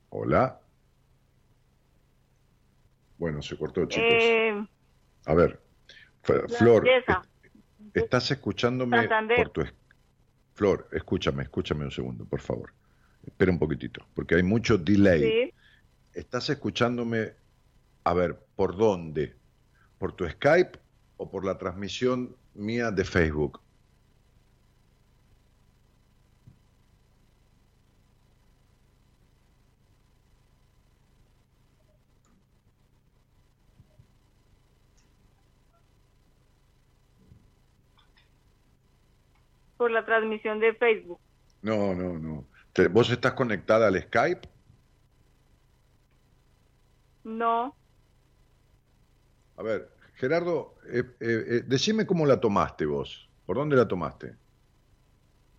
[0.10, 0.60] Hola.
[3.18, 4.06] Bueno, se cortó, chicos.
[4.10, 4.68] Eh,
[5.26, 5.60] A ver,
[6.22, 6.88] Flor,
[7.94, 9.38] estás escuchándome Santander.
[9.38, 9.64] por tu...
[10.54, 12.74] Flor, escúchame, escúchame un segundo, por favor.
[13.26, 15.22] Espera un poquitito, porque hay mucho delay.
[15.22, 15.54] sí,
[16.14, 17.34] ¿Estás escuchándome,
[18.04, 19.36] a ver, por dónde?
[19.98, 20.80] ¿Por tu Skype
[21.18, 23.62] o por la transmisión mía de Facebook?
[39.86, 41.20] Por la transmisión de Facebook.
[41.62, 42.48] No, no, no.
[42.90, 44.50] ¿Vos estás conectada al Skype?
[47.24, 47.76] No,
[49.58, 53.30] A ver, Gerardo, eh, eh, eh, decime cómo la tomaste vos.
[53.46, 54.36] ¿Por dónde la tomaste?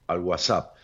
[0.08, 0.74] Al WhatsApp.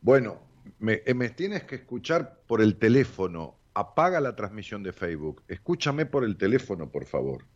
[0.00, 0.40] Bueno,
[0.80, 3.60] me, eh, me tienes que escuchar por el teléfono.
[3.74, 5.44] Apaga la transmisión de Facebook.
[5.46, 7.46] Escúchame por el teléfono, por favor.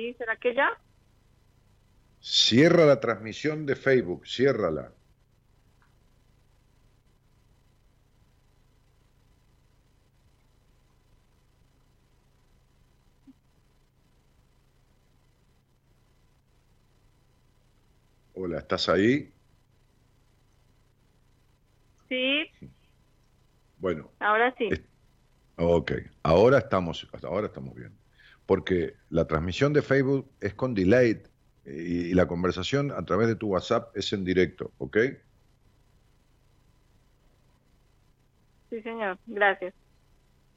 [0.00, 0.68] Sí, ¿será que ya?
[2.22, 4.96] Cierra la transmisión de Facebook, ciérrala.
[18.32, 19.32] Hola, ¿estás ahí?
[22.08, 22.50] Sí,
[23.76, 24.80] Bueno, ahora sí.
[25.56, 25.92] Ok,
[26.24, 27.99] ahora estamos, hasta ahora estamos bien.
[28.50, 31.22] Porque la transmisión de Facebook es con delay
[31.64, 34.96] y, y la conversación a través de tu WhatsApp es en directo, ¿ok?
[38.68, 39.72] Sí, señor, gracias.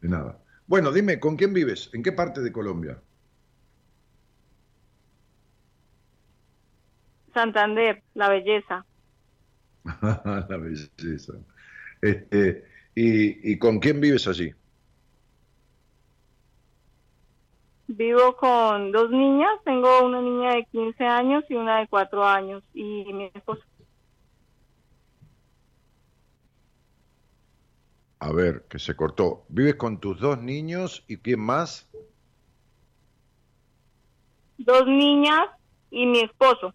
[0.02, 0.40] De nada.
[0.66, 1.92] Bueno, dime, ¿con quién vives?
[1.94, 3.00] ¿En qué parte de Colombia?
[7.32, 8.88] Santander, la belleza.
[10.02, 11.34] la belleza.
[12.02, 12.66] Este,
[12.96, 14.52] y, ¿Y con quién vives allí?
[17.96, 22.64] Vivo con dos niñas, tengo una niña de 15 años y una de 4 años
[22.74, 23.62] y mi esposo.
[28.18, 29.46] A ver, que se cortó.
[29.50, 31.88] ¿Vives con tus dos niños y quién más?
[34.58, 35.50] Dos niñas
[35.92, 36.74] y mi esposo.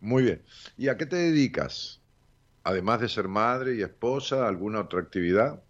[0.00, 0.42] Muy bien.
[0.76, 2.00] ¿Y a qué te dedicas?
[2.64, 5.62] Además de ser madre y esposa, ¿alguna otra actividad?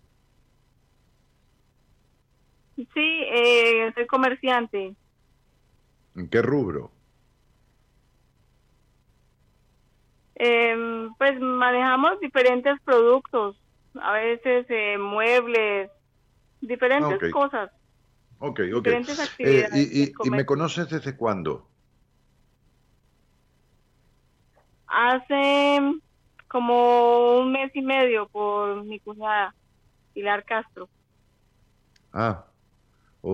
[2.79, 4.95] Sí, eh, soy comerciante.
[6.15, 6.93] ¿En qué rubro?
[10.37, 13.61] Eh, pues manejamos diferentes productos,
[14.01, 15.91] a veces eh, muebles,
[16.61, 17.71] diferentes cosas.
[18.39, 18.87] Ok, ok.
[18.87, 21.69] Diferentes Eh, actividades y, y- y me conoces desde cuándo?
[24.89, 25.81] Hace
[26.49, 29.55] como un mes y medio por mi cuñada,
[30.15, 30.89] Pilar Castro.
[32.13, 32.48] Ah,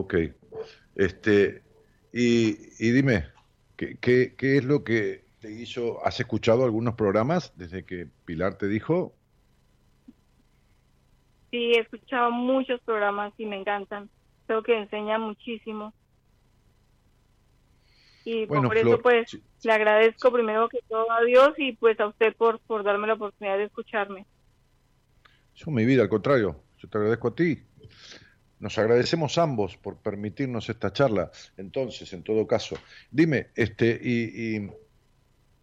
[0.00, 0.14] ok.
[0.94, 1.62] Este,
[2.12, 3.26] y, y dime,
[3.76, 6.04] ¿qué, qué, qué es lo que te hizo?
[6.04, 9.14] ¿Has escuchado algunos programas desde que Pilar te dijo?
[11.50, 14.10] Sí, he escuchado muchos programas y me encantan.
[14.46, 15.94] Creo que enseña muchísimo.
[18.24, 19.42] Y Bueno, por eso pues sí.
[19.62, 23.14] le agradezco primero que todo a Dios y pues a usted por, por darme la
[23.14, 24.26] oportunidad de escucharme.
[25.54, 27.62] Yo, mi vida, al contrario, yo te agradezco a ti.
[28.64, 31.30] Nos agradecemos ambos por permitirnos esta charla.
[31.58, 32.78] Entonces, en todo caso,
[33.10, 34.70] dime, este, y,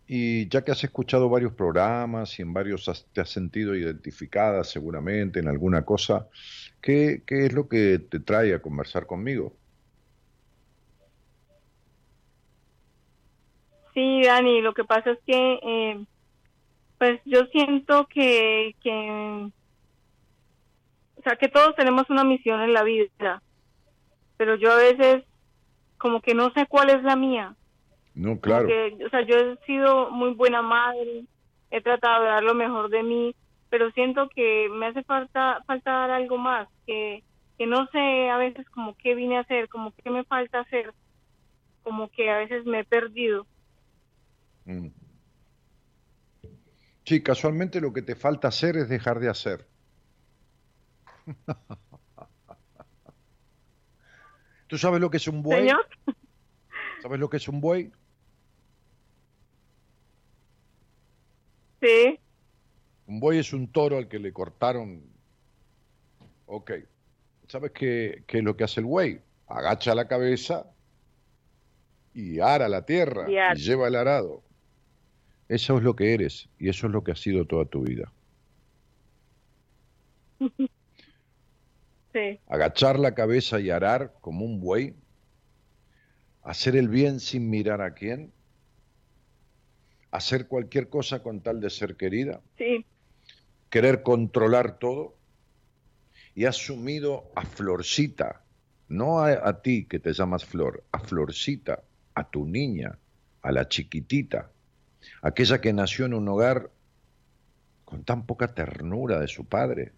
[0.06, 5.40] y, ya que has escuchado varios programas y en varios te has sentido identificada seguramente
[5.40, 6.28] en alguna cosa,
[6.80, 9.56] ¿qué, qué es lo que te trae a conversar conmigo?
[13.96, 16.06] Sí, Dani, lo que pasa es que eh,
[17.00, 19.50] pues yo siento que, que
[21.22, 23.44] o sea que todos tenemos una misión en la vida,
[24.38, 25.24] pero yo a veces
[26.00, 27.56] como que no sé cuál es la mía.
[28.16, 28.64] No, claro.
[28.68, 31.26] Porque, o sea, yo he sido muy buena madre,
[31.70, 33.36] he tratado de dar lo mejor de mí,
[33.70, 37.24] pero siento que me hace falta falta dar algo más, que,
[37.60, 40.92] que no sé a veces como qué vine a hacer, como qué me falta hacer,
[41.84, 43.46] como que a veces me he perdido.
[44.66, 44.88] Mm.
[47.06, 49.68] Sí, casualmente lo que te falta hacer es dejar de hacer.
[54.68, 55.62] ¿Tú sabes lo que es un buey?
[55.62, 55.86] Señor.
[57.02, 57.92] ¿Sabes lo que es un buey?
[61.82, 62.20] Sí,
[63.08, 65.04] Un buey es un toro al que le cortaron.
[66.46, 66.72] Ok.
[67.48, 69.20] ¿Sabes qué, qué es lo que hace el buey?
[69.48, 70.72] Agacha la cabeza
[72.14, 74.44] y ara la tierra y lleva el arado.
[75.50, 78.12] Eso es lo que eres y eso es lo que has sido toda tu vida.
[82.14, 84.96] sí, Agachar la cabeza y arar como un buey.
[86.44, 88.32] Hacer el bien sin mirar a quién.
[90.12, 92.42] Hacer cualquier cosa con tal de ser querida.
[92.58, 92.86] sí,
[93.70, 95.16] querer controlar todo
[96.36, 98.44] y has sumido a Florcita,
[98.90, 101.84] no a, a ti que te llamas Flor, a Florcita,
[102.14, 103.00] a tu niña,
[103.42, 104.52] a la chiquitita,
[105.22, 106.70] aquella que nació en un hogar
[107.86, 109.94] con tan poca ternura de su padre.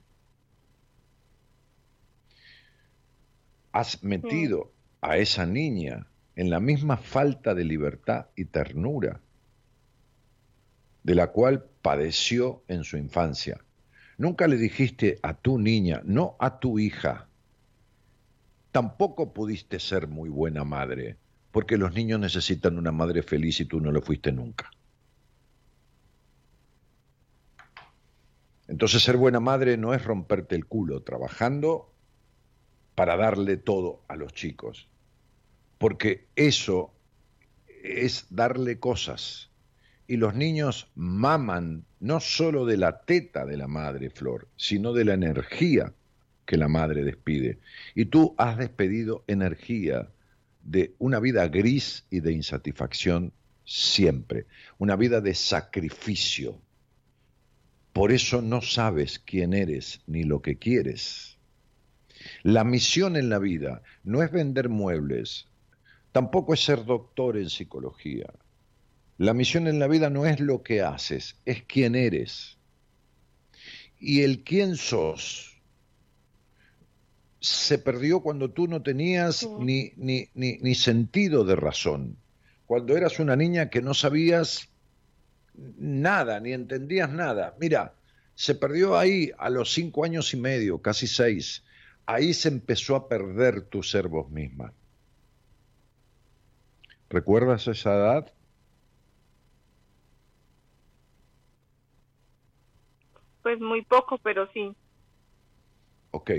[3.73, 4.71] Has metido
[5.01, 9.19] a esa niña en la misma falta de libertad y ternura
[11.03, 13.59] de la cual padeció en su infancia.
[14.17, 17.27] Nunca le dijiste a tu niña, no a tu hija.
[18.71, 21.17] Tampoco pudiste ser muy buena madre,
[21.51, 24.71] porque los niños necesitan una madre feliz y tú no lo fuiste nunca.
[28.67, 31.92] Entonces ser buena madre no es romperte el culo trabajando
[32.95, 34.87] para darle todo a los chicos,
[35.77, 36.93] porque eso
[37.83, 39.49] es darle cosas.
[40.07, 45.05] Y los niños maman no solo de la teta de la madre Flor, sino de
[45.05, 45.93] la energía
[46.45, 47.59] que la madre despide.
[47.95, 50.09] Y tú has despedido energía
[50.61, 53.33] de una vida gris y de insatisfacción
[53.65, 54.45] siempre,
[54.77, 56.61] una vida de sacrificio.
[57.93, 61.32] Por eso no sabes quién eres ni lo que quieres.
[62.43, 65.47] La misión en la vida no es vender muebles,
[66.11, 68.33] tampoco es ser doctor en psicología.
[69.17, 72.57] La misión en la vida no es lo que haces, es quién eres.
[73.97, 75.61] Y el quién sos
[77.39, 82.17] se perdió cuando tú no tenías ni, ni, ni, ni sentido de razón.
[82.65, 84.69] Cuando eras una niña que no sabías
[85.53, 87.55] nada, ni entendías nada.
[87.59, 87.95] Mira,
[88.35, 91.63] se perdió ahí a los cinco años y medio, casi seis.
[92.05, 94.73] Ahí se empezó a perder tu ser vos misma.
[97.09, 98.33] ¿Recuerdas esa edad?
[103.43, 104.75] pues muy poco, pero sí.
[106.11, 106.31] Ok.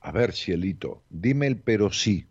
[0.00, 2.28] A ver, cielito, dime el pero sí.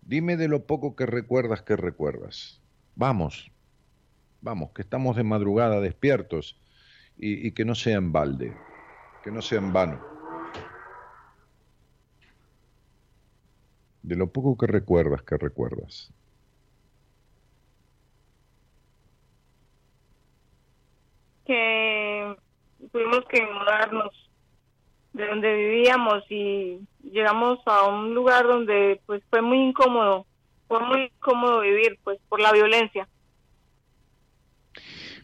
[0.00, 2.62] Dime de lo poco que recuerdas que recuerdas.
[2.94, 3.50] Vamos,
[4.40, 6.58] vamos, que estamos de madrugada despiertos
[7.18, 8.56] y, y que no sea en balde,
[9.22, 10.15] que no sea en vano.
[14.06, 16.12] De lo poco que recuerdas que recuerdas.
[21.44, 22.36] Que
[22.92, 24.30] tuvimos que mudarnos
[25.12, 30.24] de donde vivíamos y llegamos a un lugar donde pues fue muy incómodo,
[30.68, 33.08] fue muy incómodo vivir pues por la violencia.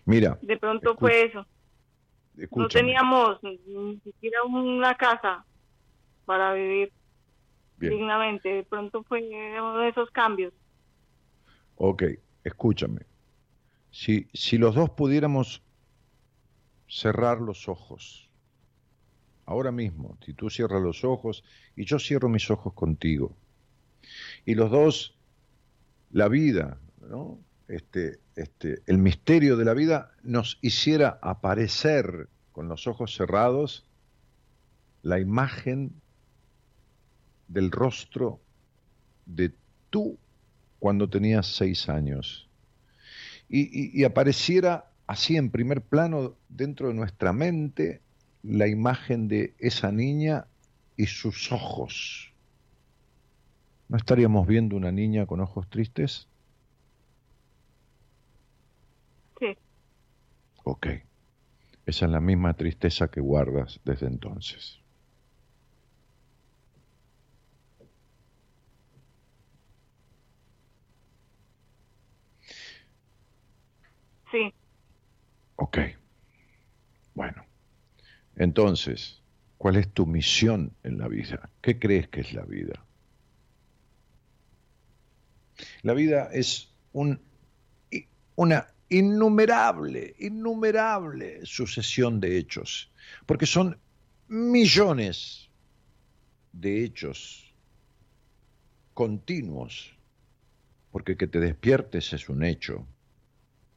[0.04, 1.46] Mira, De pronto fue eso.
[2.50, 5.44] No teníamos ni siquiera una casa
[6.24, 6.92] para vivir
[7.78, 7.94] Bien.
[7.94, 8.48] dignamente.
[8.48, 9.20] De pronto fue
[9.58, 10.52] uno de esos cambios.
[11.76, 12.04] Ok,
[12.44, 13.00] escúchame.
[13.90, 15.62] Si, si los dos pudiéramos
[16.88, 18.28] cerrar los ojos,
[19.46, 21.44] ahora mismo, si tú cierras los ojos
[21.76, 23.34] y yo cierro mis ojos contigo,
[24.44, 25.16] y los dos,
[26.10, 27.38] la vida, ¿no?
[27.68, 33.86] Este, este, el misterio de la vida nos hiciera aparecer con los ojos cerrados
[35.02, 36.01] la imagen
[37.52, 38.44] del rostro
[39.26, 39.58] de
[39.90, 40.20] tú
[40.78, 42.50] cuando tenías seis años.
[43.48, 43.62] Y,
[43.98, 48.04] y- y apareciera así en primer plano dentro de nuestra mente
[48.42, 50.48] la imagen de esa niña
[50.96, 52.36] y sus ojos.
[53.88, 56.28] ¿No estaríamos viendo una niña con ojos tristes?
[59.38, 59.56] Sí,
[60.64, 60.86] Ok.
[61.86, 64.81] Esa es la misma tristeza que guardas desde entonces.
[74.32, 74.52] Sí.
[75.56, 75.78] Ok.
[77.14, 77.44] Bueno.
[78.36, 79.22] Entonces,
[79.58, 81.50] ¿cuál es tu misión en la vida?
[81.60, 82.84] ¿Qué crees que es la vida?
[85.82, 87.20] La vida es un,
[88.36, 92.90] una innumerable, innumerable sucesión de hechos,
[93.26, 93.78] porque son
[94.28, 95.50] millones
[96.52, 97.54] de hechos
[98.94, 99.96] continuos,
[100.90, 102.86] porque que te despiertes es un hecho,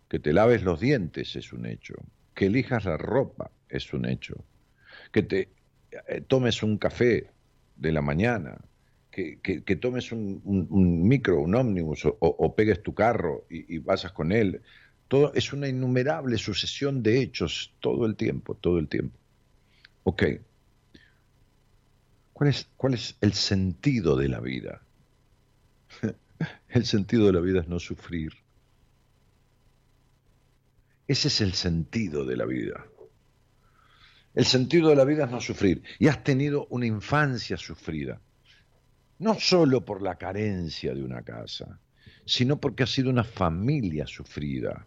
[0.10, 1.96] que te laves los dientes es un hecho,
[2.34, 4.44] que elijas la ropa es un hecho,
[5.12, 5.50] que te
[6.08, 7.30] eh, tomes un café
[7.76, 8.58] de la mañana,
[9.12, 10.42] que, tomes un,
[11.08, 13.84] micro, un ómnibus o, pegues tu carro y, y
[14.14, 14.62] con él.
[15.08, 19.18] Todo es una innumerable sucesión de hechos todo el tiempo, todo el tiempo.
[20.04, 20.24] Ok.
[22.34, 24.82] ¿Cuál es, cuál es el sentido de la vida?
[26.70, 28.34] el sentido de la vida es no sufrir.
[31.08, 32.86] Ese es el sentido de la vida.
[34.34, 35.84] El sentido de la vida es no sufrir.
[36.00, 38.20] Y has tenido una infancia sufrida.
[39.20, 41.80] No solo por la carencia de una casa,
[42.26, 44.86] sino porque has sido una familia sufrida.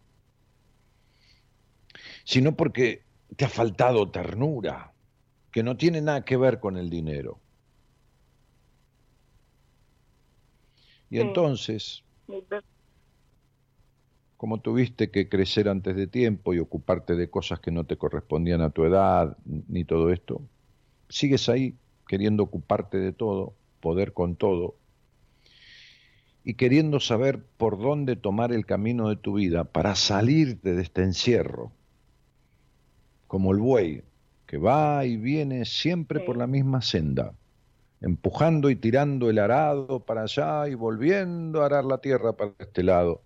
[2.25, 3.05] Sino porque
[3.37, 4.93] te ha faltado ternura,
[5.51, 7.41] que no tiene nada que ver con el dinero.
[11.11, 12.05] Y entonces,
[14.39, 18.63] como tuviste que crecer antes de tiempo y ocuparte de cosas que no te correspondían
[18.63, 20.41] a tu edad, ni todo esto,
[21.09, 21.75] sigues ahí
[22.07, 24.77] queriendo ocuparte de todo, poder con todo,
[26.45, 31.03] y queriendo saber por dónde tomar el camino de tu vida para salirte de este
[31.03, 31.73] encierro,
[33.27, 34.05] como el buey
[34.47, 37.35] que va y viene siempre por la misma senda,
[38.01, 42.85] empujando y tirando el arado para allá y volviendo a arar la tierra para este
[42.85, 43.23] lado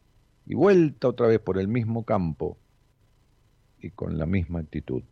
[0.47, 2.59] y vuelta otra vez por el mismo campo
[3.81, 5.03] y con la misma actitud.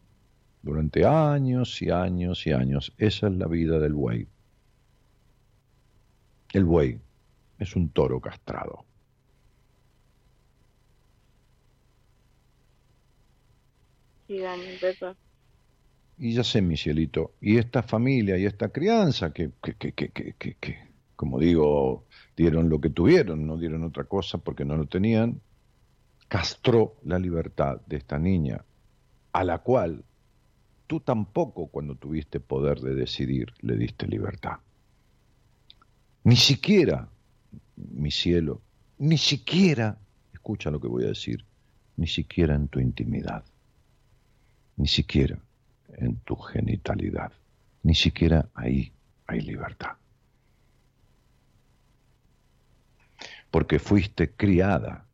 [0.63, 2.93] Durante años y años y años.
[2.99, 4.29] Esa es la vida del buey.
[6.53, 6.99] El buey
[7.59, 8.85] es un toro castrado.
[16.19, 20.11] Y ya sé, mi cielito, y esta familia y esta crianza que, que, que, que,
[20.11, 20.90] que, que
[21.21, 25.43] como digo, dieron lo que tuvieron, no dieron otra cosa porque no lo tenían,
[26.29, 28.65] castró la libertad de esta niña,
[29.31, 30.03] a la cual
[30.87, 34.61] tú tampoco cuando tuviste poder de decidir le diste libertad.
[36.25, 37.07] Ni siquiera,
[37.77, 38.63] mi cielo,
[38.97, 39.99] ni siquiera,
[40.33, 41.45] escucha lo que voy a decir,
[41.99, 43.45] ni siquiera en tu intimidad,
[44.79, 45.39] ni siquiera
[45.99, 47.31] en tu genitalidad,
[47.83, 48.91] ni siquiera ahí
[49.27, 50.00] hay libertad.
[53.51, 55.07] Porque fuiste criada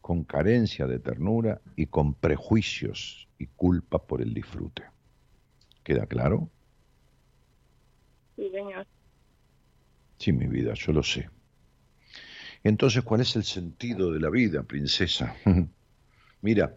[0.00, 4.82] con carencia de ternura y con prejuicios y culpa por el disfrute.
[5.84, 6.48] ¿Queda claro?
[8.36, 8.86] Sí, señor.
[10.18, 11.28] Sí, mi vida, yo lo sé.
[12.64, 15.34] Entonces, ¿cuál es el sentido de la vida, princesa?
[16.42, 16.76] Mira,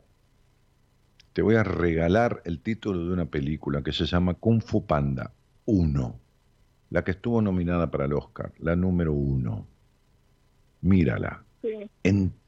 [1.34, 5.34] te voy a regalar el título de una película que se llama Kung Fu Panda
[5.66, 6.20] 1,
[6.90, 9.68] la que estuvo nominada para el Oscar, la número uno
[10.86, 11.44] mírala,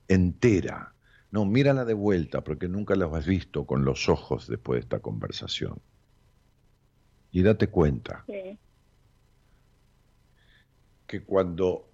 [0.07, 0.93] entera.
[1.31, 4.99] No, mírala de vuelta, porque nunca la has visto con los ojos después de esta
[4.99, 5.79] conversación.
[7.31, 8.23] Y date cuenta
[11.07, 11.89] que cuando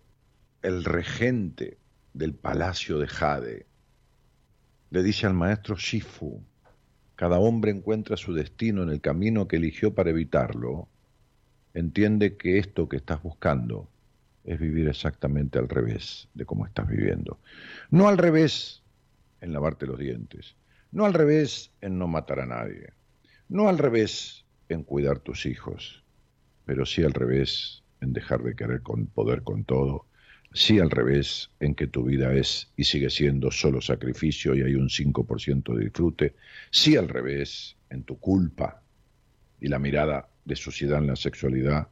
[0.61, 1.77] el regente
[2.13, 3.65] del palacio de Jade
[4.91, 6.43] le dice al maestro Shifu,
[7.15, 10.87] cada hombre encuentra su destino en el camino que eligió para evitarlo,
[11.73, 13.87] entiende que esto que estás buscando
[14.43, 17.39] es vivir exactamente al revés de cómo estás viviendo.
[17.89, 18.83] No al revés
[19.41, 20.55] en lavarte los dientes,
[20.91, 22.93] no al revés en no matar a nadie,
[23.49, 26.03] no al revés en cuidar tus hijos,
[26.65, 30.05] pero sí al revés en dejar de querer con poder con todo,
[30.53, 34.75] sí al revés en que tu vida es y sigue siendo solo sacrificio y hay
[34.75, 36.35] un 5% de disfrute,
[36.69, 38.81] sí al revés en tu culpa
[39.59, 41.87] y la mirada de suciedad en la sexualidad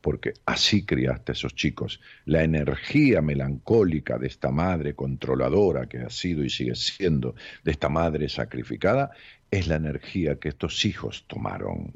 [0.00, 2.00] porque así criaste a esos chicos.
[2.24, 7.88] La energía melancólica de esta madre controladora que ha sido y sigue siendo, de esta
[7.88, 9.10] madre sacrificada,
[9.50, 11.92] es la energía que estos hijos tomaron.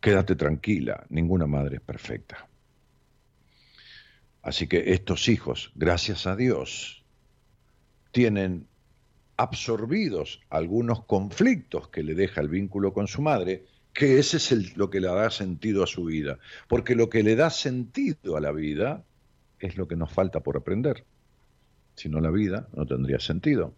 [0.00, 2.48] Quédate tranquila, ninguna madre es perfecta.
[4.42, 7.04] Así que estos hijos, gracias a Dios,
[8.10, 8.66] tienen
[9.36, 14.90] absorbidos algunos conflictos que le deja el vínculo con su madre, que ese es lo
[14.90, 16.38] que le da sentido a su vida.
[16.68, 19.04] Porque lo que le da sentido a la vida
[19.58, 21.04] es lo que nos falta por aprender.
[21.96, 23.74] Si no, la vida no tendría sentido.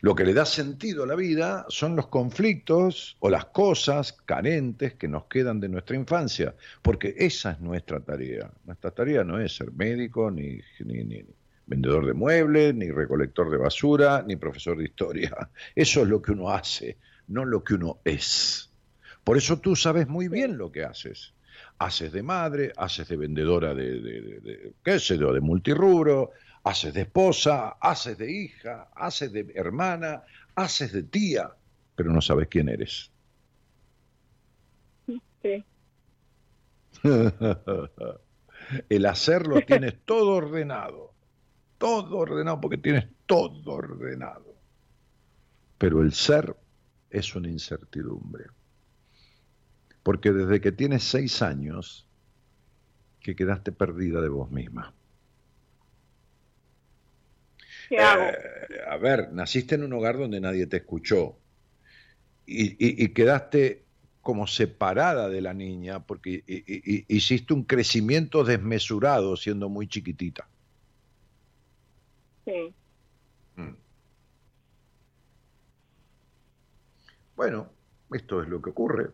[0.00, 4.94] Lo que le da sentido a la vida son los conflictos o las cosas carentes
[4.94, 8.50] que nos quedan de nuestra infancia, porque esa es nuestra tarea.
[8.64, 11.24] Nuestra tarea no es ser médico ni, ni,
[11.66, 15.36] vendedor de muebles, ni recolector de basura, ni profesor de historia.
[15.74, 16.98] Eso es lo que uno hace,
[17.28, 18.69] no lo que uno es.
[19.30, 21.34] Por eso tú sabes muy bien lo que haces.
[21.78, 26.32] Haces de madre, haces de vendedora de, de, qué sé yo, de multirrubro,
[26.64, 30.24] haces de esposa, haces de hija, haces de hermana,
[30.56, 31.48] haces de tía,
[31.94, 33.12] pero no sabes quién eres.
[35.06, 35.64] Sí.
[38.88, 41.14] El hacerlo tienes todo ordenado,
[41.78, 44.56] todo ordenado porque tienes todo ordenado.
[45.78, 46.56] Pero el ser
[47.10, 48.46] es una incertidumbre.
[50.02, 52.08] Porque desde que tienes seis años,
[53.20, 54.94] que quedaste perdida de vos misma.
[57.88, 58.22] ¿Qué hago?
[58.22, 61.36] Eh, a ver, naciste en un hogar donde nadie te escuchó
[62.46, 63.84] y, quedaste
[64.22, 66.42] como separada de la niña porque
[67.08, 70.48] hiciste un crecimiento desmesurado siendo muy chiquitita.
[72.44, 72.74] Sí.
[73.56, 73.74] Mm.
[77.36, 77.70] Bueno,
[78.12, 79.10] esto es lo que ocurre.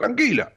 [0.00, 0.50] Tranquila.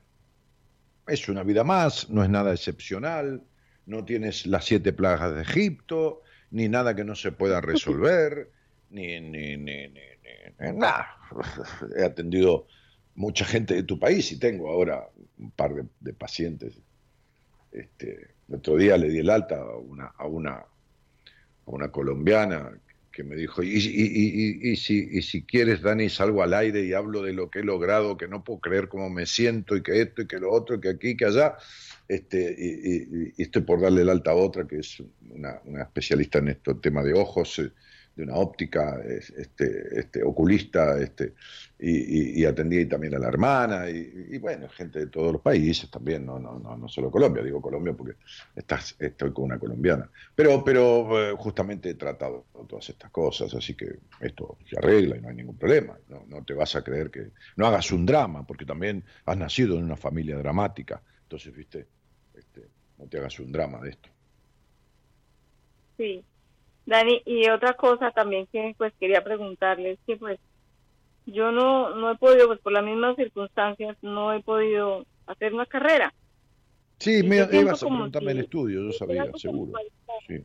[1.05, 3.43] Es una vida más, no es nada excepcional,
[3.85, 6.21] no tienes las siete plagas de Egipto,
[6.51, 8.49] ni nada que no se pueda resolver,
[8.89, 9.99] ni, ni, ni, ni,
[10.75, 11.17] nada.
[11.97, 12.67] He atendido
[13.15, 16.79] mucha gente de tu país y tengo ahora un par de, pacientes.
[17.73, 20.65] Este, el otro día le di el alta a una, a una, a
[21.65, 22.71] una colombiana
[23.13, 26.93] que me dijo, y, y, y, si, y si quieres, Dani, salgo al aire y
[26.93, 30.01] hablo de lo que he logrado, que no puedo creer cómo me siento, y que
[30.01, 31.55] esto, y que lo otro, y que aquí, y que allá,
[32.07, 36.49] este, y, estoy por darle el alta a otra, que es una, una especialista en
[36.49, 37.71] esto, tema de ojos, eh,
[38.15, 41.33] de una óptica este, este, oculista, este,
[41.79, 46.39] y, atendí también a la hermana, y, bueno, gente de todos los países también, no,
[46.39, 48.15] no, no, no solo Colombia, digo Colombia porque
[48.55, 50.09] estás, estoy con una colombiana.
[50.35, 55.21] Pero, pero eh, justamente he tratado todas estas cosas, así que esto se arregla y
[55.21, 55.97] no hay ningún problema.
[56.09, 57.31] No, no te vas a creer que.
[57.55, 61.01] No hagas un drama, porque también has nacido en una familia dramática.
[61.23, 61.87] Entonces, viste,
[62.33, 62.67] este,
[62.97, 64.09] no te hagas un drama de esto.
[65.97, 66.23] Sí.
[66.85, 70.39] Dani, y otra cosa también que pues quería preguntarles que pues
[71.25, 75.65] yo no no he podido pues por las mismas circunstancias no he podido hacer una
[75.65, 76.13] carrera.
[76.99, 79.73] Sí, me ibas a preguntarme el estudio, yo sabía, seguro.
[80.27, 80.43] Sí.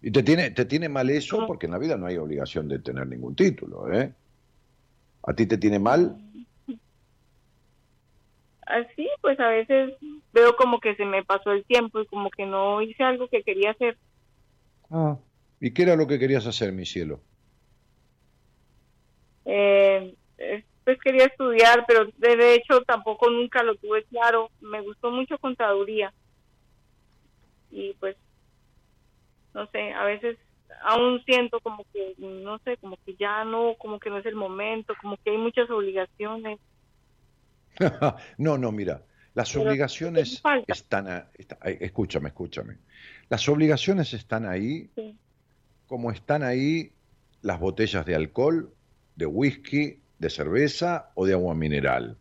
[0.00, 2.78] Y te tiene te tiene mal eso porque en la vida no hay obligación de
[2.78, 4.12] tener ningún título, ¿eh?
[5.24, 6.16] ¿A ti te tiene mal?
[8.62, 9.94] Así, pues a veces
[10.32, 13.42] veo como que se me pasó el tiempo y como que no hice algo que
[13.42, 13.96] quería hacer.
[14.90, 15.16] Ah.
[15.60, 17.20] ¿Y qué era lo que querías hacer, mi cielo?
[19.44, 20.14] Eh,
[20.84, 24.50] pues quería estudiar, pero de hecho tampoco nunca lo tuve claro.
[24.60, 26.12] Me gustó mucho contaduría.
[27.70, 28.16] Y pues,
[29.54, 30.38] no sé, a veces
[30.82, 34.34] aún siento como que, no sé, como que ya no, como que no es el
[34.34, 36.58] momento, como que hay muchas obligaciones.
[38.38, 39.02] no, no, mira,
[39.34, 41.30] las obligaciones están, a,
[41.62, 42.78] escúchame, escúchame.
[43.28, 44.90] Las obligaciones están ahí
[45.88, 46.92] como están ahí
[47.42, 48.72] las botellas de alcohol,
[49.16, 52.18] de whisky, de cerveza o de agua mineral.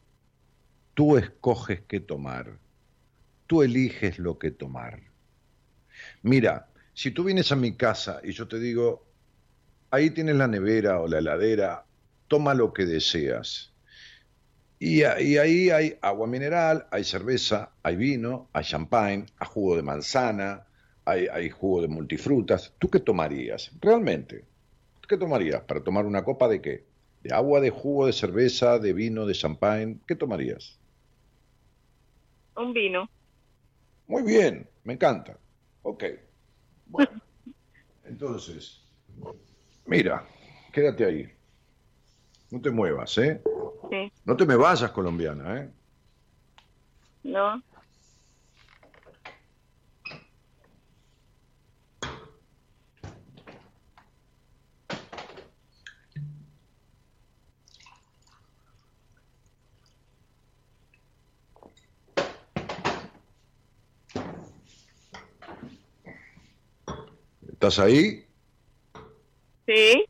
[0.93, 2.57] Tú escoges qué tomar.
[3.45, 5.01] Tú eliges lo que tomar.
[6.23, 9.05] Mira, si tú vienes a mi casa y yo te digo,
[9.91, 11.85] ahí tienes la nevera o la heladera,
[12.27, 13.73] toma lo que deseas.
[14.79, 20.66] Y, ahí hay agua mineral, hay cerveza, hay vino, hay champagne, hay jugo de manzana,
[21.07, 22.73] hay, jugo de multifrutas.
[22.79, 23.71] ¿Tú qué tomarías?
[23.79, 24.43] Realmente,
[25.07, 25.61] ¿qué tomarías?
[25.61, 26.85] ¿Para tomar una copa de qué?
[27.23, 29.99] ¿De agua, de jugo, de cerveza, de vino, de champagne?
[30.05, 30.77] ¿Qué tomarías?
[32.55, 33.09] Un vino.
[34.07, 35.37] Muy bien, me encanta.
[35.83, 36.03] Ok.
[36.87, 37.21] Bueno,
[38.05, 38.81] entonces,
[39.85, 40.27] mira,
[40.73, 41.27] quédate ahí.
[42.51, 43.41] No te muevas, ¿eh?
[43.89, 44.11] Sí.
[44.25, 45.69] No te me vayas, colombiana, ¿eh?
[47.23, 47.61] No.
[67.57, 68.23] ¿Estás ahí?
[69.65, 70.05] Sí.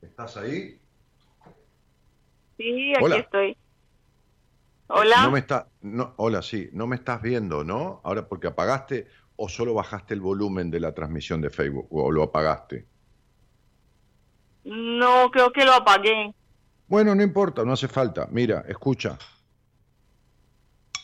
[0.00, 0.80] ¿Estás ahí?
[2.56, 3.56] Sí, aquí estoy.
[4.86, 5.24] Hola.
[5.24, 8.00] No me está, no, hola, sí, no me estás viendo, ¿no?
[8.02, 12.22] Ahora porque apagaste o solo bajaste el volumen de la transmisión de Facebook o lo
[12.22, 12.86] apagaste.
[14.64, 16.34] No, creo que lo apagué.
[16.86, 18.26] Bueno, no importa, no hace falta.
[18.30, 19.18] Mira, escucha.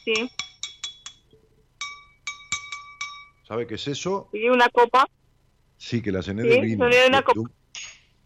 [0.07, 0.31] Sí.
[3.55, 4.29] ¿Sabe qué es eso?
[4.33, 5.07] Sí, una copa.
[5.77, 6.89] Sí, que la cené Sí, de vino.
[6.89, 7.23] de una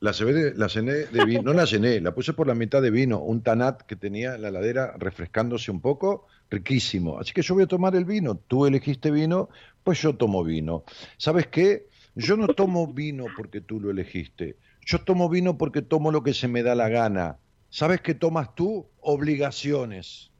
[0.00, 2.90] La, cené la cené de vino, no la cené, la puse por la mitad de
[2.90, 7.18] vino, un tanat que tenía en la ladera refrescándose un poco, riquísimo.
[7.18, 9.50] Así que yo voy a tomar el vino, tú elegiste vino,
[9.84, 10.84] pues yo tomo vino.
[11.18, 11.88] ¿Sabes qué?
[12.14, 16.32] Yo no tomo vino porque tú lo elegiste, yo tomo vino porque tomo lo que
[16.32, 17.36] se me da la gana.
[17.68, 18.86] ¿Sabes qué tomas tú?
[19.02, 20.30] Obligaciones.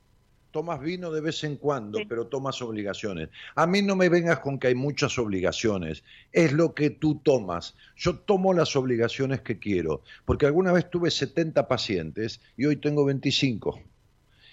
[0.51, 2.05] Tomas vino de vez en cuando, Sí.
[2.09, 3.29] pero tomas obligaciones.
[3.55, 6.03] A mí no me vengas con que hay muchas obligaciones.
[6.33, 7.75] Es lo que tú tomas.
[7.97, 13.05] Yo tomo las obligaciones que quiero, porque alguna vez tuve 70 pacientes y hoy tengo
[13.05, 13.81] 25.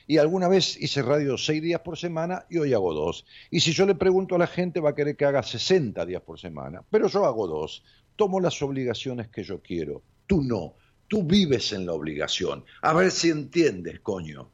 [0.07, 3.25] Y alguna vez hice radio seis días por semana y hoy hago dos.
[3.49, 6.21] Y si yo le pregunto a la gente va a querer que haga 60 días
[6.21, 7.83] por semana, pero yo hago dos.
[8.15, 10.03] Tomo las obligaciones que yo quiero.
[10.27, 10.75] Tú no.
[11.07, 12.63] Tú vives en la obligación.
[12.81, 14.49] A ver si entiendes, coño.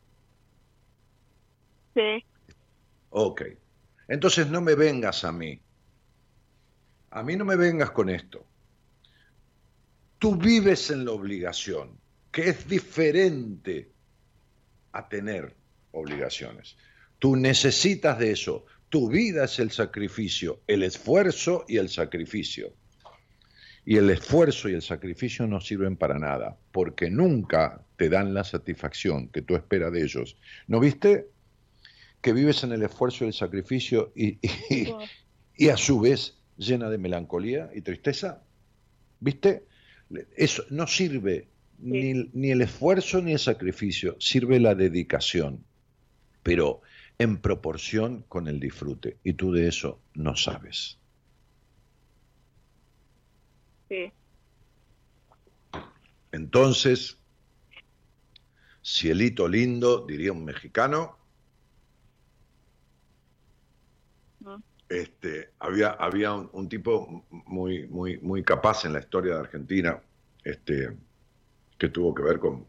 [1.94, 2.24] Sí,
[3.12, 3.44] Ok.
[4.08, 5.62] Entonces no me vengas a mí.
[7.12, 8.46] A mí no me vengas con esto.
[10.18, 11.98] Tú vives en la obligación,
[12.32, 13.92] que es diferente
[14.94, 15.56] a tener
[15.92, 16.78] obligaciones.
[17.20, 18.66] Tú necesitas de eso.
[18.90, 22.74] Tu vida es el sacrificio, el esfuerzo y el sacrificio.
[23.84, 28.44] Y el esfuerzo y el sacrificio no sirven para nada, porque nunca te dan la
[28.44, 30.38] satisfacción que tú esperas de ellos.
[30.68, 31.31] ¿No viste?
[32.22, 34.40] Que vives en el esfuerzo y el sacrificio y,
[34.76, 35.00] y-
[35.56, 38.44] y a su vez llena de melancolía y tristeza.
[39.20, 39.68] ¿Viste?
[40.36, 45.66] Eso no sirve ni, ni el esfuerzo ni el sacrificio, sirve la dedicación,
[46.44, 46.82] pero
[47.20, 49.20] en proporción con el disfrute.
[49.24, 51.00] Y tú de eso no sabes.
[53.90, 54.12] sí,
[56.32, 57.18] Entonces,
[58.84, 61.18] cielito lindo, diría un mexicano,
[64.92, 70.02] este, había, había un, tipo muy, muy, muy capaz en la historia de Argentina,
[70.44, 70.98] este,
[71.78, 72.68] que tuvo que ver con,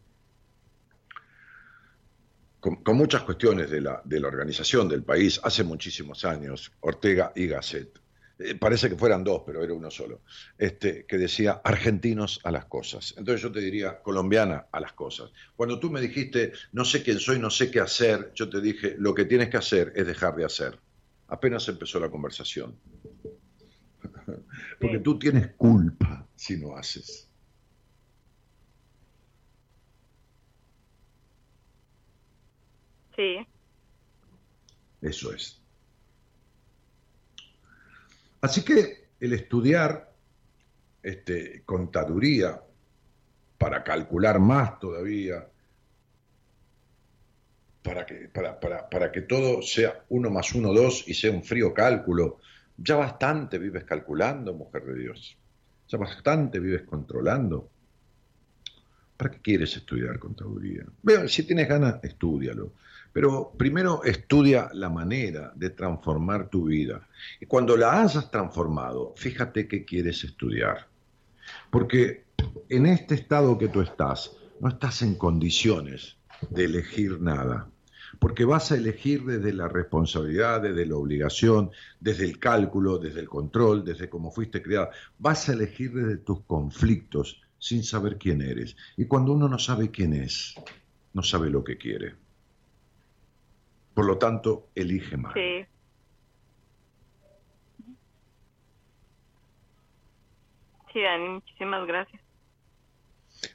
[2.61, 7.33] con, con muchas cuestiones de la, de la organización del país hace muchísimos años, Ortega
[7.35, 7.99] y Gasset.
[8.39, 10.21] Eh, parece que fueran dos, pero era uno solo,
[10.57, 13.13] este, que decía argentinos a las cosas.
[13.17, 15.31] Entonces yo te diría colombiana a las cosas.
[15.57, 18.95] Cuando tú me dijiste no sé quién soy, no sé qué hacer, yo te dije
[18.97, 20.79] lo que tienes que hacer es dejar de hacer.
[21.33, 22.79] Apenas empezó la conversación.
[24.79, 27.27] Porque tú tienes culpa si no haces.
[33.15, 33.47] sí,
[35.01, 35.59] Eso es.
[38.41, 40.15] Así que el estudiar
[41.01, 42.61] este, contaduría
[43.57, 45.49] para calcular más todavía,
[47.83, 51.43] para que, para, para, para que todo sea uno más uno, dos y sea un
[51.43, 52.39] frío cálculo,
[52.77, 55.37] ya bastante vives calculando, mujer de Dios.
[55.87, 57.69] Ya bastante vives controlando.
[59.17, 60.85] ¿Para qué quieres estudiar contaduría?
[61.03, 62.71] Veo, si tienes ganas, estúdialo.
[63.11, 67.07] Pero primero estudia la manera de transformar tu vida.
[67.39, 70.87] Y cuando la hayas transformado, fíjate qué quieres estudiar.
[71.69, 72.23] Porque
[72.69, 76.17] en este estado que tú estás, no estás en condiciones
[76.49, 77.69] de elegir nada.
[78.19, 83.27] Porque vas a elegir desde la responsabilidad, desde la obligación, desde el cálculo, desde el
[83.27, 84.91] control, desde cómo fuiste criada.
[85.17, 88.75] Vas a elegir desde tus conflictos sin saber quién eres.
[88.97, 90.55] Y cuando uno no sabe quién es,
[91.13, 92.15] no sabe lo que quiere.
[93.93, 95.33] Por lo tanto, elige mal.
[95.33, 95.65] sí.
[100.93, 102.22] Sí, Dani, muchísimas gracias.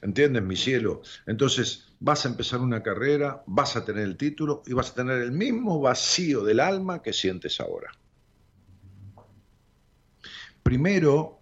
[0.01, 1.01] ¿Entiendes, mi cielo?
[1.25, 5.21] Entonces vas a empezar una carrera, vas a tener el título y vas a tener
[5.21, 7.91] el mismo vacío del alma que sientes ahora.
[10.63, 11.39] Primero,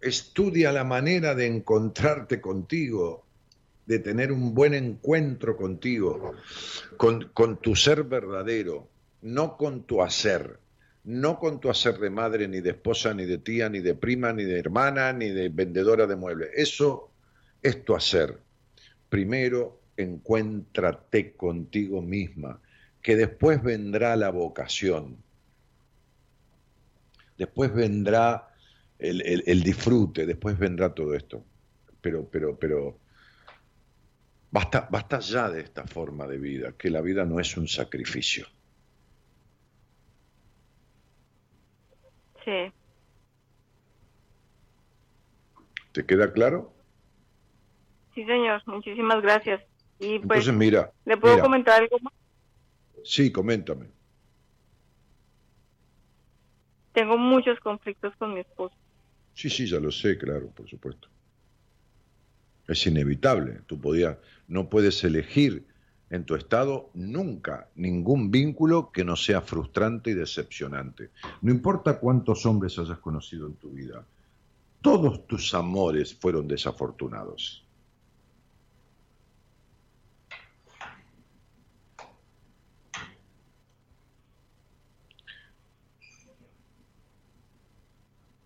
[0.00, 3.26] estudia la manera de encontrarte contigo,
[3.86, 6.34] de tener un buen encuentro contigo,
[6.96, 8.88] con, con tu ser verdadero,
[9.22, 10.58] no con tu hacer,
[11.04, 14.32] no con tu hacer de madre, ni de esposa, ni de tía, ni de prima,
[14.32, 16.50] ni de hermana, ni de vendedora de muebles.
[16.54, 17.09] Eso
[17.62, 18.38] es tu hacer.
[19.08, 22.60] Primero, encuéntrate contigo misma,
[23.02, 25.24] que después vendrá la vocación,
[27.36, 28.48] después vendrá
[28.98, 31.44] el, el- el disfrute, después vendrá todo esto.
[32.00, 33.00] Pero, pero, pero,
[34.50, 38.46] basta, basta ya de esta forma de vida, que la vida no es un sacrificio.
[42.44, 42.72] Sí,
[45.92, 46.79] ¿Te queda claro?
[48.14, 49.62] Sí, señor, muchísimas gracias.
[49.98, 52.12] Y pues, Entonces, mira, ¿le puedo mira, comentar algo más?
[53.04, 53.90] sí, coméntame.
[56.92, 58.74] tengo muchos conflictos con mi esposo.
[59.32, 61.08] Sí, sí, ya lo sé, claro, por supuesto.
[62.66, 63.62] Es inevitable.
[63.66, 64.18] Tú podías,
[64.48, 65.66] no puedes elegir
[66.10, 71.10] en tu estado nunca ningún vínculo que no sea frustrante y decepcionante.
[71.42, 74.06] No importa cuántos hombres hayas conocido en tu vida,
[74.82, 77.69] todos tus amores fueron desafortunados.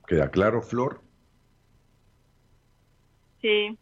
[0.06, 1.00] ¿Queda claro, Flor?
[3.40, 3.78] Sí.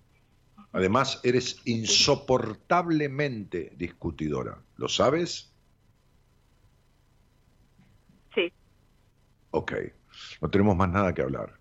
[0.72, 4.58] Además, eres insoportablemente discutidora.
[4.76, 5.52] ¿Lo sabes?
[8.34, 8.52] Sí.
[9.50, 9.72] Ok,
[10.40, 11.58] no tenemos más nada que hablar.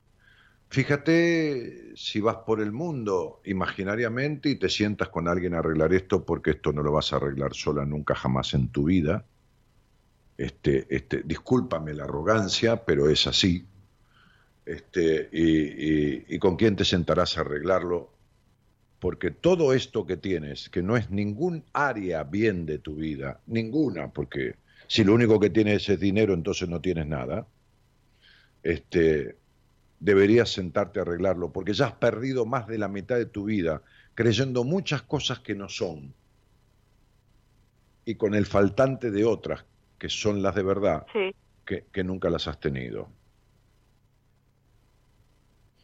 [0.70, 6.24] Fíjate si vas por el mundo imaginariamente y te sientas con alguien a arreglar esto,
[6.24, 9.26] porque esto no lo vas a arreglar sola nunca jamás en tu vida.
[10.38, 13.68] Este, este, discúlpame la arrogancia, pero es así.
[14.66, 18.12] Este, y, y con quién te sentarás a arreglarlo,
[19.00, 24.12] porque todo esto que tienes, que no es ningún área bien de tu vida, ninguna,
[24.14, 24.56] porque
[24.88, 27.48] si lo único que tienes es dinero, entonces no tienes nada,
[28.62, 29.38] este,
[30.00, 33.82] deberías sentarte a arreglarlo, porque ya has perdido más de la mitad de tu vida
[34.14, 36.14] creyendo muchas cosas que no son,
[38.06, 39.66] y con el faltante de otras,
[39.98, 41.06] que son las de verdad,
[41.66, 43.10] que, que nunca las has tenido.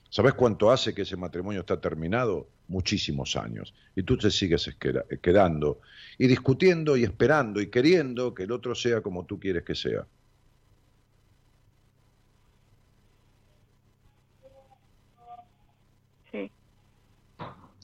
[0.10, 2.48] ¿Sabes cuánto hace que ese matrimonio está terminado?
[2.68, 3.74] Muchísimos años.
[3.96, 4.76] Y tú te sigues
[5.22, 5.80] quedando
[6.18, 10.06] y discutiendo y esperando y queriendo que el otro sea como tú quieres que sea.
[16.32, 16.52] Sí.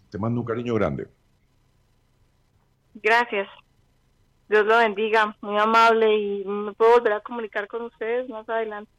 [0.09, 1.07] Te mando un cariño grande.
[2.95, 3.47] Gracias.
[4.49, 8.91] Dios lo bendiga, muy amable y me puedo volver a comunicar con ustedes más adelante.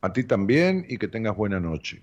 [0.00, 2.02] A ti también y que tengas buena noche.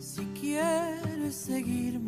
[0.00, 2.03] Si quieres seguirme,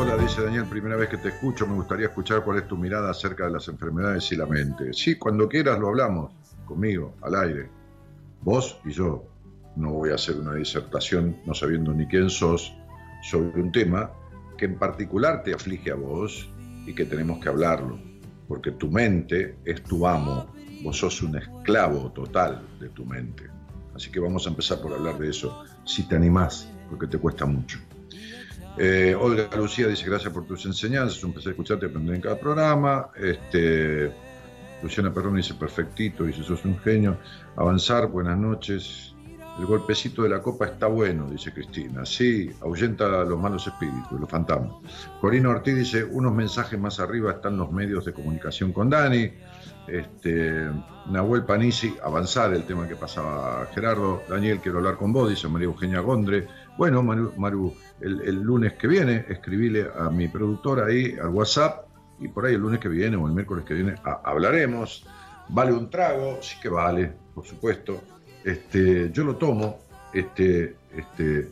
[0.00, 3.10] Pesola dice Daniel, primera vez que te escucho, me gustaría escuchar cuál es tu mirada
[3.10, 4.94] acerca de las enfermedades y la mente.
[4.94, 6.32] Sí, cuando quieras lo hablamos,
[6.64, 7.68] conmigo, al aire.
[8.40, 9.26] Vos y yo.
[9.76, 12.74] No voy a hacer una disertación no sabiendo ni quién sos
[13.22, 14.10] sobre un tema
[14.56, 16.48] que en particular te aflige a vos
[16.86, 17.98] y que tenemos que hablarlo
[18.48, 20.46] porque tu mente es tu amo,
[20.82, 23.50] vos sos un esclavo total de tu mente.
[23.94, 27.44] Así que vamos a empezar por hablar de eso, si te animás, porque te cuesta
[27.44, 27.78] mucho.
[28.78, 32.38] Eh, Olga Lucía dice, gracias por tus enseñanzas, un placer escucharte y aprender en cada
[32.38, 33.10] programa.
[33.16, 34.10] Este,
[34.82, 37.18] Luciana Perrón dice, perfectito, dice, sos un genio.
[37.56, 39.14] Avanzar, buenas noches.
[39.58, 42.06] El golpecito de la copa está bueno, dice Cristina.
[42.06, 44.72] Sí, ahuyenta los malos espíritus, los fantasmas.
[45.20, 49.30] Corina Ortiz dice, unos mensajes más arriba están los medios de comunicación con Dani.
[49.86, 50.66] Este,
[51.10, 54.22] Nahuel Panisi, avanzar el tema que pasaba Gerardo.
[54.28, 56.46] Daniel, quiero hablar con vos, dice María Eugenia Gondre.
[56.78, 61.86] Bueno, Maru, el, lunes que viene, escribile a mi productora ahí al WhatsApp
[62.18, 63.94] y por ahí el lunes que viene o el miércoles que viene
[64.24, 65.06] hablaremos.
[65.48, 68.00] Vale un trago, sí que vale, por supuesto
[68.44, 69.80] este, yo lo tomo,
[70.12, 71.48] este, este,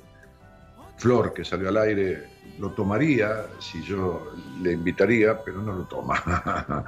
[0.96, 2.24] Flor que salió al aire
[2.58, 6.84] lo tomaría si yo le invitaría, pero no lo toma.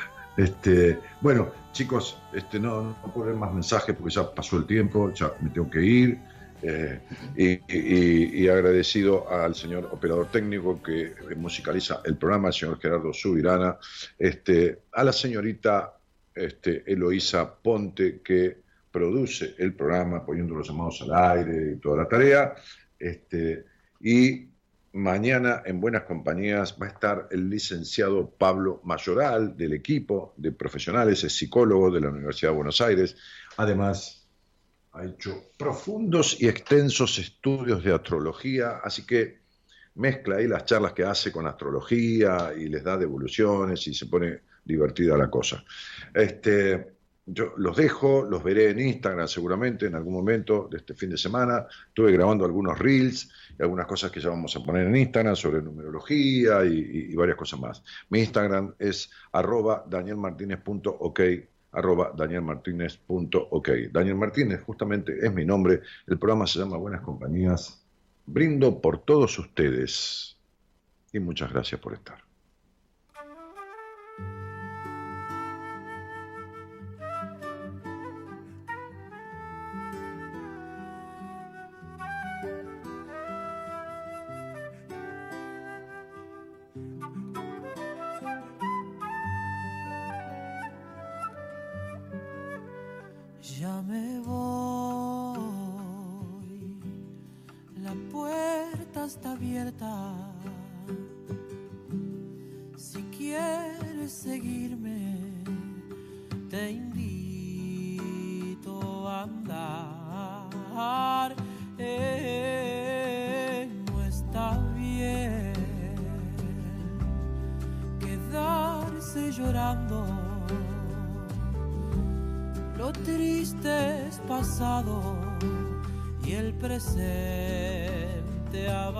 [0.38, 5.12] este, bueno, chicos, este, no, no puedo ver más mensajes porque ya pasó el tiempo,
[5.12, 6.20] ya me tengo que ir.
[6.66, 6.98] Eh,
[7.36, 13.76] y, agradecido al señor operador técnico que musicaliza el programa, el señor Gerardo Subirana,
[14.18, 15.98] este, a la señorita
[16.34, 22.08] este, Eloísa Ponte que produce el programa poniendo los llamados al aire y toda la
[22.08, 22.54] tarea.
[22.98, 23.64] Este,
[24.00, 24.48] y
[24.92, 31.24] mañana en Buenas Compañías va a estar el licenciado Pablo Mayoral del equipo de profesionales,
[31.24, 33.16] es psicólogo de la Universidad de Buenos Aires.
[33.56, 34.23] Además,
[34.94, 39.38] ha hecho profundos y extensos estudios de astrología, así que
[39.96, 44.40] mezcla ahí las charlas que hace con astrología y les da devoluciones y se pone
[44.64, 45.64] divertida la cosa.
[46.14, 46.94] Este,
[47.26, 51.18] yo los dejo, los veré en Instagram seguramente en algún momento de este fin de
[51.18, 51.66] semana.
[51.88, 55.62] Estuve grabando algunos reels y algunas cosas que ya vamos a poner en Instagram sobre
[55.62, 57.82] numerología y, varias cosas más.
[58.10, 61.20] Mi Instagram es arroba danielmartinez.ok
[61.74, 63.68] arroba danielmartinez.ok.
[63.92, 67.84] Daniel Martínez justamente es mi nombre, el programa se llama Buenas Compañías.
[68.26, 70.38] Brindo por todos ustedes
[71.12, 72.23] y muchas gracias por estar.
[93.64, 93.70] Si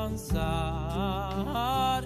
[0.05, 2.05] avanzar,